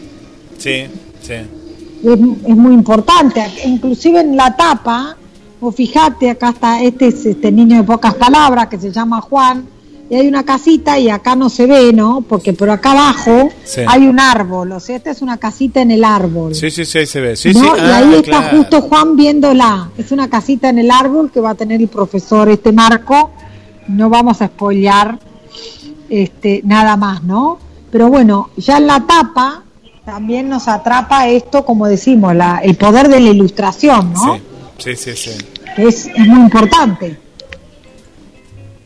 sí, 0.57 0.83
sí. 1.21 1.33
es, 1.33 2.19
es 2.43 2.55
muy 2.55 2.73
importante. 2.73 3.43
Inclusive 3.65 4.19
en 4.19 4.35
la 4.35 4.55
tapa, 4.55 5.15
o 5.61 5.71
fíjate, 5.71 6.29
acá 6.29 6.49
está 6.49 6.81
este, 6.83 7.07
es 7.07 7.25
este 7.25 7.51
niño 7.51 7.77
de 7.77 7.83
pocas 7.83 8.13
palabras 8.15 8.67
que 8.67 8.77
se 8.77 8.91
llama 8.91 9.21
Juan, 9.21 9.65
y 10.09 10.15
hay 10.15 10.27
una 10.27 10.43
casita 10.43 10.99
y 10.99 11.09
acá 11.09 11.35
no 11.35 11.49
se 11.49 11.65
ve, 11.65 11.91
¿no? 11.91 12.21
Porque 12.27 12.53
pero 12.53 12.71
acá 12.73 12.91
abajo 12.91 13.49
Sí. 13.63 13.81
hay 13.87 14.05
un 14.07 14.19
árbol, 14.19 14.71
o 14.73 14.79
sea, 14.79 14.97
esta 14.97 15.09
es 15.11 15.21
una 15.21 15.37
casita 15.37 15.81
en 15.81 15.89
el 15.91 16.03
árbol. 16.03 16.53
Sí, 16.53 16.69
sí, 16.69 16.85
sí, 16.85 16.99
ahí 16.99 17.05
se 17.07 17.19
ve. 17.21 17.35
Sí, 17.35 17.53
¿no? 17.53 17.59
sí. 17.61 17.65
y 17.65 17.79
Ah, 17.79 17.97
ahí 17.97 18.13
está 18.15 18.21
claro. 18.41 18.57
justo 18.57 18.81
Juan 18.81 19.15
viéndola. 19.15 19.89
Es 19.97 20.11
una 20.11 20.29
casita 20.29 20.69
en 20.69 20.79
el 20.79 20.91
árbol 20.91 21.31
que 21.31 21.39
va 21.39 21.51
a 21.51 21.55
tener 21.55 21.81
el 21.81 21.87
profesor 21.87 22.49
este 22.49 22.71
Marco. 22.71 23.31
No 23.87 24.09
vamos 24.09 24.41
a 24.41 24.47
spoilear 24.47 25.17
este, 26.09 26.61
nada 26.63 26.95
más, 26.97 27.23
¿no? 27.23 27.57
Pero 27.91 28.09
bueno, 28.09 28.49
ya 28.57 28.77
en 28.77 28.87
la 28.87 28.99
tapa 29.05 29.63
también 30.05 30.49
nos 30.49 30.67
atrapa 30.67 31.27
esto, 31.27 31.65
como 31.65 31.87
decimos, 31.87 32.35
la, 32.35 32.59
el 32.59 32.75
poder 32.75 33.07
de 33.07 33.19
la 33.19 33.29
ilustración, 33.31 34.13
¿no? 34.13 34.35
Sí, 34.77 34.95
sí, 34.95 35.13
sí. 35.15 35.31
sí. 35.31 35.37
Que 35.75 35.87
es, 35.87 36.05
es 36.07 36.27
muy 36.27 36.41
importante. 36.41 37.17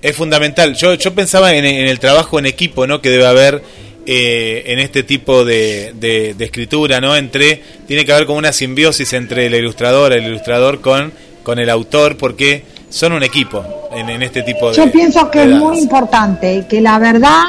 Es 0.01 0.15
fundamental. 0.15 0.75
Yo, 0.75 0.93
yo 0.93 1.13
pensaba 1.13 1.53
en, 1.53 1.65
en 1.65 1.87
el 1.87 1.99
trabajo 1.99 2.39
en 2.39 2.45
equipo, 2.45 2.87
¿no? 2.87 3.01
Que 3.01 3.09
debe 3.09 3.25
haber 3.27 3.61
eh, 4.05 4.63
en 4.67 4.79
este 4.79 5.03
tipo 5.03 5.43
de, 5.43 5.93
de- 5.99 6.33
de 6.35 6.45
escritura, 6.45 7.01
¿no? 7.01 7.15
Entre 7.15 7.61
tiene 7.87 8.05
que 8.05 8.13
haber 8.13 8.25
como 8.25 8.39
una 8.39 8.51
simbiosis 8.53 9.11
entre 9.13 9.47
el 9.47 9.55
ilustrador, 9.55 10.13
el 10.13 10.25
ilustrador 10.25 10.81
con 10.81 11.11
con 11.43 11.57
el 11.57 11.69
autor, 11.69 12.15
porque 12.17 12.63
son 12.89 13.13
un 13.13 13.23
equipo 13.23 13.63
en, 13.91 14.09
en 14.09 14.21
este 14.23 14.41
tipo 14.43 14.69
de. 14.69 14.75
Yo 14.77 14.91
pienso 14.91 15.29
que 15.31 15.43
es 15.43 15.47
muy 15.49 15.79
importante 15.79 16.65
que 16.69 16.79
la 16.81 16.99
verdad, 16.99 17.43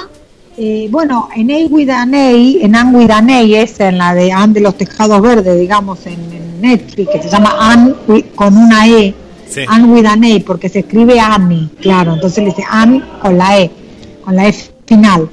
eh, 0.57 0.87
bueno, 0.91 1.29
en 1.37 1.51
Anguidaney, 1.51 2.61
en 2.63 2.77
Anguidaney 2.77 3.55
es 3.57 3.79
en 3.81 3.99
la 3.99 4.15
de 4.15 4.33
Anne 4.33 4.55
de 4.55 4.61
los 4.61 4.77
Tejados 4.77 5.21
Verdes, 5.23 5.59
digamos, 5.59 6.05
en, 6.07 6.15
en 6.33 6.61
Netflix, 6.61 7.11
que 7.11 7.23
se 7.23 7.29
llama 7.29 7.57
Anne 7.59 7.95
con 8.35 8.57
una 8.57 8.87
E, 8.87 9.15
Sí. 9.51 9.63
Anne 9.69 9.85
Anguidaney, 9.85 10.41
porque 10.41 10.69
se 10.69 10.81
escribe 10.81 11.19
Annie, 11.21 11.69
claro, 11.81 12.15
entonces 12.15 12.45
le 12.45 12.51
dice 12.51 12.65
Anne 12.71 13.03
con 13.21 13.37
la 13.37 13.59
E, 13.59 13.71
con 14.25 14.37
la 14.37 14.47
E 14.49 14.55
final, 14.87 15.29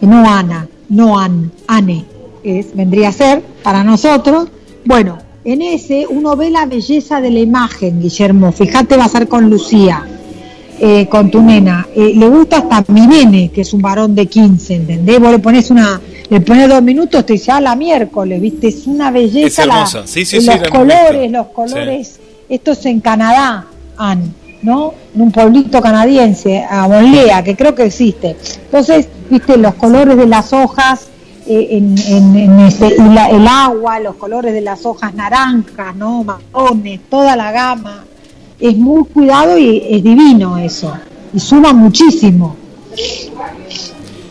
y 0.00 0.06
no 0.06 0.24
Ana, 0.28 0.66
no 0.88 1.18
Anne, 1.18 1.50
Anne, 1.66 2.04
es, 2.42 2.74
vendría 2.74 3.10
a 3.10 3.12
ser 3.12 3.42
para 3.62 3.84
nosotros, 3.84 4.48
bueno, 4.84 5.18
en 5.44 5.60
ese 5.62 6.06
uno 6.08 6.36
ve 6.36 6.50
la 6.50 6.66
belleza 6.66 7.20
de 7.20 7.30
la 7.30 7.40
imagen, 7.40 8.00
Guillermo, 8.00 8.52
fíjate 8.52 8.96
va 8.96 9.04
a 9.04 9.08
ser 9.08 9.28
con 9.28 9.50
Lucía, 9.50 10.04
eh, 10.80 11.06
con 11.08 11.30
tu 11.30 11.40
nena. 11.42 11.86
Eh, 11.94 12.12
le 12.16 12.28
gusta 12.28 12.58
hasta 12.58 12.92
mi 12.92 13.06
nene, 13.06 13.50
que 13.50 13.60
es 13.60 13.72
un 13.72 13.82
varón 13.82 14.14
de 14.14 14.26
15, 14.26 14.74
¿entendés? 14.74 15.20
Vos 15.20 15.30
le 15.30 15.38
pones 15.38 15.70
una, 15.70 16.00
le 16.28 16.40
pones 16.40 16.68
dos 16.68 16.82
minutos, 16.82 17.24
te 17.26 17.34
dice, 17.34 17.52
a 17.52 17.60
la 17.60 17.76
miércoles, 17.76 18.40
¿viste? 18.40 18.68
Es 18.68 18.86
una 18.86 19.10
belleza. 19.12 19.62
Es 19.62 19.66
la- 19.68 19.74
hermoso. 19.74 20.02
Sí, 20.06 20.24
sí, 20.24 20.40
sí, 20.40 20.46
los 20.46 20.68
colores, 20.68 21.30
los 21.30 21.46
colores. 21.48 22.18
Esto 22.52 22.72
es 22.72 22.84
en 22.86 23.00
Canadá, 23.00 23.64
Ann, 23.96 24.34
¿no? 24.62 24.92
En 25.14 25.22
un 25.22 25.32
pueblito 25.32 25.80
canadiense, 25.80 26.62
a 26.68 26.86
Monlea, 26.86 27.42
que 27.42 27.56
creo 27.56 27.74
que 27.74 27.84
existe. 27.84 28.36
Entonces, 28.66 29.08
¿viste? 29.30 29.56
Los 29.56 29.74
colores 29.74 30.16
de 30.16 30.26
las 30.26 30.52
hojas. 30.52 31.08
eh, 31.44 31.68
en, 31.76 31.96
en- 32.06 32.36
en 32.38 32.60
este, 32.60 32.96
la- 32.98 33.28
el 33.28 33.44
agua, 33.48 33.98
los 33.98 34.14
colores 34.14 34.52
de 34.54 34.60
las 34.60 34.86
hojas 34.86 35.12
naranjas, 35.12 35.96
¿no? 35.96 36.22
marrones, 36.22 37.00
toda 37.10 37.34
la 37.34 37.50
gama 37.50 38.04
es 38.60 38.76
muy 38.76 39.04
cuidado 39.06 39.58
y 39.58 39.82
es 39.90 40.04
divino 40.04 40.56
eso. 40.58 40.96
Y 41.34 41.40
suma 41.40 41.72
muchísimo, 41.72 42.54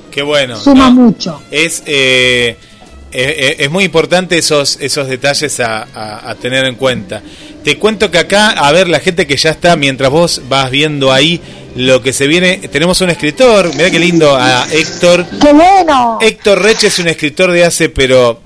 Qué 0.10 0.22
bueno. 0.24 0.56
suma 0.56 0.90
¿no? 0.90 1.02
mucho. 1.02 1.42
es 1.52 1.84
eh, 1.86 2.56
eh, 3.12 3.36
eh, 3.40 3.56
es 3.60 3.70
muy 3.72 3.84
importante 3.84 4.38
esos 4.38 4.78
esos 4.80 5.06
detalles 5.10 5.60
a, 5.60 5.84
a- 5.94 6.30
a 6.30 6.36
tener 6.36 6.64
en 6.66 6.76
cuenta. 6.76 7.22
Te 7.64 7.78
cuento 7.78 8.10
que 8.10 8.18
acá, 8.18 8.50
a 8.52 8.72
ver, 8.72 8.88
la 8.88 9.00
gente 9.00 9.28
que 9.28 9.38
ya 9.38 9.52
está, 9.52 9.76
mientras 9.76 10.10
vos 10.10 10.42
vas 10.50 10.72
viendo 10.72 11.12
ahí 11.12 11.40
lo 11.76 12.02
que 12.02 12.12
se 12.12 12.28
viene, 12.28 12.58
tenemos 12.72 13.00
un 13.02 13.12
escritor, 13.12 13.74
mira 13.76 13.90
qué 13.92 14.00
lindo, 14.00 14.36
a 14.36 14.68
Héctor. 14.72 15.26
¡Qué 15.40 15.54
bueno! 15.54 16.18
Héctor 16.22 16.62
Reche 16.62 16.88
es 16.88 17.00
un 17.00 17.08
escritor 17.08 17.52
de 17.52 17.64
hace, 17.64 17.90
pero 17.90 18.42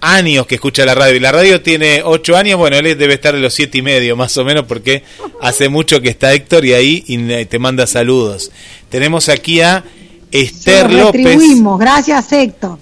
años 0.00 0.46
que 0.46 0.54
escucha 0.54 0.84
la 0.84 0.94
radio. 0.94 1.16
Y 1.16 1.20
la 1.20 1.32
radio 1.32 1.60
tiene 1.60 2.02
ocho 2.04 2.36
años, 2.36 2.58
bueno, 2.58 2.76
él 2.76 2.96
debe 2.96 3.14
estar 3.14 3.34
de 3.34 3.40
los 3.40 3.52
siete 3.52 3.78
y 3.78 3.82
medio, 3.82 4.16
más 4.16 4.36
o 4.36 4.44
menos, 4.44 4.64
porque 4.66 5.02
hace 5.40 5.68
mucho 5.68 6.00
que 6.00 6.08
está 6.08 6.32
Héctor 6.32 6.64
y 6.64 6.72
ahí 6.72 7.04
y 7.06 7.44
te 7.46 7.58
manda 7.58 7.86
saludos. 7.86 8.50
Tenemos 8.88 9.28
aquí 9.28 9.60
a 9.60 9.84
Esther 10.30 10.92
López. 10.92 11.38
gracias 11.78 12.32
Héctor. 12.32 12.78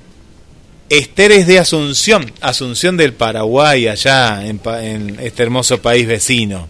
Esther 0.91 1.33
es 1.33 1.47
de 1.47 1.59
Asunción, 1.59 2.33
Asunción 2.41 2.97
del 2.97 3.13
Paraguay, 3.13 3.89
allá 3.89 4.43
en, 4.47 4.61
este 5.21 5.43
hermoso 5.43 5.81
país 5.83 6.07
vecino. 6.07 6.69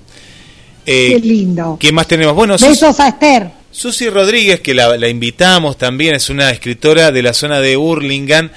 Eh, 0.87 1.19
Qué 1.21 1.27
lindo. 1.29 1.77
¿Quién 1.79 1.95
más 1.95 2.07
tenemos? 2.09 2.35
Bueno, 2.35 2.59
Sus- 2.59 2.69
Besos 2.69 2.99
a 3.01 3.09
Esther. 3.09 3.51
Susi 3.71 4.09
Rodríguez, 4.09 4.61
que 4.61 4.75
la, 4.75 4.97
la 4.97 5.09
invitamos 5.09 5.77
también, 5.79 6.15
es 6.15 6.31
una 6.31 6.51
escritora 6.51 7.13
de 7.13 7.23
la 7.23 7.33
zona 7.35 7.61
de 7.61 7.77
Hurlingham, 7.77 8.51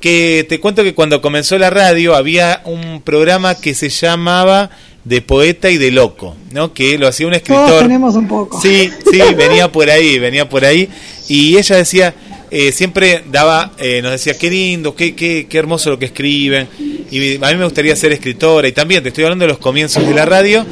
que 0.00 0.46
te 0.48 0.60
cuento 0.60 0.84
que 0.84 0.94
cuando 0.94 1.20
comenzó 1.20 1.58
la 1.58 1.70
radio 1.70 2.14
había 2.14 2.62
un 2.64 3.00
programa 3.02 3.56
que 3.56 3.74
se 3.74 3.88
llamaba 3.88 4.70
De 5.04 5.22
Poeta 5.22 5.70
y 5.70 5.78
de 5.78 5.90
Loco, 5.90 6.36
¿no? 6.52 6.72
Que 6.74 6.96
lo 6.98 7.08
hacía 7.08 7.26
un 7.26 7.32
Todos 7.32 7.42
escritor. 7.42 7.82
tenemos 7.82 8.14
un 8.14 8.28
poco. 8.28 8.60
Sí, 8.60 8.90
sí, 9.10 9.20
venía 9.36 9.72
por 9.72 9.90
ahí, 9.90 10.18
venía 10.20 10.48
por 10.48 10.64
ahí. 10.64 10.88
Y 11.28 11.56
ella 11.56 11.76
decía, 11.76 12.14
eh, 12.50 12.72
siempre 12.72 13.24
daba, 13.30 13.72
eh, 13.78 14.00
nos 14.02 14.12
decía, 14.12 14.36
qué 14.36 14.50
lindo, 14.50 14.94
qué, 14.94 15.14
qué, 15.14 15.46
qué 15.48 15.58
hermoso 15.58 15.90
lo 15.90 15.98
que 15.98 16.06
escriben. 16.06 16.68
Y 17.10 17.36
a 17.36 17.48
mí 17.48 17.56
me 17.56 17.64
gustaría 17.64 17.94
ser 17.96 18.12
escritora. 18.12 18.68
Y 18.68 18.72
también 18.72 19.02
te 19.02 19.08
estoy 19.08 19.24
hablando 19.24 19.44
de 19.44 19.50
los 19.50 19.58
comienzos 19.58 20.06
de 20.06 20.14
la 20.14 20.24
radio. 20.24 20.64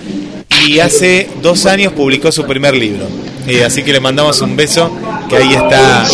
Y 0.66 0.78
hace 0.80 1.28
dos 1.42 1.66
años 1.66 1.92
publicó 1.92 2.32
su 2.32 2.44
primer 2.44 2.74
libro. 2.74 3.06
Eh, 3.46 3.64
así 3.64 3.82
que 3.82 3.92
le 3.92 4.00
mandamos 4.00 4.40
un 4.40 4.56
beso, 4.56 4.90
que 5.28 5.36
ahí 5.36 5.54
está. 5.54 6.04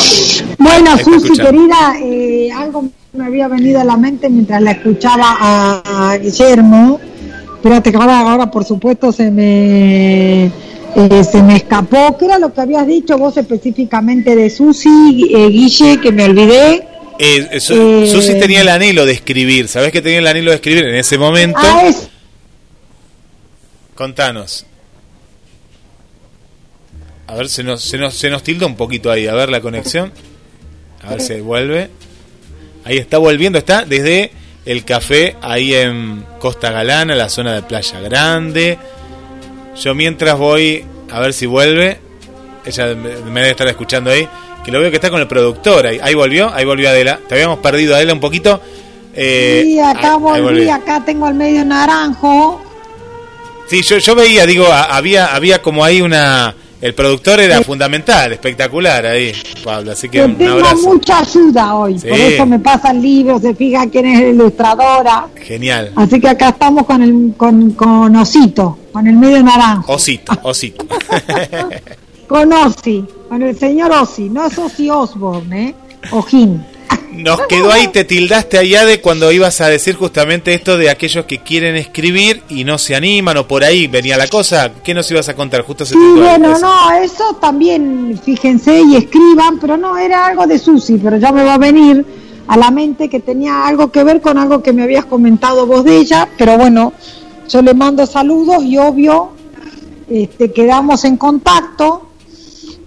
Bueno, 0.58 0.96
está 0.96 1.04
Susi, 1.04 1.32
querida, 1.32 1.94
algo 2.56 2.90
me 3.14 3.26
había 3.26 3.48
venido 3.48 3.80
a 3.80 3.84
la 3.84 3.96
mente 3.96 4.28
mientras 4.28 4.60
la 4.62 4.72
escuchaba 4.72 5.36
a, 5.38 6.12
a 6.12 6.18
Guillermo. 6.18 7.00
Espérate 7.56 7.92
que 7.92 7.96
ahora, 7.96 8.20
ahora 8.20 8.50
por 8.50 8.64
supuesto 8.64 9.12
se 9.12 9.30
me 9.30 10.50
eh, 10.96 11.24
se 11.24 11.42
me 11.42 11.56
escapó. 11.56 12.16
¿Qué 12.18 12.26
era 12.26 12.38
lo 12.38 12.52
que 12.52 12.60
habías 12.60 12.86
dicho 12.86 13.16
vos 13.18 13.36
específicamente 13.36 14.34
de 14.36 14.50
Susi, 14.50 15.28
eh, 15.34 15.48
Guille, 15.48 16.00
que 16.00 16.12
me 16.12 16.24
olvidé? 16.24 16.86
Eh, 17.18 17.60
Su- 17.60 17.74
Eh. 17.74 18.08
Susi 18.10 18.38
tenía 18.38 18.62
el 18.62 18.68
anhelo 18.68 19.04
de 19.06 19.12
escribir. 19.12 19.68
¿Sabés 19.68 19.92
que 19.92 20.00
tenía 20.02 20.18
el 20.18 20.26
anhelo 20.26 20.50
de 20.50 20.56
escribir 20.56 20.84
en 20.84 20.94
ese 20.96 21.18
momento? 21.18 21.58
Ah, 21.62 21.82
es 21.86 22.08
Contanos. 23.94 24.66
A 27.26 27.34
ver, 27.34 27.48
se 27.48 27.62
nos, 27.62 27.82
se, 27.82 27.98
nos, 27.98 28.14
se 28.14 28.28
nos 28.30 28.42
tilda 28.42 28.66
un 28.66 28.76
poquito 28.76 29.10
ahí. 29.10 29.26
A 29.26 29.34
ver 29.34 29.48
la 29.50 29.60
conexión. 29.60 30.12
A 31.02 31.10
ver 31.10 31.20
si 31.20 31.40
vuelve. 31.40 31.90
Ahí 32.84 32.98
está 32.98 33.18
volviendo. 33.18 33.58
Está 33.58 33.84
desde 33.84 34.32
el 34.64 34.84
café 34.84 35.36
ahí 35.40 35.74
en 35.74 36.24
Costa 36.38 36.70
Galana, 36.70 37.14
la 37.14 37.28
zona 37.28 37.54
de 37.54 37.62
Playa 37.62 38.00
Grande. 38.00 38.78
Yo 39.76 39.94
mientras 39.94 40.38
voy 40.38 40.84
a 41.10 41.20
ver 41.20 41.32
si 41.32 41.46
vuelve. 41.46 41.98
Ella 42.64 42.94
me 42.94 43.40
debe 43.40 43.50
estar 43.50 43.66
escuchando 43.68 44.10
ahí. 44.10 44.26
Que 44.64 44.70
lo 44.70 44.80
veo 44.80 44.90
que 44.90 44.96
está 44.96 45.10
con 45.10 45.20
el 45.20 45.26
productor. 45.26 45.86
Ahí, 45.86 45.98
ahí 46.02 46.14
volvió. 46.14 46.52
Ahí 46.54 46.64
volvió 46.64 46.88
Adela. 46.88 47.18
Te 47.28 47.34
habíamos 47.34 47.58
perdido 47.58 47.94
a 47.94 47.96
Adela 47.98 48.12
un 48.12 48.20
poquito. 48.20 48.60
Eh, 49.14 49.62
sí, 49.64 49.78
acá 49.80 50.14
ahí- 50.14 50.40
volví, 50.42 50.68
acá 50.68 51.02
tengo 51.04 51.28
el 51.28 51.34
medio 51.34 51.64
naranjo. 51.64 52.62
Sí, 53.68 53.82
yo, 53.82 53.98
yo 53.98 54.14
veía, 54.14 54.44
digo, 54.46 54.66
había, 54.70 55.34
había 55.34 55.60
como 55.62 55.84
ahí 55.84 56.00
una... 56.02 56.54
El 56.80 56.94
productor 56.94 57.38
era 57.40 57.62
fundamental, 57.62 58.32
espectacular 58.32 59.06
ahí, 59.06 59.32
Pablo. 59.62 59.92
Así 59.92 60.08
que 60.08 60.18
Yo 60.18 60.24
un 60.24 60.34
tengo 60.36 60.54
abrazo. 60.54 60.88
mucha 60.88 61.20
ayuda 61.20 61.74
hoy, 61.76 61.96
Sí. 61.96 62.08
por 62.08 62.18
eso 62.18 62.44
me 62.46 62.58
pasan 62.58 63.00
libros, 63.00 63.40
se 63.40 63.54
fija 63.54 63.86
quién 63.88 64.06
es 64.06 64.20
la 64.20 64.26
ilustradora. 64.28 65.26
Genial. 65.36 65.92
Así 65.94 66.20
que 66.20 66.28
acá 66.28 66.48
estamos 66.48 66.84
con 66.84 67.00
el 67.02 67.34
con, 67.36 67.70
con 67.72 68.16
Osito, 68.16 68.78
con 68.92 69.06
el 69.06 69.16
medio 69.16 69.42
naranjo, 69.42 69.92
Osito, 69.92 70.32
osito. 70.42 70.84
con 72.26 72.52
Osi, 72.52 73.04
con 73.28 73.42
el 73.42 73.58
señor 73.58 73.90
Osi, 73.92 74.28
no 74.28 74.46
es 74.46 74.56
Osi 74.58 74.90
Osborne, 74.90 75.68
¿eh? 75.68 75.74
Ojín. 76.10 76.64
Nos 77.12 77.42
quedó 77.46 77.70
ahí, 77.70 77.88
te 77.88 78.04
tildaste 78.04 78.56
allá 78.56 78.86
de 78.86 79.02
cuando 79.02 79.30
ibas 79.30 79.60
a 79.60 79.68
decir 79.68 79.96
justamente 79.96 80.54
esto 80.54 80.78
de 80.78 80.88
aquellos 80.88 81.26
que 81.26 81.38
quieren 81.38 81.76
escribir 81.76 82.42
y 82.48 82.64
no 82.64 82.78
se 82.78 82.96
animan, 82.96 83.36
o 83.36 83.46
por 83.46 83.64
ahí 83.64 83.86
venía 83.86 84.16
la 84.16 84.28
cosa. 84.28 84.72
¿Qué 84.82 84.94
nos 84.94 85.10
ibas 85.10 85.28
a 85.28 85.34
contar? 85.34 85.62
Justo 85.62 85.84
se 85.84 85.92
Sí, 85.92 86.00
bueno, 86.16 86.58
no, 86.58 86.90
eso 86.92 87.36
también, 87.38 88.18
fíjense 88.24 88.80
y 88.80 88.96
escriban, 88.96 89.58
pero 89.60 89.76
no, 89.76 89.98
era 89.98 90.26
algo 90.26 90.46
de 90.46 90.58
Susi, 90.58 90.96
pero 90.96 91.18
ya 91.18 91.32
me 91.32 91.44
va 91.44 91.54
a 91.54 91.58
venir 91.58 92.04
a 92.46 92.56
la 92.56 92.70
mente 92.70 93.10
que 93.10 93.20
tenía 93.20 93.66
algo 93.66 93.92
que 93.92 94.04
ver 94.04 94.22
con 94.22 94.38
algo 94.38 94.62
que 94.62 94.72
me 94.72 94.82
habías 94.82 95.04
comentado 95.04 95.66
vos 95.66 95.84
de 95.84 95.98
ella, 95.98 96.28
pero 96.38 96.56
bueno, 96.56 96.94
yo 97.52 97.60
le 97.60 97.74
mando 97.74 98.06
saludos 98.06 98.64
y 98.64 98.78
obvio, 98.78 99.32
este, 100.08 100.50
quedamos 100.52 101.04
en 101.04 101.18
contacto. 101.18 102.08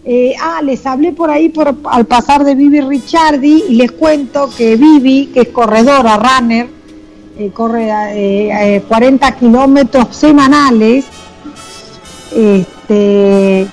Eh, 0.03 0.33
ah, 0.41 0.61
les 0.63 0.85
hablé 0.85 1.13
por 1.13 1.29
ahí 1.29 1.49
por, 1.49 1.75
al 1.85 2.05
pasar 2.05 2.43
de 2.43 2.55
Vivi 2.55 2.81
Ricciardi 2.81 3.63
y 3.69 3.75
les 3.75 3.91
cuento 3.91 4.49
que 4.55 4.75
Vivi, 4.75 5.27
que 5.27 5.41
es 5.41 5.47
corredora, 5.49 6.17
runner, 6.17 6.67
eh, 7.37 7.51
corre 7.53 7.89
eh, 7.89 8.77
eh, 8.77 8.83
40 8.87 9.31
kilómetros 9.33 10.15
semanales, 10.15 11.05
este, 12.35 13.67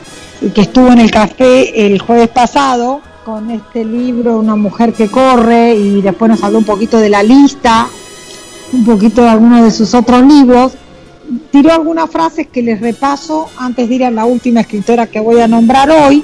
que 0.55 0.61
estuvo 0.61 0.89
en 0.89 0.99
el 0.99 1.11
café 1.11 1.87
el 1.87 2.01
jueves 2.01 2.29
pasado 2.29 3.01
con 3.25 3.51
este 3.51 3.85
libro 3.85 4.37
Una 4.39 4.57
mujer 4.57 4.93
que 4.93 5.09
corre 5.09 5.75
y 5.75 6.03
después 6.03 6.29
nos 6.29 6.43
habló 6.43 6.59
un 6.59 6.65
poquito 6.65 6.99
de 6.99 7.09
la 7.09 7.23
lista, 7.23 7.87
un 8.73 8.85
poquito 8.85 9.23
de 9.23 9.29
algunos 9.29 9.63
de 9.63 9.71
sus 9.71 9.95
otros 9.95 10.23
libros. 10.23 10.73
Tiró 11.51 11.73
algunas 11.73 12.11
frases 12.11 12.49
que 12.49 12.63
les 12.63 12.81
repaso 12.81 13.47
antes 13.57 13.89
de 13.89 13.95
ir 13.95 14.05
a 14.05 14.11
la 14.11 14.25
última 14.25 14.61
escritora 14.61 15.07
que 15.07 15.21
voy 15.21 15.41
a 15.41 15.49
nombrar 15.49 15.91
hoy, 15.91 16.23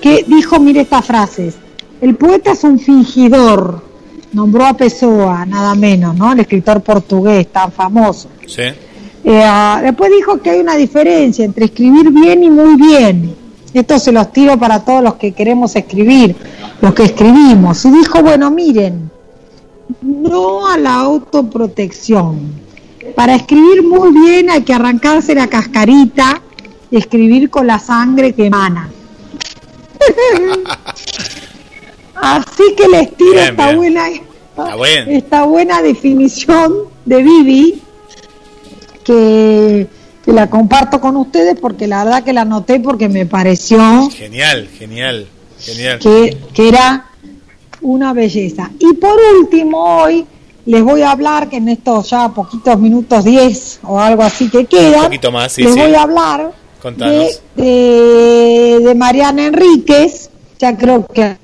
que 0.00 0.24
dijo, 0.26 0.60
mire 0.60 0.82
estas 0.82 1.04
frases, 1.04 1.54
el 2.00 2.16
poeta 2.16 2.52
es 2.52 2.64
un 2.64 2.78
fingidor, 2.78 3.82
nombró 4.32 4.66
a 4.66 4.74
Pessoa, 4.74 5.46
nada 5.46 5.74
menos, 5.74 6.16
¿no? 6.16 6.32
El 6.32 6.40
escritor 6.40 6.82
portugués 6.82 7.46
tan 7.48 7.72
famoso. 7.72 8.28
Sí. 8.46 8.62
Eh, 9.24 9.42
ah, 9.44 9.80
después 9.82 10.10
dijo 10.10 10.40
que 10.40 10.50
hay 10.50 10.60
una 10.60 10.76
diferencia 10.76 11.44
entre 11.44 11.66
escribir 11.66 12.10
bien 12.10 12.42
y 12.42 12.50
muy 12.50 12.76
bien. 12.76 13.36
Esto 13.72 13.98
se 13.98 14.12
los 14.12 14.32
tiro 14.32 14.58
para 14.58 14.84
todos 14.84 15.02
los 15.02 15.14
que 15.14 15.32
queremos 15.32 15.74
escribir, 15.76 16.36
los 16.80 16.92
que 16.92 17.04
escribimos. 17.04 17.84
Y 17.84 17.90
dijo, 17.90 18.22
bueno, 18.22 18.50
miren, 18.50 19.10
no 20.00 20.68
a 20.68 20.76
la 20.76 20.94
autoprotección. 20.96 22.52
Para 23.16 23.34
escribir 23.34 23.82
muy 23.82 24.12
bien 24.12 24.50
hay 24.50 24.62
que 24.62 24.72
arrancarse 24.74 25.34
la 25.34 25.48
cascarita 25.48 26.40
y 26.90 26.96
escribir 26.96 27.50
con 27.50 27.66
la 27.66 27.78
sangre 27.78 28.32
que 28.32 28.46
emana. 28.46 28.88
Así 32.14 32.74
que 32.76 32.88
les 32.88 33.16
tiro 33.16 33.32
Bien, 33.32 33.44
esta 33.50 33.66
bien. 33.66 33.76
buena 33.76 34.04
esta 35.08 35.44
buena 35.44 35.80
definición 35.82 36.74
de 37.06 37.22
Vivi 37.22 37.82
que, 39.02 39.86
que 40.24 40.32
la 40.32 40.48
comparto 40.50 41.00
con 41.00 41.16
ustedes 41.16 41.58
porque 41.58 41.86
la 41.86 42.04
verdad 42.04 42.22
que 42.22 42.32
la 42.34 42.42
anoté 42.42 42.78
porque 42.78 43.08
me 43.08 43.24
pareció 43.26 44.10
Genial, 44.10 44.68
genial, 44.78 45.26
genial. 45.58 45.98
que, 45.98 46.36
que 46.54 46.68
era 46.68 47.06
una 47.80 48.12
belleza. 48.12 48.70
Y 48.78 48.92
por 48.94 49.18
último, 49.40 49.78
hoy 50.02 50.24
les 50.66 50.82
voy 50.82 51.02
a 51.02 51.10
hablar, 51.10 51.48
que 51.48 51.56
en 51.56 51.68
estos 51.68 52.10
ya 52.10 52.28
poquitos 52.28 52.78
minutos, 52.78 53.24
10 53.24 53.80
o 53.84 54.00
algo 54.00 54.22
así 54.22 54.48
que 54.48 54.66
quedan, 54.66 55.00
Un 55.00 55.04
poquito 55.06 55.32
más, 55.32 55.52
sí, 55.52 55.62
les 55.62 55.74
sí. 55.74 55.80
voy 55.80 55.94
a 55.94 56.02
hablar 56.02 56.52
de, 56.96 57.30
de, 57.56 58.80
de 58.84 58.94
Mariana 58.94 59.46
Enríquez, 59.46 60.30
ya 60.58 60.76
creo 60.76 61.06
que 61.06 61.36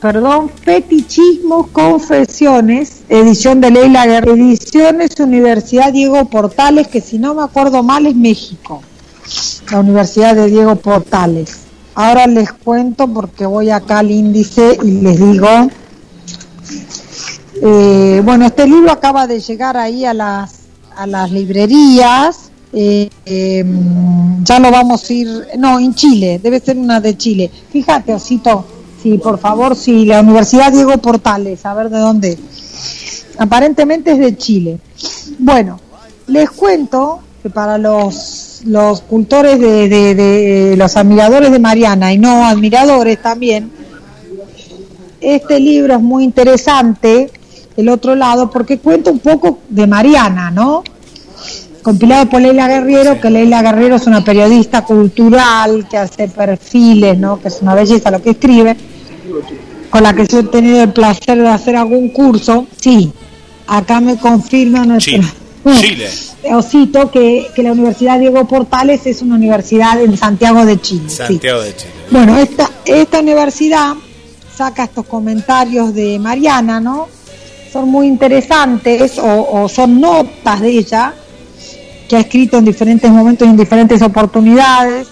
perdón, 0.00 0.50
Fetichismos, 0.62 1.68
Confesiones, 1.68 3.02
edición 3.08 3.60
de 3.60 3.70
Leila 3.70 4.06
Guerrero, 4.06 4.34
ediciones 4.34 5.18
Universidad 5.18 5.92
Diego 5.92 6.24
Portales, 6.26 6.88
que 6.88 7.00
si 7.00 7.18
no 7.18 7.34
me 7.34 7.42
acuerdo 7.42 7.82
mal 7.82 8.06
es 8.06 8.14
México, 8.14 8.82
la 9.70 9.80
Universidad 9.80 10.34
de 10.34 10.46
Diego 10.48 10.76
Portales. 10.76 11.58
Ahora 11.94 12.26
les 12.26 12.52
cuento 12.52 13.08
porque 13.08 13.46
voy 13.46 13.70
acá 13.70 13.98
al 13.98 14.10
índice 14.10 14.78
y 14.82 15.00
les 15.00 15.18
digo, 15.18 15.48
eh, 17.62 18.22
bueno, 18.24 18.46
este 18.46 18.66
libro 18.66 18.90
acaba 18.90 19.26
de 19.26 19.40
llegar 19.40 19.76
ahí 19.76 20.04
a 20.04 20.14
las, 20.14 20.60
a 20.96 21.06
las 21.06 21.30
librerías. 21.30 22.50
eh, 22.72 23.10
eh, 23.26 23.64
ya 24.42 24.58
lo 24.58 24.70
vamos 24.70 25.08
a 25.08 25.12
ir, 25.12 25.28
no, 25.58 25.78
en 25.78 25.94
Chile, 25.94 26.40
debe 26.42 26.60
ser 26.60 26.78
una 26.78 27.00
de 27.00 27.16
Chile. 27.16 27.50
Fíjate, 27.70 28.14
Osito, 28.14 28.64
sí, 29.02 29.18
por 29.18 29.38
favor, 29.38 29.76
sí, 29.76 30.06
la 30.06 30.20
Universidad 30.20 30.72
Diego 30.72 30.96
Portales, 30.98 31.64
a 31.66 31.74
ver 31.74 31.90
de 31.90 31.98
dónde. 31.98 32.38
Aparentemente 33.38 34.12
es 34.12 34.18
de 34.18 34.36
Chile. 34.36 34.78
Bueno, 35.38 35.78
les 36.26 36.50
cuento 36.50 37.20
que 37.42 37.50
para 37.50 37.78
los, 37.78 38.49
los 38.64 39.00
cultores 39.02 39.58
de, 39.60 39.88
de- 39.88 40.14
de- 40.14 40.76
los 40.76 40.96
admiradores 40.96 41.50
de 41.52 41.58
Mariana 41.58 42.12
y 42.12 42.18
no 42.18 42.44
admiradores 42.46 43.20
también, 43.22 43.70
este 45.20 45.60
libro 45.60 45.94
es 45.94 46.00
muy 46.00 46.24
interesante, 46.24 47.30
el 47.76 47.88
otro 47.88 48.14
lado, 48.14 48.50
porque 48.50 48.78
cuenta 48.78 49.10
un 49.10 49.18
poco 49.18 49.58
de 49.68 49.86
Mariana, 49.86 50.50
¿no? 50.50 50.82
Compilado 51.82 52.26
por 52.28 52.40
Leila 52.42 52.68
Guerrero, 52.68 53.20
que 53.20 53.30
Leila 53.30 53.62
Guerrero 53.62 53.96
es 53.96 54.06
una 54.06 54.22
periodista 54.22 54.84
cultural 54.84 55.86
que 55.88 55.96
hace 55.96 56.28
perfiles, 56.28 57.18
¿no? 57.18 57.40
Que 57.40 57.48
es 57.48 57.58
una 57.62 57.74
belleza 57.74 58.10
lo 58.10 58.20
que 58.20 58.30
escribe, 58.30 58.76
con 59.90 60.02
la 60.02 60.12
que 60.14 60.26
yo 60.26 60.40
he 60.40 60.44
tenido 60.44 60.82
el 60.82 60.92
placer 60.92 61.38
de 61.38 61.48
hacer 61.48 61.76
algún 61.76 62.10
curso. 62.10 62.66
Sí, 62.78 63.10
acá 63.66 64.00
me 64.00 64.16
confirma 64.18 64.84
Chile. 65.64 66.08
Chile. 66.10 66.54
Osito, 66.54 67.10
que, 67.10 67.48
que 67.54 67.62
la 67.62 67.72
Universidad 67.72 68.18
Diego 68.18 68.46
Portales 68.46 69.06
es 69.06 69.22
una 69.22 69.34
universidad 69.34 70.00
en 70.00 70.16
Santiago 70.16 70.64
de 70.64 70.80
Chile. 70.80 71.08
sí. 71.08 71.16
Santiago 71.16 71.60
de 71.60 71.76
Chile. 71.76 71.92
Bueno, 72.10 72.38
esta, 72.38 72.70
esta 72.84 73.20
universidad 73.20 73.94
saca 74.56 74.84
estos 74.84 75.06
comentarios 75.06 75.94
de 75.94 76.18
Mariana, 76.18 76.80
¿no? 76.80 77.08
Son 77.72 77.88
muy 77.88 78.06
interesantes 78.06 79.18
o, 79.18 79.62
o 79.62 79.68
son 79.68 80.00
notas 80.00 80.60
de 80.60 80.70
ella 80.70 81.14
que 82.08 82.16
ha 82.16 82.20
escrito 82.20 82.58
en 82.58 82.64
diferentes 82.64 83.08
momentos 83.10 83.46
y 83.46 83.50
en 83.50 83.56
diferentes 83.56 84.02
oportunidades 84.02 85.06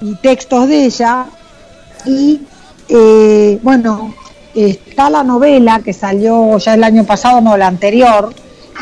y 0.00 0.14
textos 0.14 0.68
de 0.68 0.86
ella. 0.86 1.26
Y 2.06 2.40
eh, 2.88 3.58
bueno, 3.62 4.14
está 4.54 5.10
la 5.10 5.22
novela 5.22 5.80
que 5.84 5.92
salió 5.92 6.56
ya 6.58 6.72
el 6.74 6.84
año 6.84 7.04
pasado, 7.04 7.40
no, 7.42 7.56
la 7.56 7.66
anterior, 7.66 8.32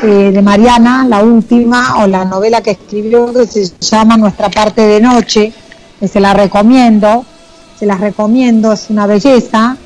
eh, 0.03 0.31
de 0.31 0.41
Mariana, 0.41 1.05
la 1.07 1.23
última, 1.23 2.03
o 2.03 2.07
la 2.07 2.23
novela 2.25 2.61
que 2.61 2.71
escribió 2.71 3.33
que 3.33 3.47
se 3.47 3.71
llama 3.79 4.17
Nuestra 4.17 4.49
parte 4.49 4.81
de 4.81 5.01
noche, 5.01 5.51
que 5.99 6.07
se 6.07 6.19
la 6.19 6.33
recomiendo, 6.33 7.25
se 7.79 7.85
las 7.85 7.99
recomiendo, 7.99 8.73
es 8.73 8.89
una 8.89 9.07
belleza, 9.07 9.77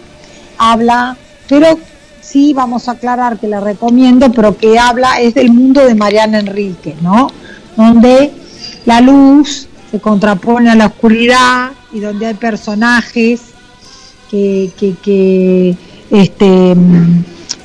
habla, 0.57 1.15
pero 1.47 1.77
sí 2.21 2.53
vamos 2.53 2.87
a 2.87 2.93
aclarar 2.93 3.39
que 3.39 3.47
la 3.47 3.59
recomiendo, 3.59 4.31
pero 4.31 4.57
que 4.57 4.77
habla 4.77 5.19
es 5.19 5.33
del 5.33 5.51
mundo 5.51 5.85
de 5.85 5.95
Mariana 5.95 6.39
Enrique, 6.39 6.95
¿no? 7.01 7.27
Donde 7.75 8.31
la 8.85 9.01
luz 9.01 9.67
se 9.91 9.99
contrapone 9.99 10.69
a 10.69 10.75
la 10.75 10.87
oscuridad 10.87 11.71
y 11.93 11.99
donde 11.99 12.27
hay 12.27 12.33
personajes 12.33 13.41
que, 14.29 14.71
que, 14.77 15.75
este, 16.09 16.75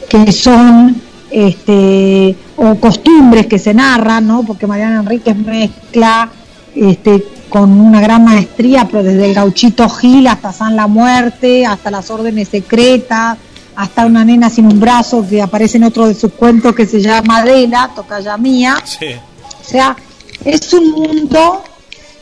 que 0.08 0.32
son 0.32 1.00
este, 1.30 2.36
o 2.56 2.74
costumbres 2.76 3.46
que 3.46 3.58
se 3.58 3.74
narran, 3.74 4.26
¿no? 4.26 4.42
porque 4.44 4.66
Mariana 4.66 5.00
Enríquez 5.00 5.36
mezcla 5.36 6.30
este, 6.74 7.24
con 7.48 7.80
una 7.80 8.00
gran 8.00 8.24
maestría, 8.24 8.86
pero 8.90 9.02
desde 9.02 9.26
el 9.26 9.34
gauchito 9.34 9.88
Gil 9.88 10.26
hasta 10.26 10.52
San 10.52 10.76
la 10.76 10.86
Muerte, 10.86 11.66
hasta 11.66 11.90
las 11.90 12.10
órdenes 12.10 12.48
secretas, 12.48 13.38
hasta 13.76 14.06
una 14.06 14.24
nena 14.24 14.50
sin 14.50 14.66
un 14.66 14.80
brazo 14.80 15.26
que 15.28 15.42
aparece 15.42 15.76
en 15.76 15.84
otro 15.84 16.06
de 16.06 16.14
sus 16.14 16.32
cuentos 16.32 16.74
que 16.74 16.86
se 16.86 17.00
llama 17.00 17.38
Adela, 17.38 17.90
tocaya 17.94 18.36
mía. 18.36 18.76
Sí. 18.84 19.06
O 19.60 19.64
sea, 19.64 19.96
es 20.44 20.72
un 20.72 20.90
mundo 20.90 21.62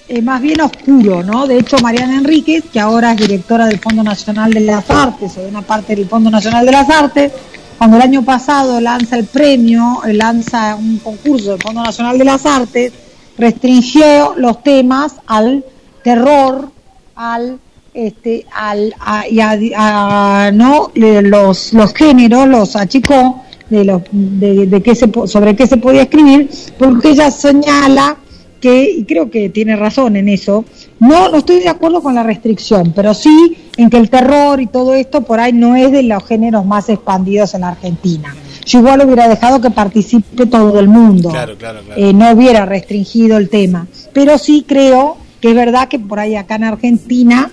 eh, 0.08 0.20
más 0.20 0.42
bien 0.42 0.60
oscuro, 0.60 1.22
¿no? 1.22 1.46
De 1.46 1.58
hecho, 1.58 1.78
Mariana 1.78 2.16
Enríquez, 2.16 2.64
que 2.72 2.80
ahora 2.80 3.12
es 3.12 3.18
directora 3.18 3.66
del 3.66 3.78
Fondo 3.78 4.02
Nacional 4.02 4.52
de 4.52 4.60
las 4.60 4.90
Artes, 4.90 5.36
o 5.38 5.40
de 5.40 5.48
una 5.48 5.62
parte 5.62 5.96
del 5.96 6.06
Fondo 6.06 6.30
Nacional 6.30 6.66
de 6.66 6.72
las 6.72 6.90
Artes, 6.90 7.32
cuando 7.78 7.96
el 7.96 8.02
año 8.02 8.24
pasado 8.24 8.80
lanza 8.80 9.16
el 9.16 9.24
premio, 9.24 10.02
eh, 10.06 10.14
lanza 10.14 10.76
un 10.76 10.98
concurso 10.98 11.52
del 11.52 11.62
Fondo 11.62 11.82
Nacional 11.82 12.18
de 12.18 12.24
las 12.24 12.46
Artes, 12.46 12.92
restringió 13.36 14.34
los 14.36 14.62
temas 14.62 15.14
al 15.26 15.64
terror, 16.02 16.70
al 17.14 17.58
este, 17.94 18.44
al, 18.52 18.92
a, 18.98 19.28
y 19.28 19.38
a, 19.40 20.50
no 20.52 20.90
los, 20.94 21.72
los 21.72 21.94
géneros, 21.94 22.48
los 22.48 22.74
achicó 22.74 23.42
de, 23.70 23.84
los, 23.84 24.02
de, 24.10 24.66
de 24.66 24.82
qué 24.82 24.94
se, 24.96 25.10
sobre 25.26 25.54
qué 25.54 25.66
se 25.66 25.76
podía 25.76 26.02
escribir, 26.02 26.50
porque 26.76 27.10
ella 27.10 27.30
señala 27.30 28.16
que, 28.60 28.90
y 28.90 29.04
creo 29.04 29.30
que 29.30 29.48
tiene 29.48 29.76
razón 29.76 30.16
en 30.16 30.28
eso, 30.28 30.64
no, 30.98 31.28
no 31.28 31.38
estoy 31.38 31.60
de 31.60 31.68
acuerdo 31.68 32.02
con 32.02 32.14
la 32.14 32.24
restricción, 32.24 32.92
pero 32.94 33.14
sí 33.14 33.56
en 33.76 33.90
que 33.90 33.96
el 33.96 34.10
terror 34.10 34.60
y 34.60 34.66
todo 34.66 34.94
esto 34.94 35.22
por 35.22 35.40
ahí 35.40 35.52
no 35.52 35.76
es 35.76 35.90
de 35.92 36.02
los 36.02 36.24
géneros 36.24 36.64
más 36.64 36.88
expandidos 36.88 37.54
en 37.54 37.62
la 37.62 37.68
Argentina. 37.70 38.34
Yo 38.64 38.78
igual 38.78 39.04
hubiera 39.04 39.28
dejado 39.28 39.60
que 39.60 39.70
participe 39.70 40.46
todo 40.46 40.78
el 40.78 40.88
mundo, 40.88 41.30
Claro, 41.30 41.56
claro, 41.56 41.80
claro. 41.84 42.00
Eh, 42.00 42.12
no 42.12 42.30
hubiera 42.30 42.64
restringido 42.64 43.36
el 43.36 43.48
tema, 43.48 43.86
pero 44.12 44.38
sí 44.38 44.64
creo 44.66 45.16
que 45.40 45.50
es 45.50 45.54
verdad 45.54 45.88
que 45.88 45.98
por 45.98 46.18
ahí 46.18 46.36
acá 46.36 46.54
en 46.54 46.64
Argentina, 46.64 47.50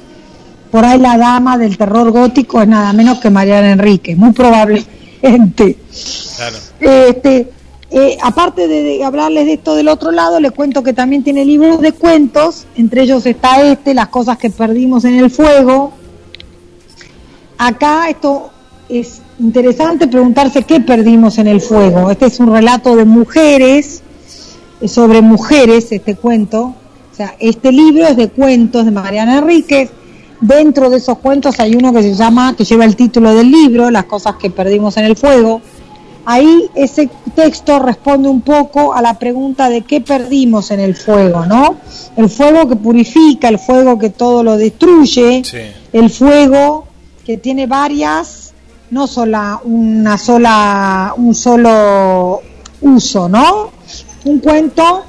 por 0.72 0.86
ahí 0.86 1.00
la 1.00 1.18
dama 1.18 1.58
del 1.58 1.78
terror 1.78 2.12
gótico 2.12 2.62
es 2.62 2.68
nada 2.68 2.94
menos 2.94 3.20
que 3.20 3.30
Mariana 3.30 3.72
Enrique, 3.72 4.16
muy 4.16 4.32
probablemente. 4.32 5.78
Claro. 6.38 6.58
Este, 6.80 7.52
eh, 7.90 8.18
aparte 8.24 8.70
de, 8.70 8.84
de 8.84 9.04
hablarles 9.04 9.46
de 9.48 9.54
esto 9.54 9.76
del 9.76 9.90
otro 9.90 10.12
lado, 10.12 10.40
les 10.40 10.54
cuento 10.54 10.82
que 10.82 10.94
también 10.94 11.24
tiene 11.24 11.44
libros 11.44 11.82
de 11.82 11.92
cuentos, 11.92 12.66
entre 12.78 13.02
ellos 13.02 13.26
está 13.26 13.62
este, 13.64 13.94
Las 13.94 14.08
cosas 14.08 14.38
que 14.38 14.50
perdimos 14.50 15.04
en 15.04 15.16
el 15.16 15.30
fuego. 15.30 15.92
Acá 17.64 18.10
esto 18.10 18.50
es 18.90 19.22
interesante 19.38 20.08
preguntarse 20.08 20.64
qué 20.64 20.80
perdimos 20.80 21.38
en 21.38 21.46
el 21.46 21.62
fuego. 21.62 22.10
Este 22.10 22.26
es 22.26 22.40
un 22.40 22.52
relato 22.52 22.96
de 22.96 23.06
mujeres, 23.06 24.02
eh, 24.82 24.88
sobre 24.88 25.22
mujeres, 25.22 25.92
este 25.92 26.16
cuento. 26.16 26.74
O 27.12 27.16
sea, 27.16 27.36
este 27.40 27.72
libro 27.72 28.08
es 28.08 28.18
de 28.18 28.30
cuentos 28.30 28.84
de 28.86 28.90
Mariana 28.90 29.38
Enríquez. 29.38 29.92
Dentro 30.42 30.90
de 30.90 30.98
esos 30.98 31.20
cuentos 31.20 31.60
hay 31.60 31.76
uno 31.76 31.94
que 31.94 32.02
se 32.02 32.16
llama, 32.16 32.56
que 32.56 32.64
lleva 32.66 32.84
el 32.84 32.96
título 32.96 33.32
del 33.36 33.52
libro, 33.52 33.92
Las 33.92 34.06
cosas 34.06 34.38
que 34.38 34.50
perdimos 34.50 34.98
en 34.98 35.06
el 35.06 35.16
fuego. 35.16 35.62
Ahí 36.26 36.68
ese 36.74 37.12
texto 37.36 37.78
responde 37.78 38.28
un 38.28 38.42
poco 38.42 38.96
a 38.96 39.04
la 39.04 39.20
pregunta 39.20 39.70
de 39.70 39.82
qué 39.84 40.02
perdimos 40.02 40.72
en 40.72 40.80
el 40.80 40.96
fuego, 40.96 41.46
¿no? 41.46 41.76
El 42.18 42.28
fuego 42.28 42.68
que 42.68 42.76
purifica, 42.76 43.50
el 43.50 43.60
fuego 43.60 44.00
que 44.00 44.10
todo 44.10 44.42
lo 44.42 44.58
destruye, 44.58 45.44
Sí. 45.46 45.58
el 45.94 46.10
fuego 46.10 46.88
tiene 47.38 47.68
varias, 47.68 48.54
no 48.90 49.08
sola 49.08 49.60
una 49.64 50.18
sola, 50.18 51.14
un 51.18 51.34
solo 51.34 52.42
uso, 52.82 53.30
¿no? 53.30 53.72
Un 54.26 54.40
cuento 54.40 55.04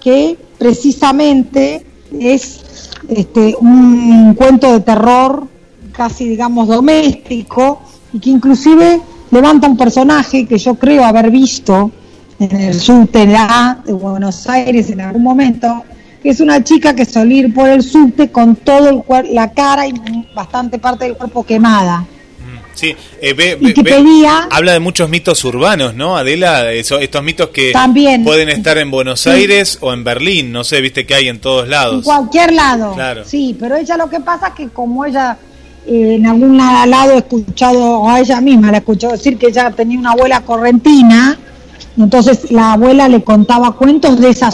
que 0.00 0.38
precisamente 0.58 1.86
es 2.18 2.60
este, 3.08 3.54
un 3.58 4.34
cuento 4.34 4.72
de 4.72 4.80
terror 4.80 5.46
casi 5.92 6.28
digamos 6.28 6.68
doméstico 6.68 7.80
y 8.12 8.18
que 8.20 8.30
inclusive 8.30 9.00
levanta 9.30 9.68
un 9.68 9.76
personaje 9.76 10.46
que 10.46 10.58
yo 10.58 10.74
creo 10.74 11.04
haber 11.04 11.30
visto 11.30 11.90
en 12.38 12.56
el 12.56 12.80
subte 12.80 13.26
de 13.26 13.92
Buenos 13.92 14.48
Aires 14.48 14.88
en 14.90 15.02
algún 15.02 15.22
momento, 15.22 15.84
que 16.22 16.30
es 16.30 16.40
una 16.40 16.62
chica 16.62 16.94
que 16.94 17.06
ir 17.30 17.52
por 17.54 17.68
el 17.68 17.82
subte 17.82 18.30
con 18.30 18.56
todo 18.56 18.88
el 18.90 18.96
cuer- 18.96 19.28
la 19.32 19.50
cara 19.52 19.86
y 19.86 19.92
bastante 20.34 20.78
parte 20.78 21.04
del 21.06 21.16
cuerpo 21.16 21.44
quemada. 21.44 22.04
Sí, 22.74 22.94
eh, 23.20 23.34
ve- 23.34 23.58
Y 23.60 23.74
que 23.74 23.82
ve- 23.82 23.90
pedía- 23.92 24.48
habla 24.50 24.72
de 24.72 24.80
muchos 24.80 25.08
mitos 25.10 25.44
urbanos, 25.44 25.94
¿no, 25.94 26.16
Adela? 26.16 26.72
Eso- 26.72 26.98
estos 26.98 27.22
mitos 27.22 27.48
que 27.50 27.72
También. 27.72 28.22
pueden 28.24 28.48
estar 28.48 28.78
en 28.78 28.90
Buenos 28.90 29.20
Sí. 29.20 29.28
Aires 29.30 29.76
o 29.82 29.92
en 29.92 30.02
Berlín, 30.04 30.50
no 30.52 30.64
sé, 30.64 30.80
viste 30.80 31.04
que 31.04 31.14
hay 31.14 31.28
en 31.28 31.40
todos 31.40 31.64
En 31.64 31.70
lados. 31.72 32.04
cualquier 32.04 32.52
lado. 32.52 32.94
Claro. 32.94 33.24
Sí, 33.26 33.54
pero 33.60 33.76
ella 33.76 33.96
lo 33.98 34.08
que 34.08 34.20
pasa 34.20 34.48
es 34.48 34.54
que 34.54 34.68
como 34.68 35.04
ella 35.04 35.36
eh, 35.86 36.16
en 36.16 36.26
algún 36.26 36.56
lado 36.58 37.12
he 37.14 37.18
escuchado, 37.18 38.00
o 38.00 38.08
a 38.08 38.20
ella 38.20 38.40
misma 38.40 38.70
la 38.70 38.76
he 38.76 38.80
escuchado 38.80 39.14
decir 39.14 39.36
que 39.38 39.46
ella 39.48 39.70
tenía 39.70 39.98
una 39.98 40.12
abuela 40.12 40.40
correntina, 40.42 41.38
entonces 41.98 42.50
la 42.50 42.74
abuela 42.74 43.08
le 43.08 43.22
contaba 43.24 43.72
cuentos 43.72 44.20
de 44.20 44.28
esa 44.30 44.50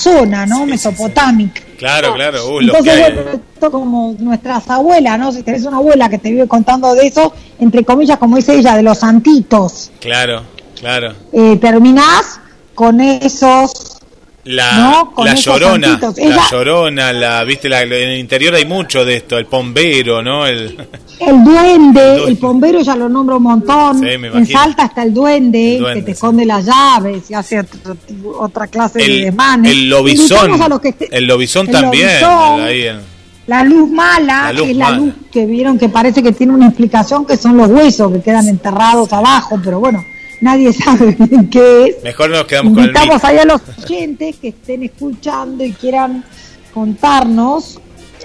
zona, 0.00 0.46
¿no? 0.46 0.56
Sí, 0.58 0.62
sí, 0.64 0.70
Mesopotámica. 0.70 1.62
Claro, 1.78 2.14
claro, 2.14 2.48
uh, 2.54 2.60
lo 2.60 2.72
que 2.72 2.78
Entonces, 2.78 3.04
hay. 3.06 3.12
bueno, 3.14 3.30
esto 3.54 3.70
como 3.70 4.14
nuestras 4.18 4.68
abuelas, 4.68 5.18
¿no? 5.18 5.32
Si 5.32 5.42
tenés 5.42 5.64
una 5.64 5.78
abuela 5.78 6.08
que 6.08 6.18
te 6.18 6.30
vive 6.30 6.46
contando 6.48 6.94
de 6.94 7.06
eso, 7.06 7.32
entre 7.58 7.84
comillas, 7.84 8.18
como 8.18 8.36
dice 8.36 8.54
ella, 8.56 8.76
de 8.76 8.82
los 8.82 8.98
santitos, 8.98 9.90
Claro, 10.00 10.42
claro. 10.78 11.14
eh, 11.32 11.56
terminás 11.60 12.40
con 12.74 13.00
esos 13.00 13.99
La, 14.44 14.72
No, 14.78 15.12
la 15.22 15.34
llorona, 15.34 16.00
la 16.00 16.48
llorona, 16.50 17.12
la, 17.12 17.44
viste, 17.44 17.68
la, 17.68 17.82
en 17.82 17.92
el 17.92 18.18
interior 18.18 18.54
hay 18.54 18.64
mucho 18.64 19.04
de 19.04 19.16
esto, 19.16 19.36
el 19.36 19.44
pombero, 19.44 20.22
¿no? 20.22 20.46
El, 20.46 20.78
El 21.18 21.44
duende, 21.44 22.00
duende. 22.16 22.24
el 22.28 22.34
bombero 22.36 22.80
ya 22.80 22.96
lo 22.96 23.06
nombro 23.10 23.36
un 23.36 23.42
montón. 23.42 24.00
Sí, 24.00 24.06
en. 24.08 24.46
Salta 24.46 24.84
está 24.86 25.02
el 25.02 25.12
duende, 25.12 25.74
El 25.76 25.80
duende, 25.82 26.00
que 26.00 26.06
te 26.06 26.12
sí. 26.12 26.12
esconde 26.12 26.46
las 26.46 26.64
llaves 26.64 27.30
y 27.30 27.34
hace 27.34 27.60
otro- 27.60 27.96
otra 28.38 28.66
clase 28.66 28.98
de 29.00 29.24
desmanes. 29.26 29.72
el 29.72 29.90
lobizón, 29.90 30.80
que 30.80 30.94
el 31.10 31.26
lobizón 31.26 31.66
también, 31.66 32.08
lobizón, 32.22 32.60
ahí 32.62 32.86
en- 32.86 33.00
La 33.46 33.62
luz 33.62 33.90
mala, 33.90 34.44
La 34.44 34.52
luz 34.54 34.62
que 34.64 34.70
es 34.70 34.76
la 34.78 34.84
mala. 34.86 34.96
luz 34.98 35.14
que 35.30 35.44
vieron 35.44 35.78
que 35.78 35.88
parece 35.90 36.22
que 36.22 36.32
tiene 36.32 36.54
una 36.54 36.68
explicación 36.68 37.26
que 37.26 37.36
son 37.36 37.58
los 37.58 37.68
huesos 37.68 38.10
que 38.10 38.22
quedan 38.22 38.48
enterrados 38.48 39.12
abajo, 39.12 39.60
pero 39.62 39.80
bueno, 39.80 40.02
nadie 40.40 40.72
sabe 40.84 41.16
bien 41.18 41.48
qué 41.48 41.84
es. 41.86 42.02
mejor 42.04 42.30
nos 42.30 42.44
quedamos 42.44 42.72
con 42.74 42.82
el 42.82 42.86
Invitamos 42.90 43.14
mito. 43.16 43.26
ahí 43.26 43.38
a 43.38 43.44
los 43.44 43.60
oyentes 43.84 44.36
que 44.36 44.48
estén 44.48 44.82
escuchando 44.82 45.64
y 45.64 45.72
quieran 45.72 46.24
contarnos 46.72 47.78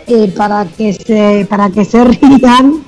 eh, 0.07 0.31
para 0.35 0.65
que 0.65 0.93
se 0.93 1.45
para 1.49 1.69
que 1.69 1.83
se 1.85 2.03
rían 2.03 2.83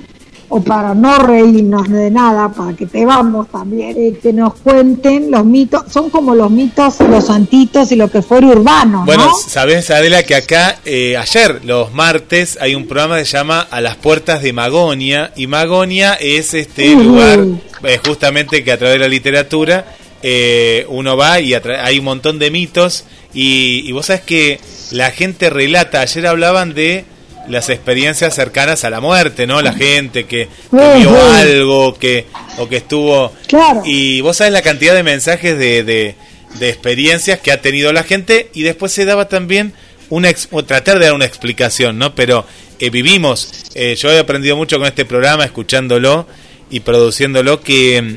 o 0.48 0.60
para 0.62 0.94
no 0.94 1.18
reírnos 1.18 1.88
de 1.88 2.10
nada, 2.10 2.48
para 2.48 2.74
que 2.74 2.86
te 2.86 3.04
vamos 3.04 3.48
también, 3.48 3.96
eh, 3.96 4.18
que 4.22 4.32
nos 4.32 4.54
cuenten 4.54 5.30
los 5.30 5.44
mitos, 5.44 5.84
son 5.92 6.10
como 6.10 6.34
los 6.34 6.50
mitos, 6.50 7.00
los 7.00 7.26
santitos 7.26 7.92
y 7.92 7.96
lo 7.96 8.10
que 8.10 8.22
fuera 8.22 8.46
urbano, 8.46 9.04
Bueno, 9.04 9.26
¿no? 9.26 9.34
sabes 9.36 9.90
Adela 9.90 10.22
que 10.22 10.34
acá 10.34 10.78
eh, 10.84 11.16
ayer, 11.16 11.60
los 11.64 11.92
martes, 11.92 12.58
hay 12.60 12.74
un 12.74 12.86
programa 12.86 13.18
que 13.18 13.24
se 13.24 13.36
llama 13.36 13.66
A 13.70 13.80
las 13.80 13.96
puertas 13.96 14.42
de 14.42 14.52
Magonia 14.52 15.32
y 15.36 15.46
Magonia 15.46 16.14
es 16.14 16.54
este 16.54 16.94
lugar 16.94 17.40
eh, 17.84 18.00
justamente 18.04 18.64
que 18.64 18.72
a 18.72 18.78
través 18.78 18.94
de 18.94 19.00
la 19.00 19.08
literatura 19.08 19.84
eh, 20.22 20.84
uno 20.88 21.16
va 21.16 21.40
y 21.40 21.54
hay 21.54 21.98
un 21.98 22.04
montón 22.04 22.38
de 22.38 22.50
mitos. 22.50 23.04
Y, 23.34 23.82
y 23.86 23.92
vos 23.92 24.06
sabes 24.06 24.22
que 24.22 24.58
la 24.90 25.10
gente 25.10 25.50
relata, 25.50 26.00
ayer 26.00 26.26
hablaban 26.26 26.74
de 26.74 27.04
las 27.48 27.68
experiencias 27.70 28.34
cercanas 28.34 28.84
a 28.84 28.90
la 28.90 29.00
muerte, 29.00 29.46
¿no? 29.46 29.60
La 29.62 29.72
gente 29.72 30.24
que, 30.26 30.48
que 30.70 30.94
vio 30.98 31.32
algo, 31.32 31.94
que 31.98 32.26
o 32.58 32.68
que 32.68 32.76
estuvo 32.78 33.32
Claro. 33.46 33.82
y 33.84 34.20
vos 34.20 34.36
sabés 34.36 34.52
la 34.52 34.62
cantidad 34.62 34.94
de 34.94 35.02
mensajes 35.02 35.58
de, 35.58 35.82
de, 35.84 36.14
de 36.58 36.68
experiencias 36.68 37.40
que 37.40 37.52
ha 37.52 37.60
tenido 37.60 37.92
la 37.92 38.02
gente 38.04 38.50
y 38.54 38.62
después 38.62 38.92
se 38.92 39.04
daba 39.04 39.28
también 39.28 39.72
una 40.10 40.30
ex- 40.30 40.48
o 40.50 40.64
tratar 40.64 40.98
de 40.98 41.06
dar 41.06 41.14
una 41.14 41.26
explicación, 41.26 41.98
¿no? 41.98 42.14
Pero 42.14 42.46
eh, 42.80 42.90
vivimos, 42.90 43.50
eh, 43.74 43.94
yo 43.98 44.10
he 44.10 44.18
aprendido 44.18 44.56
mucho 44.56 44.78
con 44.78 44.86
este 44.86 45.04
programa, 45.04 45.44
escuchándolo 45.44 46.26
y 46.70 46.80
produciéndolo, 46.80 47.60
que, 47.60 48.16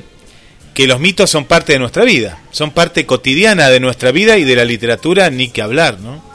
que 0.74 0.88
los 0.88 1.00
mitos 1.00 1.30
son 1.30 1.46
parte 1.46 1.74
de 1.74 1.80
nuestra 1.80 2.04
vida, 2.06 2.40
son 2.52 2.72
parte 2.72 3.06
cotidiana 3.06 3.70
de 3.70 3.80
nuestra 3.80 4.12
vida 4.12 4.38
y 4.38 4.44
de 4.46 4.56
la 4.56 4.64
literatura, 4.66 5.30
ni 5.30 5.50
que 5.50 5.62
hablar, 5.62 6.00
¿no? 6.00 6.31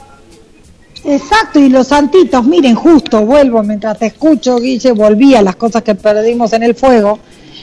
Exacto, 1.09 1.61
y 1.61 1.69
los 1.69 1.87
santitos, 1.87 2.45
miren, 2.45 2.75
justo 2.75 3.25
vuelvo 3.25 3.63
mientras 3.63 3.97
te 3.97 4.07
escucho, 4.07 4.59
Guille, 4.59 4.91
volví 4.91 5.37
a 5.37 5.43
las 5.43 5.55
cosas 5.55 5.85
que 5.85 5.95
perdimos 5.95 6.53
en 6.53 6.65
el 6.65 6.75
fuego. 6.75 7.21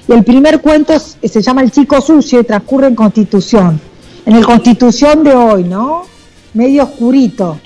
Y 0.07 0.13
el 0.13 0.23
primer 0.23 0.61
cuento 0.61 0.97
se 0.97 1.41
llama 1.41 1.61
El 1.61 1.69
Chico 1.69 1.99
Sucio 1.99 2.39
y 2.39 2.45
transcurre 2.45 2.87
en 2.87 2.95
Constitución. 2.95 3.81
En 4.25 4.35
el 4.35 4.45
Constitución 4.45 5.25
de 5.25 5.33
hoy, 5.33 5.65
¿no? 5.65 6.03
Medio 6.53 6.83
oscurito, 6.83 7.59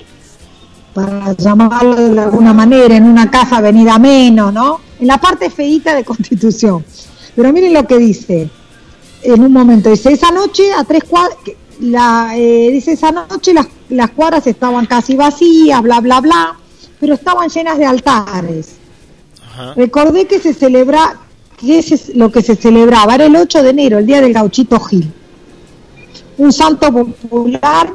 para 0.92 1.32
llamarlo 1.34 1.94
de 1.94 2.20
alguna 2.20 2.52
manera, 2.52 2.96
en 2.96 3.04
una 3.04 3.30
casa 3.30 3.60
venida 3.60 4.00
menos, 4.00 4.52
¿no? 4.52 4.80
En 4.98 5.06
la 5.06 5.18
parte 5.18 5.48
feíta 5.48 5.94
de 5.94 6.04
Constitución. 6.04 6.84
Pero 7.36 7.52
miren 7.52 7.72
lo 7.72 7.86
que 7.86 7.98
dice 7.98 8.50
en 9.22 9.44
un 9.44 9.52
momento. 9.52 9.90
Dice, 9.90 10.12
esa 10.12 10.32
noche 10.32 10.72
a 10.72 10.82
tres 10.82 11.04
cuadras, 11.04 11.38
la, 11.80 12.32
eh, 12.36 12.70
dice, 12.70 12.92
esa 12.92 13.12
noche 13.12 13.52
las, 13.52 13.66
las 13.88 14.10
cuadras 14.10 14.46
estaban 14.46 14.86
casi 14.86 15.16
vacías, 15.16 15.80
bla, 15.82 16.00
bla, 16.00 16.20
bla, 16.20 16.56
pero 17.00 17.14
estaban 17.14 17.48
llenas 17.48 17.78
de 17.78 17.86
altares. 17.86 18.76
Ajá. 19.42 19.74
Recordé 19.74 20.26
que 20.26 20.38
se 20.38 20.54
celebra, 20.54 21.18
que 21.56 21.78
es 21.78 22.14
lo 22.14 22.30
que 22.30 22.42
se 22.42 22.56
celebraba, 22.56 23.14
era 23.14 23.26
el 23.26 23.36
8 23.36 23.62
de 23.62 23.70
enero, 23.70 23.98
el 23.98 24.06
día 24.06 24.20
del 24.20 24.32
gauchito 24.32 24.78
Gil. 24.80 25.12
Un 26.38 26.52
santo 26.52 26.92
popular 26.92 27.92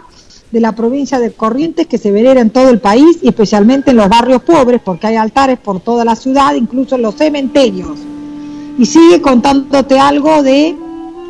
de 0.52 0.60
la 0.60 0.74
provincia 0.74 1.20
de 1.20 1.32
Corrientes 1.32 1.88
que 1.88 1.98
se 1.98 2.12
venera 2.12 2.40
en 2.40 2.52
todo 2.52 2.70
el 2.70 2.80
país 2.80 3.18
y 3.24 3.30
especialmente 3.30 3.92
en 3.92 3.98
los 3.98 4.08
barrios 4.08 4.44
pobres, 4.44 4.82
porque 4.84 5.08
hay 5.08 5.16
altares 5.16 5.58
por 5.58 5.80
toda 5.80 6.06
la 6.06 6.16
ciudad, 6.16 6.54
incluso 6.54 6.96
en 6.96 7.02
los 7.02 7.16
cementerios. 7.16 7.98
Y 8.78 8.86
sigue 8.86 9.20
contándote 9.22 10.00
algo 10.00 10.44
de 10.44 10.76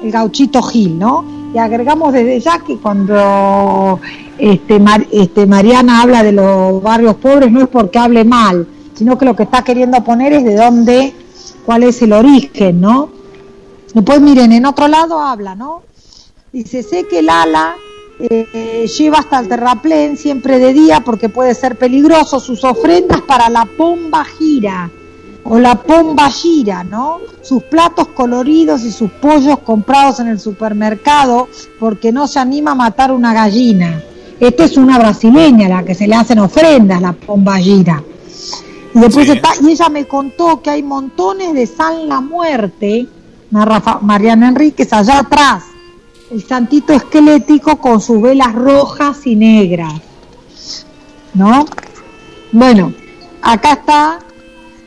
el 0.04 0.12
gauchito 0.12 0.62
Gil, 0.62 1.00
¿no? 1.00 1.33
Y 1.54 1.60
agregamos 1.60 2.14
desde 2.14 2.40
ya 2.40 2.60
que 2.60 2.78
cuando 2.78 4.00
este, 4.38 4.82
este, 5.12 5.46
Mariana 5.46 6.02
habla 6.02 6.24
de 6.24 6.32
los 6.32 6.82
barrios 6.82 7.16
pobres 7.16 7.52
no 7.52 7.62
es 7.62 7.68
porque 7.68 8.00
hable 8.00 8.24
mal, 8.24 8.68
sino 8.96 9.18
que 9.18 9.26
lo 9.26 9.36
que 9.36 9.44
está 9.44 9.64
queriendo 9.64 10.04
poner 10.04 10.34
es 10.34 10.44
de 10.44 10.56
dónde, 10.56 11.14
cuál 11.66 11.84
es 11.84 12.02
el 12.02 12.14
origen, 12.14 12.82
¿no? 12.82 13.10
Después 13.94 14.20
miren, 14.22 14.52
en 14.52 14.66
otro 14.66 14.88
lado 14.88 15.20
habla, 15.20 15.54
¿no? 15.54 15.84
Dice, 16.52 16.82
sé 16.82 17.08
que 17.08 17.20
el 17.20 17.30
ala 17.30 17.76
eh, 18.20 18.88
lleva 18.98 19.20
hasta 19.20 19.40
el 19.40 19.48
terraplén 19.48 20.18
siempre 20.18 20.58
de 20.58 20.74
día 20.74 21.02
porque 21.02 21.30
puede 21.30 21.54
ser 21.54 21.78
peligroso 21.78 22.40
sus 22.40 22.64
ofrendas 22.64 23.22
para 23.22 23.50
la 23.50 23.66
pomba 23.66 24.26
gira 24.26 24.90
o 25.46 25.60
la 25.60 25.76
pomba 25.76 26.30
gira, 26.30 26.84
¿no? 26.84 27.20
Sus 27.42 27.64
platos 27.64 28.08
coloridos 28.10 28.84
y 28.84 28.92
sus 28.92 29.12
pollos 29.12 29.60
comprados 29.60 30.20
en 30.20 30.28
el 30.28 30.40
supermercado 30.40 31.50
porque 31.80 32.12
no 32.12 32.28
se 32.28 32.40
anima 32.40 32.72
a 32.72 32.76
matar 32.76 33.12
una 33.12 33.34
gallina. 33.34 34.02
Esta 34.40 34.66
es 34.66 34.78
una 34.78 34.98
brasileña, 34.98 35.70
la 35.70 35.84
que 35.84 35.96
se 35.96 36.08
le 36.08 36.16
hacen 36.16 36.40
ofrendas, 36.40 37.02
la 37.02 37.14
pomba 37.14 37.58
gira. 37.58 38.04
Y 38.96 39.00
después 39.00 39.28
está, 39.30 39.50
y 39.62 39.72
ella 39.72 39.90
me 39.90 40.06
contó 40.06 40.62
que 40.62 40.70
hay 40.70 40.84
montones 40.84 41.54
de 41.54 41.66
San 41.66 42.08
la 42.08 42.22
Muerte, 42.22 43.08
Mariana 44.02 44.50
Enríquez, 44.50 44.92
allá 44.94 45.20
atrás, 45.20 45.64
el 46.32 46.44
santito 46.44 46.94
esquelético 46.94 47.78
con 47.78 48.02
sus 48.02 48.22
velas 48.22 48.54
rojas 48.54 49.26
y 49.26 49.36
negras. 49.36 49.94
¿No? 51.34 51.66
Bueno, 52.52 52.94
acá 53.42 53.74
está 53.74 54.20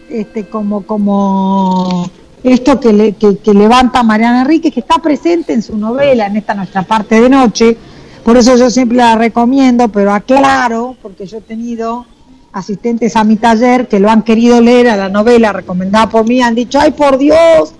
este 0.09 0.47
como 0.47 0.83
como 0.83 2.09
esto 2.43 2.79
que, 2.79 2.93
le, 2.93 3.13
que, 3.15 3.55
levanta 3.55 4.03
Mariana 4.03 4.43
Enríquez, 4.43 4.73
que 4.73 4.81
está 4.81 4.99
presente 4.99 5.53
en 5.53 5.63
su 5.63 5.77
novela, 5.77 6.27
en 6.27 6.37
esta 6.37 6.55
nuestra 6.55 6.83
parte 6.83 7.21
de 7.21 7.29
noche. 7.29 7.77
Por 8.23 8.37
eso 8.37 8.57
yo 8.57 8.71
siempre 8.71 8.99
la 8.99 9.17
recomiendo, 9.17 9.89
pero 9.89 10.13
aclaro, 10.13 10.97
porque 11.03 11.27
yo 11.27 11.39
he 11.39 11.41
tenido 11.41 12.07
asistentes 12.53 13.17
a 13.17 13.25
mi 13.25 13.37
taller 13.37 13.89
que 13.89 14.01
lo 14.01 14.11
han 14.11 14.23
querido 14.23 14.61
leer 14.61 14.89
a 14.89 14.97
la 14.97 15.09
novela 15.09 15.53
recomendada 15.53 16.09
por 16.09 16.27
mí, 16.27 16.41
han 16.41 16.55
dicho, 16.55 16.79
ay 16.81 16.93
por 16.93 17.19
Dios, 17.19 17.75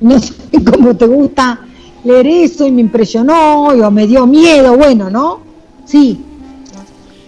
no 0.00 0.18
sé 0.18 0.34
cómo 0.70 0.94
te 0.96 1.06
gusta 1.06 1.60
leer 2.04 2.26
eso 2.26 2.66
y 2.66 2.72
me 2.72 2.82
impresionó 2.82 3.68
o 3.68 3.90
me 3.90 4.06
dio 4.06 4.26
miedo, 4.26 4.76
bueno, 4.76 5.10
¿no? 5.10 5.40
Sí. 5.86 6.20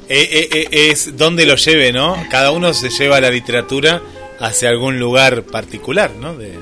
Eh, 0.08 0.28
eh, 0.30 0.48
eh, 0.52 0.90
es 0.90 1.16
donde 1.16 1.46
lo 1.46 1.56
lleve, 1.56 1.92
¿no? 1.92 2.16
Cada 2.30 2.52
uno 2.52 2.72
se 2.72 2.90
lleva 2.90 3.20
la 3.20 3.30
literatura 3.30 4.00
hacia 4.38 4.68
algún 4.68 4.98
lugar 5.00 5.42
particular, 5.42 6.12
¿no? 6.20 6.34
De, 6.36 6.54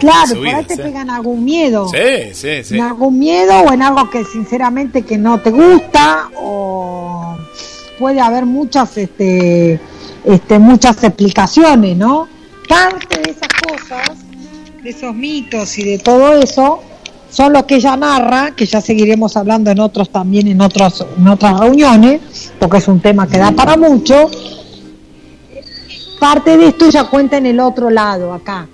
claro, 0.00 0.34
por 0.34 0.48
ahí 0.48 0.64
te 0.64 0.76
pegan 0.76 1.10
algún 1.10 1.44
miedo. 1.44 1.88
Sí, 1.88 2.32
sí, 2.32 2.64
sí. 2.64 2.76
En 2.76 2.82
algún 2.82 3.18
miedo 3.18 3.60
o 3.60 3.72
en 3.72 3.82
algo 3.82 4.08
que 4.08 4.24
sinceramente 4.24 5.02
que 5.02 5.18
no 5.18 5.40
te 5.40 5.50
gusta 5.50 6.30
o 6.36 7.36
puede 7.98 8.20
haber 8.20 8.46
muchas, 8.46 8.96
este, 8.96 9.78
este, 10.24 10.58
muchas 10.58 11.02
explicaciones, 11.04 11.96
¿no? 11.96 12.28
Parte 12.66 13.20
de 13.20 13.30
esas 13.30 13.48
cosas, 13.66 14.18
de 14.82 14.90
esos 14.90 15.14
mitos 15.14 15.76
y 15.78 15.84
de 15.84 15.98
todo 15.98 16.34
eso, 16.40 16.82
son 17.30 17.52
los 17.52 17.64
que 17.64 17.76
ella 17.76 17.96
narra, 17.96 18.52
que 18.56 18.66
ya 18.66 18.80
seguiremos 18.80 19.36
hablando 19.36 19.70
en 19.70 19.80
otros 19.80 20.10
también, 20.10 20.48
en, 20.48 20.60
otros, 20.60 21.04
en 21.16 21.28
otras 21.28 21.60
reuniones, 21.60 22.52
porque 22.58 22.78
es 22.78 22.88
un 22.88 23.00
tema 23.00 23.26
que 23.26 23.38
da 23.38 23.52
para 23.52 23.76
mucho. 23.76 24.30
Parte 26.18 26.56
de 26.56 26.68
esto 26.68 26.86
ella 26.86 27.04
cuenta 27.04 27.36
en 27.36 27.46
el 27.46 27.60
otro 27.60 27.90
lado, 27.90 28.32
acá, 28.32 28.66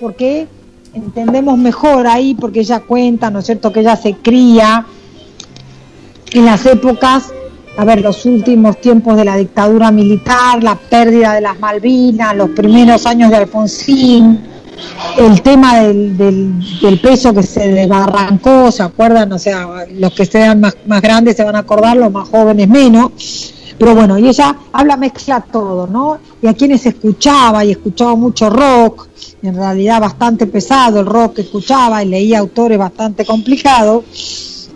porque 0.00 0.46
entendemos 0.92 1.58
mejor 1.58 2.06
ahí, 2.06 2.34
porque 2.34 2.60
ella 2.60 2.80
cuenta, 2.80 3.30
¿no 3.30 3.40
es 3.40 3.46
cierto?, 3.46 3.72
que 3.72 3.80
ella 3.80 3.96
se 3.96 4.14
cría 4.14 4.86
en 6.32 6.44
las 6.44 6.64
épocas, 6.66 7.32
a 7.76 7.84
ver, 7.84 8.02
los 8.02 8.24
últimos 8.26 8.80
tiempos 8.80 9.16
de 9.16 9.24
la 9.24 9.36
dictadura 9.36 9.90
militar, 9.90 10.62
la 10.62 10.76
pérdida 10.76 11.32
de 11.32 11.40
las 11.40 11.58
Malvinas, 11.58 12.36
los 12.36 12.50
primeros 12.50 13.06
años 13.06 13.30
de 13.30 13.36
Alfonsín, 13.36 14.51
el 15.18 15.42
tema 15.42 15.80
del, 15.80 16.16
del, 16.16 17.00
peso 17.00 17.34
que 17.34 17.42
se 17.42 17.68
desbarrancó, 17.68 18.70
¿se 18.70 18.82
acuerdan? 18.82 19.32
O 19.32 19.38
sea, 19.38 19.86
los 19.90 20.12
que 20.12 20.26
sean 20.26 20.60
más, 20.60 20.76
más 20.86 21.02
grandes 21.02 21.36
se 21.36 21.44
van 21.44 21.56
a 21.56 21.60
acordar, 21.60 21.96
los 21.96 22.10
más 22.10 22.28
jóvenes 22.28 22.68
menos. 22.68 23.54
Pero 23.78 23.94
bueno, 23.94 24.18
y 24.18 24.28
ella 24.28 24.56
habla, 24.72 24.96
mezcla 24.96 25.40
todo, 25.40 25.86
¿no? 25.86 26.18
Y 26.40 26.46
a 26.46 26.54
quienes 26.54 26.86
escuchaba, 26.86 27.64
y 27.64 27.72
escuchaba 27.72 28.14
mucho 28.14 28.48
rock, 28.48 29.08
en 29.42 29.56
realidad 29.56 30.00
bastante 30.00 30.46
pesado 30.46 31.00
el 31.00 31.06
rock 31.06 31.36
que 31.36 31.42
escuchaba, 31.42 32.02
y 32.02 32.08
leía 32.08 32.38
autores 32.38 32.78
bastante 32.78 33.24
complicados, 33.24 34.68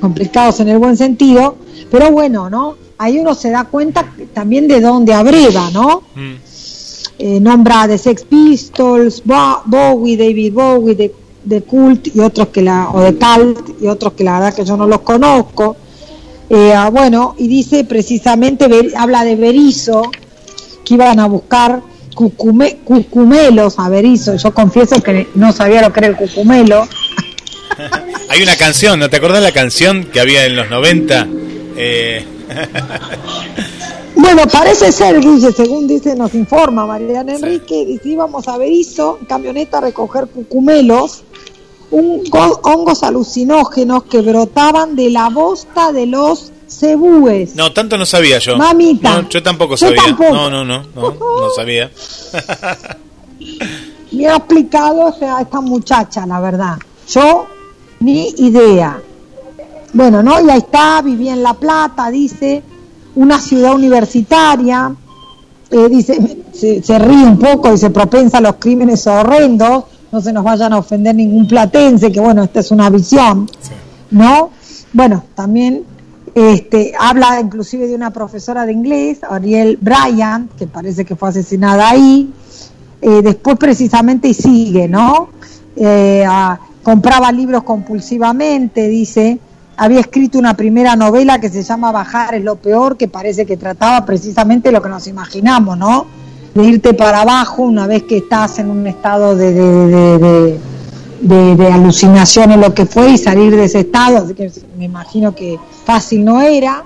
complicados 0.00 0.60
en 0.60 0.68
el 0.68 0.78
buen 0.78 0.96
sentido, 0.96 1.56
pero 1.90 2.10
bueno, 2.10 2.48
¿no? 2.48 2.76
Ahí 2.98 3.18
uno 3.18 3.34
se 3.34 3.50
da 3.50 3.64
cuenta 3.64 4.06
también 4.32 4.68
de 4.68 4.80
dónde 4.80 5.12
abreva, 5.12 5.70
¿no? 5.72 6.02
Mm 6.14 6.46
eh, 7.18 7.40
nombra 7.40 7.86
de 7.86 7.96
Sex 7.96 8.24
Pistols, 8.24 9.22
Bowie, 9.24 10.16
David 10.16 10.52
Bowie, 10.52 10.94
de, 10.94 11.14
de, 11.44 11.62
Cult 11.62 12.14
y 12.14 12.20
otros 12.20 12.48
que 12.48 12.62
la, 12.62 12.90
o 12.90 13.00
de 13.00 13.14
Cult 13.16 13.82
y 13.82 13.86
otros 13.86 14.12
que 14.12 14.24
la 14.24 14.34
verdad 14.34 14.54
que 14.54 14.64
yo 14.64 14.76
no 14.76 14.86
los 14.86 15.00
conozco. 15.00 15.76
Eh, 16.50 16.72
ah, 16.74 16.90
bueno, 16.90 17.34
y 17.38 17.48
dice 17.48 17.84
precisamente, 17.84 18.68
habla 18.96 19.24
de 19.24 19.34
Berizo, 19.34 20.10
que 20.84 20.94
iban 20.94 21.18
a 21.18 21.26
buscar 21.26 21.82
cucumelos 22.14 23.78
a 23.78 23.88
Berizo. 23.88 24.36
Yo 24.36 24.52
confieso 24.52 25.02
que 25.02 25.28
no 25.34 25.52
sabía 25.52 25.82
lo 25.82 25.92
que 25.92 26.00
era 26.00 26.08
el 26.08 26.16
cucumelo. 26.16 26.86
Hay 28.28 28.42
una 28.42 28.56
canción, 28.56 28.98
¿no 29.00 29.08
te 29.08 29.16
acordás 29.16 29.42
la 29.42 29.52
canción 29.52 30.04
que 30.04 30.20
había 30.20 30.44
en 30.44 30.56
los 30.56 30.68
90? 30.68 31.28
Eh... 31.76 32.26
Bueno, 34.16 34.42
parece 34.50 34.90
ser, 34.92 35.20
Guille, 35.20 35.52
según 35.52 35.86
dice, 35.86 36.16
nos 36.16 36.34
informa 36.34 36.86
Mariana 36.86 37.34
Enrique, 37.34 37.84
dice, 37.84 38.08
íbamos 38.08 38.48
a 38.48 38.56
Berizo, 38.56 39.18
en 39.20 39.26
camioneta 39.26 39.76
a 39.76 39.82
recoger 39.82 40.26
cucumelos, 40.28 41.22
un, 41.90 42.24
hongos 42.62 43.02
alucinógenos 43.02 44.04
que 44.04 44.22
brotaban 44.22 44.96
de 44.96 45.10
la 45.10 45.28
bosta 45.28 45.92
de 45.92 46.06
los 46.06 46.50
cebúes. 46.66 47.54
No, 47.54 47.74
tanto 47.74 47.98
no 47.98 48.06
sabía 48.06 48.38
yo. 48.38 48.56
Mamita. 48.56 49.28
yo 49.28 49.42
tampoco 49.42 49.76
sabía. 49.76 50.02
No, 50.18 50.48
no, 50.48 50.64
no, 50.64 50.82
no, 50.82 51.10
no 51.12 51.50
sabía. 51.54 51.90
Me 54.12 54.28
ha 54.28 54.36
explicado 54.36 55.08
a 55.08 55.42
esta 55.42 55.60
muchacha, 55.60 56.26
la 56.26 56.40
verdad. 56.40 56.78
Yo, 57.06 57.46
ni 58.00 58.30
idea. 58.38 58.98
Bueno, 59.92 60.22
¿no? 60.22 60.40
Y 60.40 60.48
ahí 60.48 60.58
está, 60.58 61.02
vivía 61.02 61.34
en 61.34 61.42
La 61.42 61.52
Plata, 61.52 62.10
dice 62.10 62.62
una 63.16 63.40
ciudad 63.40 63.74
universitaria, 63.74 64.94
eh, 65.70 65.88
dice, 65.88 66.44
se, 66.52 66.98
ríe 66.98 67.24
un 67.24 67.38
poco 67.38 67.72
y 67.74 67.78
se 67.78 67.90
propensa 67.90 68.38
a 68.38 68.40
los 68.40 68.56
crímenes 68.56 69.06
horrendos, 69.06 69.84
no 70.12 70.20
se 70.20 70.32
nos 70.32 70.44
vayan 70.44 70.72
a 70.72 70.78
ofender 70.78 71.14
ningún 71.14 71.48
platense, 71.48 72.12
que 72.12 72.20
bueno, 72.20 72.44
esta 72.44 72.60
es 72.60 72.70
una 72.70 72.88
visión, 72.88 73.48
¿no? 74.10 74.50
Bueno, 74.92 75.24
también 75.34 75.84
este, 76.34 76.92
habla 76.98 77.40
inclusive 77.40 77.88
de 77.88 77.94
una 77.94 78.12
profesora 78.12 78.64
de 78.64 78.72
inglés, 78.72 79.18
Ariel 79.28 79.78
Bryant, 79.80 80.54
que 80.56 80.66
parece 80.66 81.04
que 81.04 81.16
fue 81.16 81.30
asesinada 81.30 81.90
ahí, 81.90 82.30
eh, 83.02 83.22
después 83.22 83.56
precisamente 83.56 84.28
y 84.28 84.34
sigue, 84.34 84.88
¿no? 84.88 85.30
Eh, 85.74 86.24
compraba 86.82 87.32
libros 87.32 87.64
compulsivamente, 87.64 88.88
dice, 88.88 89.40
había 89.76 90.00
escrito 90.00 90.38
una 90.38 90.54
primera 90.54 90.96
novela 90.96 91.38
que 91.38 91.50
se 91.50 91.62
llama 91.62 91.92
Bajar 91.92 92.34
es 92.34 92.44
lo 92.44 92.56
peor, 92.56 92.96
que 92.96 93.08
parece 93.08 93.44
que 93.44 93.56
trataba 93.56 94.04
precisamente 94.06 94.72
lo 94.72 94.80
que 94.80 94.88
nos 94.88 95.06
imaginamos, 95.06 95.76
¿no? 95.76 96.06
De 96.54 96.64
irte 96.64 96.94
para 96.94 97.20
abajo 97.20 97.62
una 97.62 97.86
vez 97.86 98.04
que 98.04 98.18
estás 98.18 98.58
en 98.58 98.70
un 98.70 98.86
estado 98.86 99.36
de, 99.36 100.58
de, 101.20 101.72
alucinación 101.72 102.52
en 102.52 102.60
lo 102.62 102.72
que 102.72 102.86
fue 102.86 103.10
y 103.10 103.18
salir 103.18 103.54
de 103.54 103.64
ese 103.64 103.80
estado, 103.80 104.18
así 104.18 104.32
que 104.32 104.50
me 104.78 104.86
imagino 104.86 105.34
que 105.34 105.58
fácil 105.84 106.24
no 106.24 106.40
era. 106.40 106.82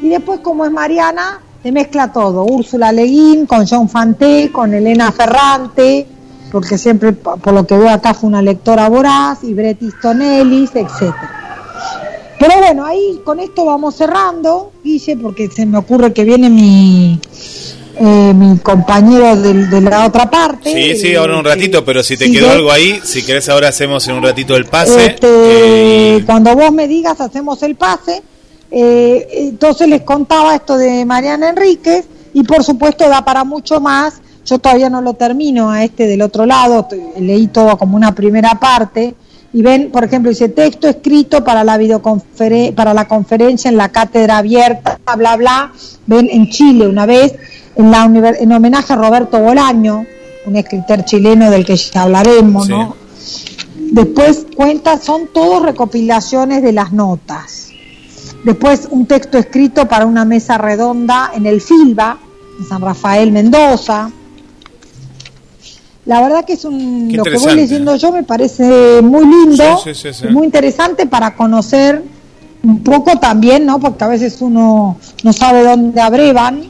Y 0.00 0.08
después, 0.08 0.38
como 0.40 0.64
es 0.64 0.70
Mariana, 0.70 1.40
te 1.62 1.72
mezcla 1.72 2.12
todo, 2.12 2.44
Úrsula 2.44 2.92
Leguín 2.92 3.46
con 3.46 3.66
John 3.66 3.88
Fanté, 3.88 4.52
con 4.52 4.72
Elena 4.72 5.10
Ferrante, 5.10 6.06
porque 6.52 6.78
siempre, 6.78 7.12
por 7.12 7.52
lo 7.52 7.66
que 7.66 7.76
veo 7.76 7.90
acá, 7.90 8.14
fue 8.14 8.28
una 8.28 8.42
lectora 8.42 8.88
voraz, 8.88 9.42
y 9.42 9.54
Bret 9.54 9.82
Easton 9.82 10.22
Ellis, 10.22 10.70
etcétera. 10.76 11.47
Pero 12.38 12.58
bueno, 12.58 12.86
ahí 12.86 13.20
con 13.24 13.40
esto 13.40 13.64
vamos 13.64 13.96
cerrando, 13.96 14.72
Guille, 14.84 15.16
porque 15.16 15.48
se 15.48 15.66
me 15.66 15.78
ocurre 15.78 16.12
que 16.12 16.24
viene 16.24 16.48
mi, 16.48 17.20
eh, 18.00 18.32
mi 18.32 18.58
compañero 18.58 19.34
de, 19.34 19.80
la 19.80 20.06
otra 20.06 20.30
parte. 20.30 20.72
Sí, 20.72 20.96
sí, 20.96 21.14
ahora 21.16 21.36
un 21.36 21.44
ratito, 21.44 21.84
pero 21.84 22.02
si 22.02 22.16
te 22.16 22.30
quedó 22.30 22.50
algo 22.50 22.70
ahí, 22.70 23.00
si 23.02 23.24
querés 23.24 23.48
ahora 23.48 23.68
hacemos 23.68 24.06
en 24.06 24.14
un 24.14 24.22
ratito 24.22 24.54
el 24.56 24.66
pase. 24.66 25.06
Este, 25.06 26.16
eh, 26.16 26.24
cuando 26.24 26.54
vos 26.54 26.70
me 26.70 26.86
digas 26.86 27.20
hacemos 27.20 27.62
el 27.62 27.74
pase, 27.74 28.22
Eh, 28.70 29.26
entonces 29.48 29.88
les 29.88 30.02
contaba 30.02 30.54
esto 30.54 30.76
de 30.76 31.06
Mariana 31.06 31.48
Enríquez 31.48 32.04
y 32.34 32.42
por 32.42 32.62
supuesto 32.62 33.08
da 33.08 33.24
para 33.24 33.42
mucho 33.42 33.80
más. 33.80 34.20
Yo 34.44 34.58
todavía 34.58 34.90
no 34.90 35.00
lo 35.00 35.14
termino 35.14 35.70
a 35.70 35.84
este 35.84 36.06
del 36.06 36.20
otro 36.20 36.44
lado, 36.44 36.86
leí 37.18 37.48
todo 37.48 37.78
como 37.78 37.96
una 37.96 38.14
primera 38.14 38.60
parte 38.60 39.14
y 39.52 39.62
ven, 39.62 39.90
por 39.90 40.04
ejemplo, 40.04 40.30
dice 40.30 40.48
texto 40.48 40.88
escrito 40.88 41.42
para 41.42 41.64
la 41.64 41.78
videoconferencia, 41.78 42.74
para 42.74 42.92
la 42.92 43.08
conferencia 43.08 43.70
en 43.70 43.76
la 43.76 43.88
cátedra 43.88 44.38
abierta, 44.38 44.98
bla 45.16 45.36
bla, 45.36 45.72
ven 46.06 46.28
en 46.30 46.48
Chile 46.50 46.86
una 46.86 47.06
vez 47.06 47.34
en 47.76 47.90
la 47.90 48.04
en 48.04 48.52
homenaje 48.52 48.92
a 48.92 48.96
Roberto 48.96 49.38
Bolaño, 49.38 50.04
un 50.46 50.56
escritor 50.56 51.04
chileno 51.04 51.50
del 51.50 51.64
que 51.64 51.76
ya 51.76 52.02
hablaremos, 52.02 52.68
¿no? 52.68 52.96
Después 53.90 54.46
cuenta, 54.54 54.98
son 54.98 55.28
todos 55.32 55.62
recopilaciones 55.62 56.62
de 56.62 56.72
las 56.72 56.92
notas. 56.92 57.70
Después 58.44 58.88
un 58.90 59.06
texto 59.06 59.38
escrito 59.38 59.88
para 59.88 60.04
una 60.06 60.24
mesa 60.24 60.58
redonda 60.58 61.30
en 61.34 61.46
el 61.46 61.60
Filba, 61.60 62.18
en 62.58 62.66
San 62.66 62.82
Rafael 62.82 63.32
Mendoza. 63.32 64.10
La 66.08 66.22
verdad 66.22 66.42
que 66.46 66.54
es 66.54 66.64
un 66.64 67.12
lo 67.14 67.22
que 67.22 67.36
voy 67.36 67.54
leyendo 67.54 67.94
yo 67.96 68.10
me 68.10 68.22
parece 68.22 69.02
muy 69.02 69.26
lindo, 69.26 69.62
muy 70.30 70.46
interesante 70.46 71.04
para 71.04 71.36
conocer 71.36 72.02
un 72.62 72.82
poco 72.82 73.18
también, 73.18 73.66
¿no? 73.66 73.78
Porque 73.78 74.04
a 74.04 74.08
veces 74.08 74.40
uno 74.40 74.96
no 75.22 75.32
sabe 75.34 75.62
dónde 75.64 76.00
abrevan 76.00 76.62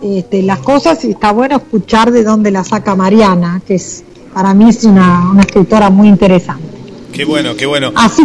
este, 0.00 0.42
las 0.42 0.60
cosas 0.60 1.04
y 1.04 1.10
está 1.10 1.32
bueno 1.32 1.56
escuchar 1.56 2.10
de 2.10 2.24
dónde 2.24 2.50
la 2.50 2.64
saca 2.64 2.94
Mariana, 2.94 3.60
que 3.66 3.74
es 3.74 4.02
para 4.32 4.54
mí 4.54 4.70
es 4.70 4.84
una, 4.84 5.30
una 5.30 5.42
escritora 5.42 5.90
muy 5.90 6.08
interesante. 6.08 6.64
Qué 7.12 7.26
bueno, 7.26 7.54
qué 7.54 7.66
bueno. 7.66 7.92
Así 7.94 8.22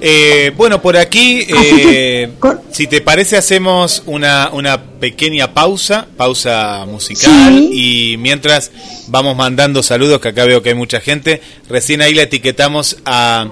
eh, 0.00 0.52
bueno, 0.56 0.80
por 0.80 0.96
aquí, 0.96 1.44
eh, 1.48 2.30
si 2.70 2.86
te 2.86 3.00
parece, 3.00 3.36
hacemos 3.36 4.02
una, 4.06 4.50
una 4.52 4.82
pequeña 4.82 5.54
pausa, 5.54 6.06
pausa 6.16 6.84
musical, 6.86 7.68
y 7.72 8.16
mientras 8.18 8.70
vamos 9.08 9.36
mandando 9.36 9.82
saludos, 9.82 10.20
que 10.20 10.28
acá 10.28 10.44
veo 10.44 10.62
que 10.62 10.70
hay 10.70 10.74
mucha 10.74 11.00
gente, 11.00 11.40
recién 11.68 12.02
ahí 12.02 12.14
le 12.14 12.22
etiquetamos 12.22 12.98
a, 13.04 13.48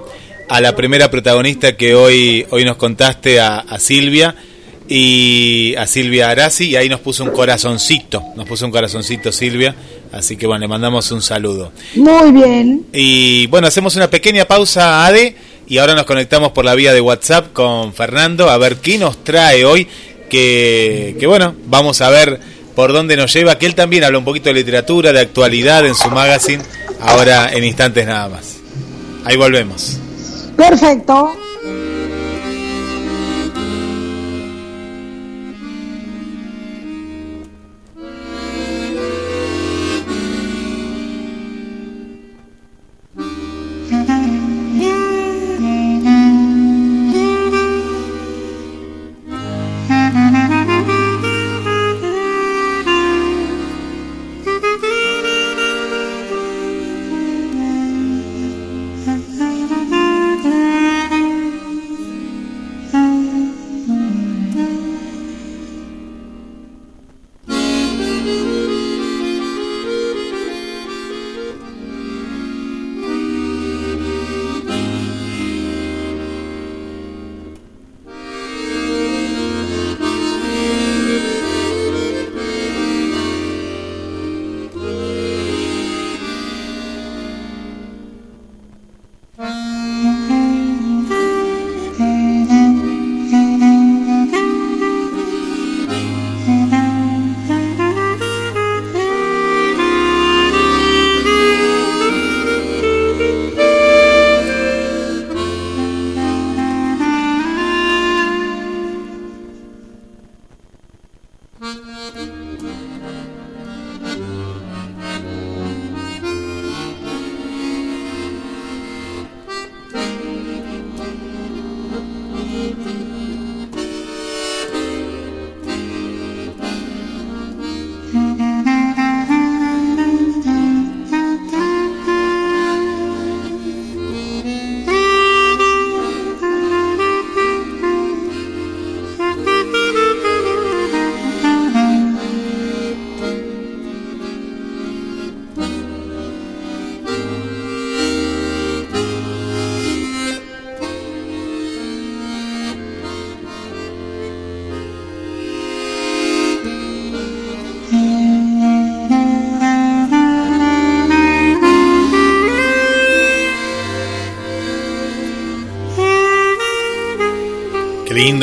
a 0.49 0.61
la 0.61 0.75
primera 0.75 1.11
protagonista 1.11 1.75
que 1.75 1.95
hoy, 1.95 2.45
hoy 2.49 2.65
nos 2.65 2.77
contaste, 2.77 3.39
a, 3.39 3.59
a 3.59 3.79
Silvia, 3.79 4.35
y 4.89 5.75
a 5.75 5.85
Silvia 5.85 6.29
Arasi, 6.29 6.69
y 6.69 6.75
ahí 6.77 6.87
nos 6.87 7.01
puso 7.01 7.23
un 7.25 7.31
corazoncito, 7.31 8.23
nos 8.37 8.47
puso 8.47 8.65
un 8.65 8.71
corazoncito 8.71 9.31
Silvia, 9.31 9.75
así 10.13 10.37
que 10.37 10.47
bueno, 10.47 10.61
le 10.61 10.67
mandamos 10.69 11.11
un 11.11 11.21
saludo. 11.21 11.73
Muy 11.95 12.31
bien. 12.31 12.85
Y 12.93 13.47
bueno, 13.47 13.67
hacemos 13.67 13.97
una 13.97 14.09
pequeña 14.09 14.45
pausa, 14.45 15.05
Ade 15.05 15.35
y 15.67 15.79
ahora 15.79 15.95
nos 15.95 16.05
conectamos 16.05 16.51
por 16.51 16.63
la 16.63 16.75
vía 16.75 16.93
de 16.93 17.01
WhatsApp 17.01 17.51
con 17.51 17.93
Fernando 17.93 18.49
a 18.49 18.57
ver 18.57 18.77
qué 18.77 18.97
nos 18.97 19.23
trae 19.23 19.65
hoy. 19.65 19.87
Que, 20.29 21.15
que 21.19 21.27
bueno, 21.27 21.55
vamos 21.65 22.01
a 22.01 22.09
ver 22.09 22.39
por 22.75 22.93
dónde 22.93 23.17
nos 23.17 23.33
lleva. 23.33 23.57
Que 23.57 23.65
él 23.65 23.75
también 23.75 24.03
habla 24.03 24.17
un 24.17 24.25
poquito 24.25 24.49
de 24.49 24.55
literatura, 24.55 25.11
de 25.11 25.19
actualidad 25.19 25.85
en 25.85 25.95
su 25.95 26.09
magazine. 26.09 26.63
Ahora 27.01 27.49
en 27.51 27.63
instantes 27.63 28.05
nada 28.05 28.29
más. 28.29 28.57
Ahí 29.25 29.35
volvemos. 29.35 29.99
Perfecto. 30.55 31.33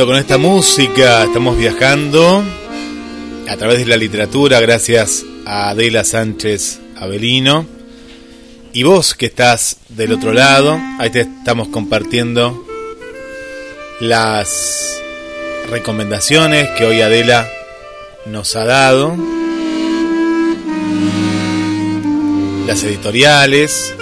Con 0.02 0.16
esta 0.16 0.38
música. 0.38 1.22
Estamos 1.22 1.56
viajando 1.56 2.42
a 3.48 3.56
través 3.56 3.78
de 3.78 3.86
la 3.86 3.96
literatura 3.96 4.58
gracias 4.58 5.24
a 5.46 5.70
Adela 5.70 6.02
Sánchez 6.02 6.80
Avelino. 6.96 7.64
Y 8.72 8.82
vos 8.82 9.14
que 9.14 9.26
estás 9.26 9.76
del 9.90 10.12
otro 10.12 10.32
lado, 10.32 10.80
ahí 10.98 11.10
te 11.10 11.20
estamos 11.20 11.68
compartiendo 11.68 12.66
las 14.00 15.00
recomendaciones 15.70 16.68
que 16.70 16.86
hoy 16.86 17.00
Adela 17.00 17.48
nos 18.26 18.56
ha 18.56 18.64
dado. 18.64 19.16
Las 22.66 22.82
editoriales. 22.82 23.94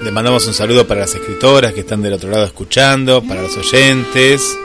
Le 0.00 0.10
mandamos 0.12 0.46
un 0.46 0.54
saludo 0.54 0.86
para 0.86 1.00
las 1.00 1.14
escritoras 1.14 1.72
que 1.72 1.80
están 1.80 2.02
del 2.02 2.12
otro 2.12 2.30
lado 2.30 2.44
escuchando, 2.44 3.20
para 3.22 3.42
los 3.42 3.56
oyentes. 3.56 4.58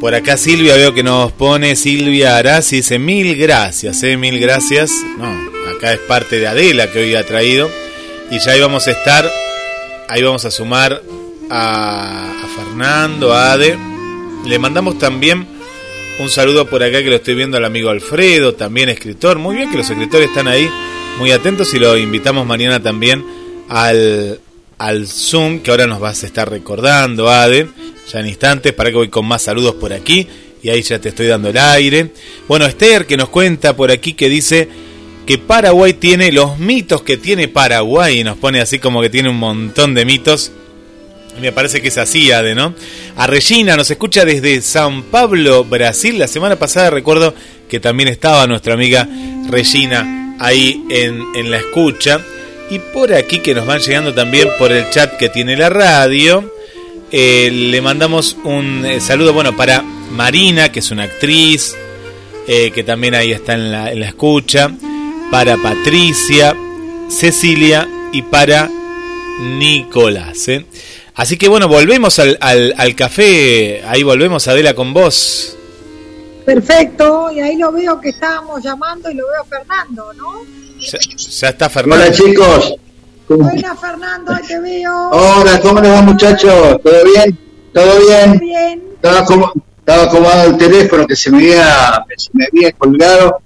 Por 0.00 0.14
acá 0.14 0.38
Silvia 0.38 0.76
veo 0.76 0.94
que 0.94 1.02
nos 1.02 1.30
pone 1.30 1.76
Silvia 1.76 2.38
Arasi, 2.38 2.76
dice 2.76 2.98
mil 2.98 3.36
gracias, 3.36 4.02
eh, 4.02 4.16
mil 4.16 4.40
gracias. 4.40 4.90
No, 5.18 5.30
acá 5.76 5.92
es 5.92 5.98
parte 6.00 6.40
de 6.40 6.46
Adela 6.46 6.90
que 6.90 7.00
hoy 7.00 7.14
ha 7.14 7.26
traído. 7.26 7.70
Y 8.30 8.38
ya 8.38 8.52
ahí 8.52 8.60
vamos 8.62 8.88
a 8.88 8.92
estar, 8.92 9.30
ahí 10.08 10.22
vamos 10.22 10.46
a 10.46 10.50
sumar 10.50 11.02
a, 11.50 12.32
Fernando, 12.56 13.34
a 13.34 13.52
Ade. 13.52 13.76
Le 14.46 14.58
mandamos 14.58 14.98
también 14.98 15.46
un 16.18 16.30
saludo 16.30 16.64
por 16.64 16.82
acá 16.82 17.02
que 17.02 17.10
lo 17.10 17.16
estoy 17.16 17.34
viendo 17.34 17.58
al 17.58 17.66
amigo 17.66 17.90
Alfredo, 17.90 18.54
también 18.54 18.88
escritor. 18.88 19.38
Muy 19.38 19.56
bien 19.56 19.70
que 19.70 19.76
los 19.76 19.90
escritores 19.90 20.30
están 20.30 20.48
ahí, 20.48 20.66
muy 21.18 21.30
atentos 21.30 21.74
y 21.74 21.78
lo 21.78 21.98
invitamos 21.98 22.46
mañana 22.46 22.82
también 22.82 23.22
al, 23.68 24.40
al 24.80 25.06
Zoom, 25.06 25.60
que 25.60 25.70
ahora 25.70 25.86
nos 25.86 26.00
vas 26.00 26.22
a 26.22 26.26
estar 26.26 26.48
recordando, 26.48 27.28
Ade, 27.28 27.68
ya 28.10 28.20
en 28.20 28.28
instantes, 28.28 28.72
para 28.72 28.88
que 28.88 28.96
voy 28.96 29.08
con 29.10 29.26
más 29.26 29.42
saludos 29.42 29.74
por 29.74 29.92
aquí, 29.92 30.26
y 30.62 30.70
ahí 30.70 30.80
ya 30.80 30.98
te 30.98 31.10
estoy 31.10 31.26
dando 31.26 31.50
el 31.50 31.58
aire. 31.58 32.12
Bueno, 32.48 32.64
Esther, 32.64 33.04
que 33.04 33.18
nos 33.18 33.28
cuenta 33.28 33.76
por 33.76 33.90
aquí, 33.90 34.14
que 34.14 34.30
dice 34.30 34.68
que 35.26 35.36
Paraguay 35.36 35.92
tiene 35.92 36.32
los 36.32 36.58
mitos 36.58 37.02
que 37.02 37.18
tiene 37.18 37.46
Paraguay, 37.46 38.20
y 38.20 38.24
nos 38.24 38.38
pone 38.38 38.58
así 38.58 38.78
como 38.78 39.02
que 39.02 39.10
tiene 39.10 39.28
un 39.28 39.36
montón 39.36 39.92
de 39.92 40.06
mitos. 40.06 40.50
Me 41.38 41.52
parece 41.52 41.82
que 41.82 41.88
es 41.88 41.98
así, 41.98 42.32
Ade, 42.32 42.54
¿no? 42.54 42.74
A 43.16 43.26
Regina 43.26 43.76
nos 43.76 43.90
escucha 43.90 44.24
desde 44.24 44.62
San 44.62 45.02
Pablo, 45.02 45.62
Brasil. 45.62 46.18
La 46.18 46.26
semana 46.26 46.56
pasada 46.56 46.88
recuerdo 46.88 47.34
que 47.68 47.80
también 47.80 48.08
estaba 48.08 48.46
nuestra 48.46 48.72
amiga 48.72 49.06
Regina 49.50 50.36
ahí 50.38 50.82
en, 50.88 51.22
en 51.36 51.50
la 51.50 51.58
escucha. 51.58 52.24
Y 52.70 52.78
por 52.78 53.12
aquí 53.12 53.40
que 53.40 53.52
nos 53.52 53.66
van 53.66 53.80
llegando 53.80 54.14
también 54.14 54.48
por 54.56 54.70
el 54.70 54.88
chat 54.90 55.16
que 55.16 55.28
tiene 55.28 55.56
la 55.56 55.68
radio. 55.68 56.54
Eh, 57.10 57.50
le 57.50 57.82
mandamos 57.82 58.36
un 58.44 58.86
eh, 58.86 59.00
saludo, 59.00 59.32
bueno, 59.32 59.56
para 59.56 59.82
Marina, 59.82 60.70
que 60.70 60.78
es 60.78 60.92
una 60.92 61.02
actriz, 61.02 61.76
eh, 62.46 62.70
que 62.70 62.84
también 62.84 63.16
ahí 63.16 63.32
está 63.32 63.54
en 63.54 63.72
la, 63.72 63.90
en 63.90 63.98
la 63.98 64.06
escucha. 64.06 64.70
Para 65.32 65.56
Patricia, 65.56 66.56
Cecilia 67.08 67.88
y 68.12 68.22
para 68.22 68.70
Nicolás. 69.40 70.46
Así 71.14 71.36
que 71.36 71.48
bueno, 71.48 71.66
volvemos 71.66 72.20
al, 72.20 72.38
al, 72.40 72.74
al, 72.76 72.94
café, 72.94 73.82
ahí 73.86 74.02
volvemos 74.04 74.46
Adela 74.46 74.74
con 74.74 74.92
vos. 74.92 75.56
Perfecto, 76.44 77.30
y 77.32 77.40
ahí 77.40 77.56
lo 77.56 77.72
veo 77.72 78.00
que 78.00 78.10
estábamos 78.10 78.62
llamando 78.62 79.10
y 79.10 79.14
lo 79.14 79.24
veo 79.26 79.44
Fernando, 79.44 80.12
¿no? 80.14 80.59
Ya, 80.80 80.98
ya 80.98 81.48
está 81.48 81.68
Fernando. 81.68 82.04
Hola 82.04 82.12
chicos. 82.14 82.74
Buenas 83.28 83.80
Fernando, 83.80 84.32
te 84.46 84.58
veo. 84.58 85.10
Hola, 85.10 85.60
¿cómo 85.60 85.80
les 85.80 85.92
va 85.92 86.02
muchachos? 86.02 86.80
¿Todo 86.82 87.04
bien? 87.04 87.38
¿Todo 87.72 88.00
bien? 88.00 88.38
Bien. 88.40 88.82
Estaba, 88.94 89.24
como, 89.24 89.52
estaba 89.78 90.02
acomodado 90.04 90.50
el 90.50 90.56
teléfono 90.56 91.06
que 91.06 91.14
se 91.14 91.30
me 91.30 91.38
había, 91.38 92.04
se 92.16 92.30
me 92.32 92.46
había 92.46 92.72
colgado. 92.72 93.40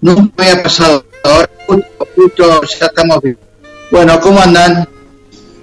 No 0.00 0.14
me 0.14 0.30
había 0.50 0.62
pasado. 0.62 1.04
Ahora 1.24 1.50
justo, 1.66 2.08
justo 2.14 2.60
ya 2.78 2.86
estamos 2.86 3.20
bien. 3.22 3.38
Bueno, 3.90 4.20
¿cómo 4.20 4.40
andan? 4.40 4.88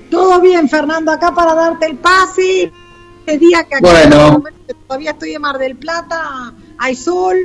Todo 0.09 0.41
bien, 0.41 0.67
Fernando, 0.67 1.11
acá 1.11 1.33
para 1.33 1.53
darte 1.55 1.85
el 1.85 1.97
pase. 1.97 2.71
Este 3.25 3.37
día 3.37 3.63
que 3.63 3.75
acá 3.75 3.87
Bueno. 3.89 4.43
todavía 4.87 5.11
estoy 5.11 5.33
en 5.35 5.41
Mar 5.41 5.57
del 5.57 5.77
Plata, 5.77 6.53
hay 6.77 6.95
sol, 6.95 7.37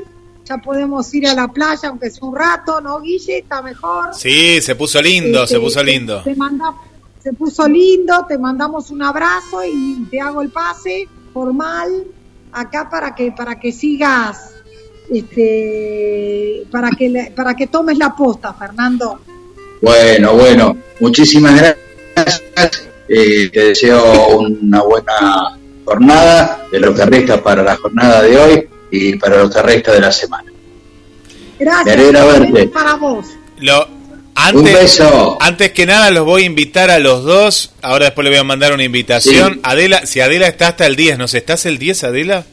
ya 0.48 0.58
podemos 0.58 1.12
ir 1.14 1.26
a 1.28 1.34
la 1.34 1.48
playa, 1.48 1.88
aunque 1.90 2.10
sea 2.10 2.26
un 2.26 2.34
rato, 2.36 2.80
¿no, 2.80 3.00
Guille? 3.00 3.38
Está 3.38 3.60
mejor. 3.62 4.14
Sí, 4.14 4.60
se 4.62 4.74
puso 4.74 5.00
lindo, 5.02 5.42
Este, 5.44 5.54
se 5.56 5.60
puso 5.60 5.80
te- 5.80 5.84
lindo. 5.86 6.22
te 6.22 6.34
manda- 6.34 6.74
se 7.22 7.32
puso 7.32 7.68
lindo, 7.68 8.24
te 8.28 8.38
mandamos 8.38 8.90
un 8.90 9.02
abrazo 9.02 9.62
y 9.64 10.06
te 10.10 10.20
hago 10.20 10.40
el 10.42 10.50
pase 10.50 11.06
formal 11.34 12.04
acá 12.52 12.88
para 12.88 13.14
que 13.14 13.32
para 13.32 13.60
que 13.60 13.70
sigas 13.72 14.52
este 15.10 16.64
para 16.70 16.90
que 16.90 17.08
le- 17.08 17.30
para 17.32 17.54
que 17.54 17.66
tomes 17.66 17.98
la 17.98 18.14
posta, 18.14 18.52
Fernando. 18.54 19.20
Bueno, 19.82 20.34
bueno, 20.34 20.76
muchísimas 21.00 21.54
gracias. 22.14 22.42
Eh, 23.08 23.48
te 23.52 23.60
deseo 23.68 24.38
una 24.38 24.82
buena 24.82 25.58
jornada 25.84 26.62
de 26.70 26.80
lo 26.80 26.94
que 26.94 27.04
resta 27.06 27.42
para 27.42 27.62
la 27.62 27.76
jornada 27.76 28.22
de 28.22 28.36
hoy 28.38 28.68
y 28.90 29.16
para 29.16 29.38
lo 29.42 29.50
que 29.50 29.62
resta 29.62 29.92
de 29.92 30.00
la 30.00 30.12
semana. 30.12 30.50
Gracias. 31.58 31.84
Me 31.86 31.92
alegra 32.02 32.20
igualmente 32.20 32.52
verte. 32.52 32.68
Para 32.72 32.94
vos. 32.94 33.26
Lo, 33.58 33.86
Un 33.86 34.22
antes, 34.36 34.72
beso. 34.74 35.36
antes 35.40 35.72
que 35.72 35.86
nada 35.86 36.10
los 36.10 36.24
voy 36.24 36.42
a 36.44 36.46
invitar 36.46 36.90
a 36.90 36.98
los 36.98 37.24
dos. 37.24 37.72
Ahora 37.82 38.06
después 38.06 38.24
le 38.24 38.30
voy 38.30 38.38
a 38.38 38.44
mandar 38.44 38.72
una 38.72 38.84
invitación. 38.84 39.54
Sí. 39.54 39.60
Adela, 39.64 40.06
si 40.06 40.20
Adela 40.20 40.46
está 40.46 40.68
hasta 40.68 40.86
el 40.86 40.94
10, 40.96 41.18
¿nos 41.18 41.34
estás 41.34 41.66
el 41.66 41.78
10, 41.78 42.04
Adela? 42.04 42.44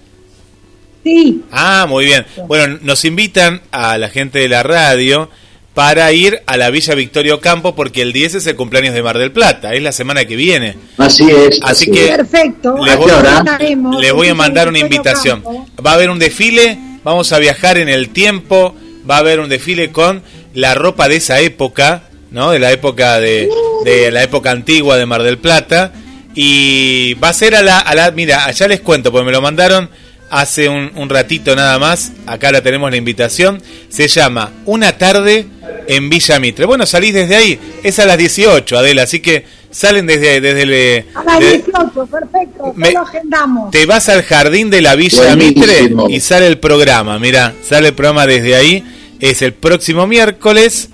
Sí, 1.03 1.43
Ah, 1.51 1.86
muy 1.88 2.05
bien. 2.05 2.25
Bueno, 2.47 2.79
nos 2.81 3.05
invitan 3.05 3.61
a 3.71 3.97
la 3.99 4.09
gente 4.09 4.39
de 4.39 4.49
la 4.49 4.63
radio 4.63 5.29
para 5.76 6.11
ir 6.13 6.41
a 6.47 6.57
la 6.57 6.69
Villa 6.71 6.95
Victorio 6.95 7.39
Campo 7.41 7.76
porque 7.76 8.01
el 8.01 8.13
10 8.13 8.36
es 8.36 8.47
el 8.47 8.55
cumpleaños 8.55 8.95
de 8.95 9.03
Mar 9.03 9.17
del 9.19 9.32
Plata, 9.32 9.73
es 9.76 9.84
la 9.84 9.91
semana 9.91 10.26
que 10.26 10.36
viene. 10.38 10.76
Así 10.97 11.30
es. 11.30 11.59
Así 11.61 11.61
así 11.63 11.91
que- 11.91 12.07
perfecto. 12.07 12.78
Les 12.84 12.93
¿A 12.93 12.97
voy? 12.97 13.11
Estaremos. 13.11 14.01
les 14.01 14.13
voy 14.13 14.28
a 14.30 14.34
mandar 14.36 14.67
una 14.69 14.80
invitación. 14.80 15.43
Va 15.86 15.91
a 15.91 15.93
haber 15.95 16.09
un 16.09 16.17
desfile, 16.17 16.80
vamos 17.03 17.32
a 17.34 17.39
viajar 17.39 17.78
en 17.78 17.89
el 17.89 18.09
tiempo, 18.09 18.73
va 19.07 19.17
a 19.17 19.19
haber 19.19 19.39
un 19.41 19.49
desfile 19.49 19.91
con 19.91 20.23
la 20.53 20.73
ropa 20.76 21.07
de 21.09 21.17
esa 21.17 21.41
época, 21.41 22.03
¿no? 22.32 22.51
De 22.51 22.59
la 22.59 22.71
época 22.71 23.19
de, 23.19 23.49
de 23.84 24.09
la 24.11 24.23
época 24.23 24.51
antigua 24.51 24.95
de 24.97 25.05
Mar 25.05 25.21
del 25.23 25.38
Plata. 25.38 25.91
Y 26.38 27.13
va 27.15 27.30
a 27.30 27.34
ser 27.34 27.55
a 27.55 27.61
la, 27.61 27.80
a 27.80 27.95
la 27.95 28.11
mira, 28.11 28.45
allá 28.45 28.67
les 28.67 28.82
cuento, 28.82 29.11
porque 29.11 29.26
me 29.26 29.32
lo 29.32 29.41
mandaron 29.41 29.89
hace 30.30 30.67
un, 30.69 30.91
un 30.95 31.09
ratito 31.09 31.55
nada 31.55 31.78
más. 31.80 32.11
Acá 32.26 32.51
la 32.51 32.61
tenemos 32.61 32.89
la 32.91 32.97
invitación. 32.97 33.61
Se 33.89 34.07
llama 34.07 34.51
Una 34.65 34.97
tarde 34.97 35.45
en 35.88 36.09
Villa 36.09 36.39
Mitre. 36.39 36.65
Bueno, 36.65 36.86
salís 36.86 37.13
desde 37.13 37.36
ahí. 37.36 37.59
Es 37.84 37.99
a 37.99 38.05
las 38.05 38.17
18, 38.17 38.78
Adela. 38.78 39.03
Así 39.03 39.19
que 39.19 39.45
salen 39.71 40.05
desde, 40.07 40.41
desde 40.41 40.61
el. 40.63 41.05
A 41.15 41.23
las 41.23 41.39
de- 41.39 41.51
18, 41.59 42.07
perfecto. 42.07 42.73
Me- 42.76 42.91
lo 42.91 43.01
agendamos. 43.01 43.71
te 43.71 43.86
vas 43.86 44.09
al 44.09 44.23
jardín 44.23 44.69
de 44.69 44.82
la 44.82 44.95
Villa 44.95 45.36
Buenísimo. 45.36 45.65
Mitre 46.07 46.15
y 46.15 46.19
sale 46.19 46.47
el 46.47 46.57
programa. 46.59 47.19
Mira, 47.19 47.53
sale 47.67 47.89
el 47.89 47.93
programa 47.93 48.26
desde 48.28 48.55
ahí. 48.55 48.84
Es 49.19 49.41
el 49.41 49.53
próximo 49.53 50.07
miércoles, 50.07 50.89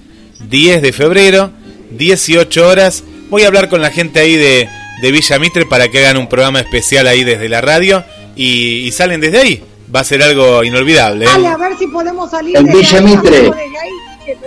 10 0.49 0.81
de 0.81 0.93
febrero, 0.93 1.51
18 1.91 2.67
horas. 2.67 3.03
Voy 3.29 3.43
a 3.43 3.47
hablar 3.47 3.67
con 3.69 3.81
la 3.81 3.89
gente 3.91 4.19
ahí 4.19 4.35
de, 4.35 4.67
de 5.01 5.11
Villa 5.11 5.39
Mitre 5.39 5.65
para 5.65 5.87
que 5.89 5.99
hagan 5.99 6.17
un 6.17 6.27
programa 6.27 6.59
especial 6.59 7.07
ahí 7.07 7.23
desde 7.23 7.49
la 7.49 7.61
radio 7.61 8.03
y, 8.35 8.87
y 8.87 8.91
salen 8.91 9.21
desde 9.21 9.39
ahí. 9.39 9.63
Va 9.93 9.99
a 10.01 10.03
ser 10.03 10.23
algo 10.23 10.63
inolvidable. 10.63 11.25
¿eh? 11.25 11.29
Dale, 11.29 11.47
a 11.47 11.57
ver 11.57 11.77
si 11.77 11.87
podemos 11.87 12.31
salir 12.31 12.55
En 12.55 12.65
Villa 12.65 12.97
ahí, 12.99 13.03
Mitre. 13.03 13.37
ahí. 13.37 13.91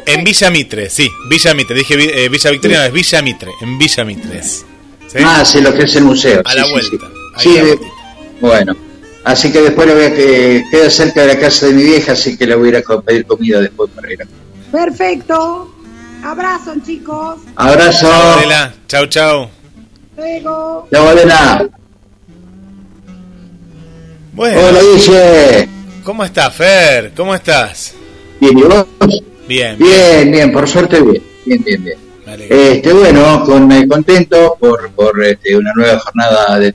En 0.06 0.24
Villa 0.24 0.50
Mitre, 0.50 0.88
sí, 0.88 1.10
Villa 1.28 1.52
Mitre. 1.54 1.76
Dije 1.76 2.24
eh, 2.24 2.28
Villa 2.28 2.50
Victoria, 2.50 2.78
no, 2.80 2.84
es 2.86 2.92
Villa 2.92 3.22
Mitre. 3.22 3.50
En 3.60 3.78
Villa 3.78 4.04
Mitre. 4.04 4.38
es. 4.38 4.64
¿Sí? 5.08 5.18
Ah, 5.22 5.44
sí, 5.44 5.60
lo 5.60 5.74
que 5.74 5.82
es 5.82 5.94
el 5.96 6.04
museo. 6.04 6.40
A 6.44 6.50
sí, 6.52 6.58
la 6.58 6.64
sí, 6.64 6.70
vuelta, 6.72 7.06
sí. 7.38 7.48
ahí 7.58 7.66
la 7.68 7.76
bueno. 8.40 8.76
Así 9.24 9.52
que 9.52 9.60
después 9.62 9.86
le 9.86 9.94
voy 9.94 10.04
a 10.04 10.14
que 10.14 10.64
queda 10.70 10.90
cerca 10.90 11.22
de 11.22 11.34
la 11.34 11.40
casa 11.40 11.66
de 11.66 11.72
mi 11.72 11.82
vieja, 11.82 12.12
así 12.12 12.36
que 12.36 12.46
le 12.46 12.54
voy 12.56 12.68
a 12.68 12.78
ir 12.78 12.84
a 12.88 13.00
pedir 13.00 13.24
comida 13.26 13.60
después 13.60 13.90
para 13.94 14.12
ir 14.12 14.22
a 14.22 14.26
Perfecto. 14.70 15.74
Abrazo, 16.22 16.74
chicos. 16.84 17.36
Abrazo. 17.56 18.06
Chau, 18.08 18.38
Adela. 18.38 18.74
Chau, 18.88 19.06
chau. 19.06 19.50
Luego. 20.16 20.88
Chao, 20.92 21.08
Adela. 21.08 21.68
Bueno, 24.34 24.58
Hola, 24.68 24.80
Guille. 24.80 25.68
¿cómo 26.02 26.24
estás, 26.24 26.52
Fer? 26.52 27.12
¿Cómo 27.16 27.36
estás? 27.36 27.94
Bien, 28.40 28.58
¿y 28.58 28.62
vos? 28.62 28.86
Bien, 29.46 29.78
Bien, 29.78 30.32
bien, 30.32 30.52
por 30.52 30.68
suerte 30.68 31.00
bien. 31.00 31.22
Bien, 31.46 31.62
bien, 31.62 31.84
bien. 31.84 31.98
Este, 32.50 32.92
bueno, 32.92 33.44
con, 33.44 33.70
eh, 33.70 33.86
contento 33.86 34.56
por, 34.58 34.90
por 34.90 35.22
este, 35.24 35.56
una 35.56 35.70
nueva 35.76 36.00
jornada 36.00 36.58
de 36.58 36.72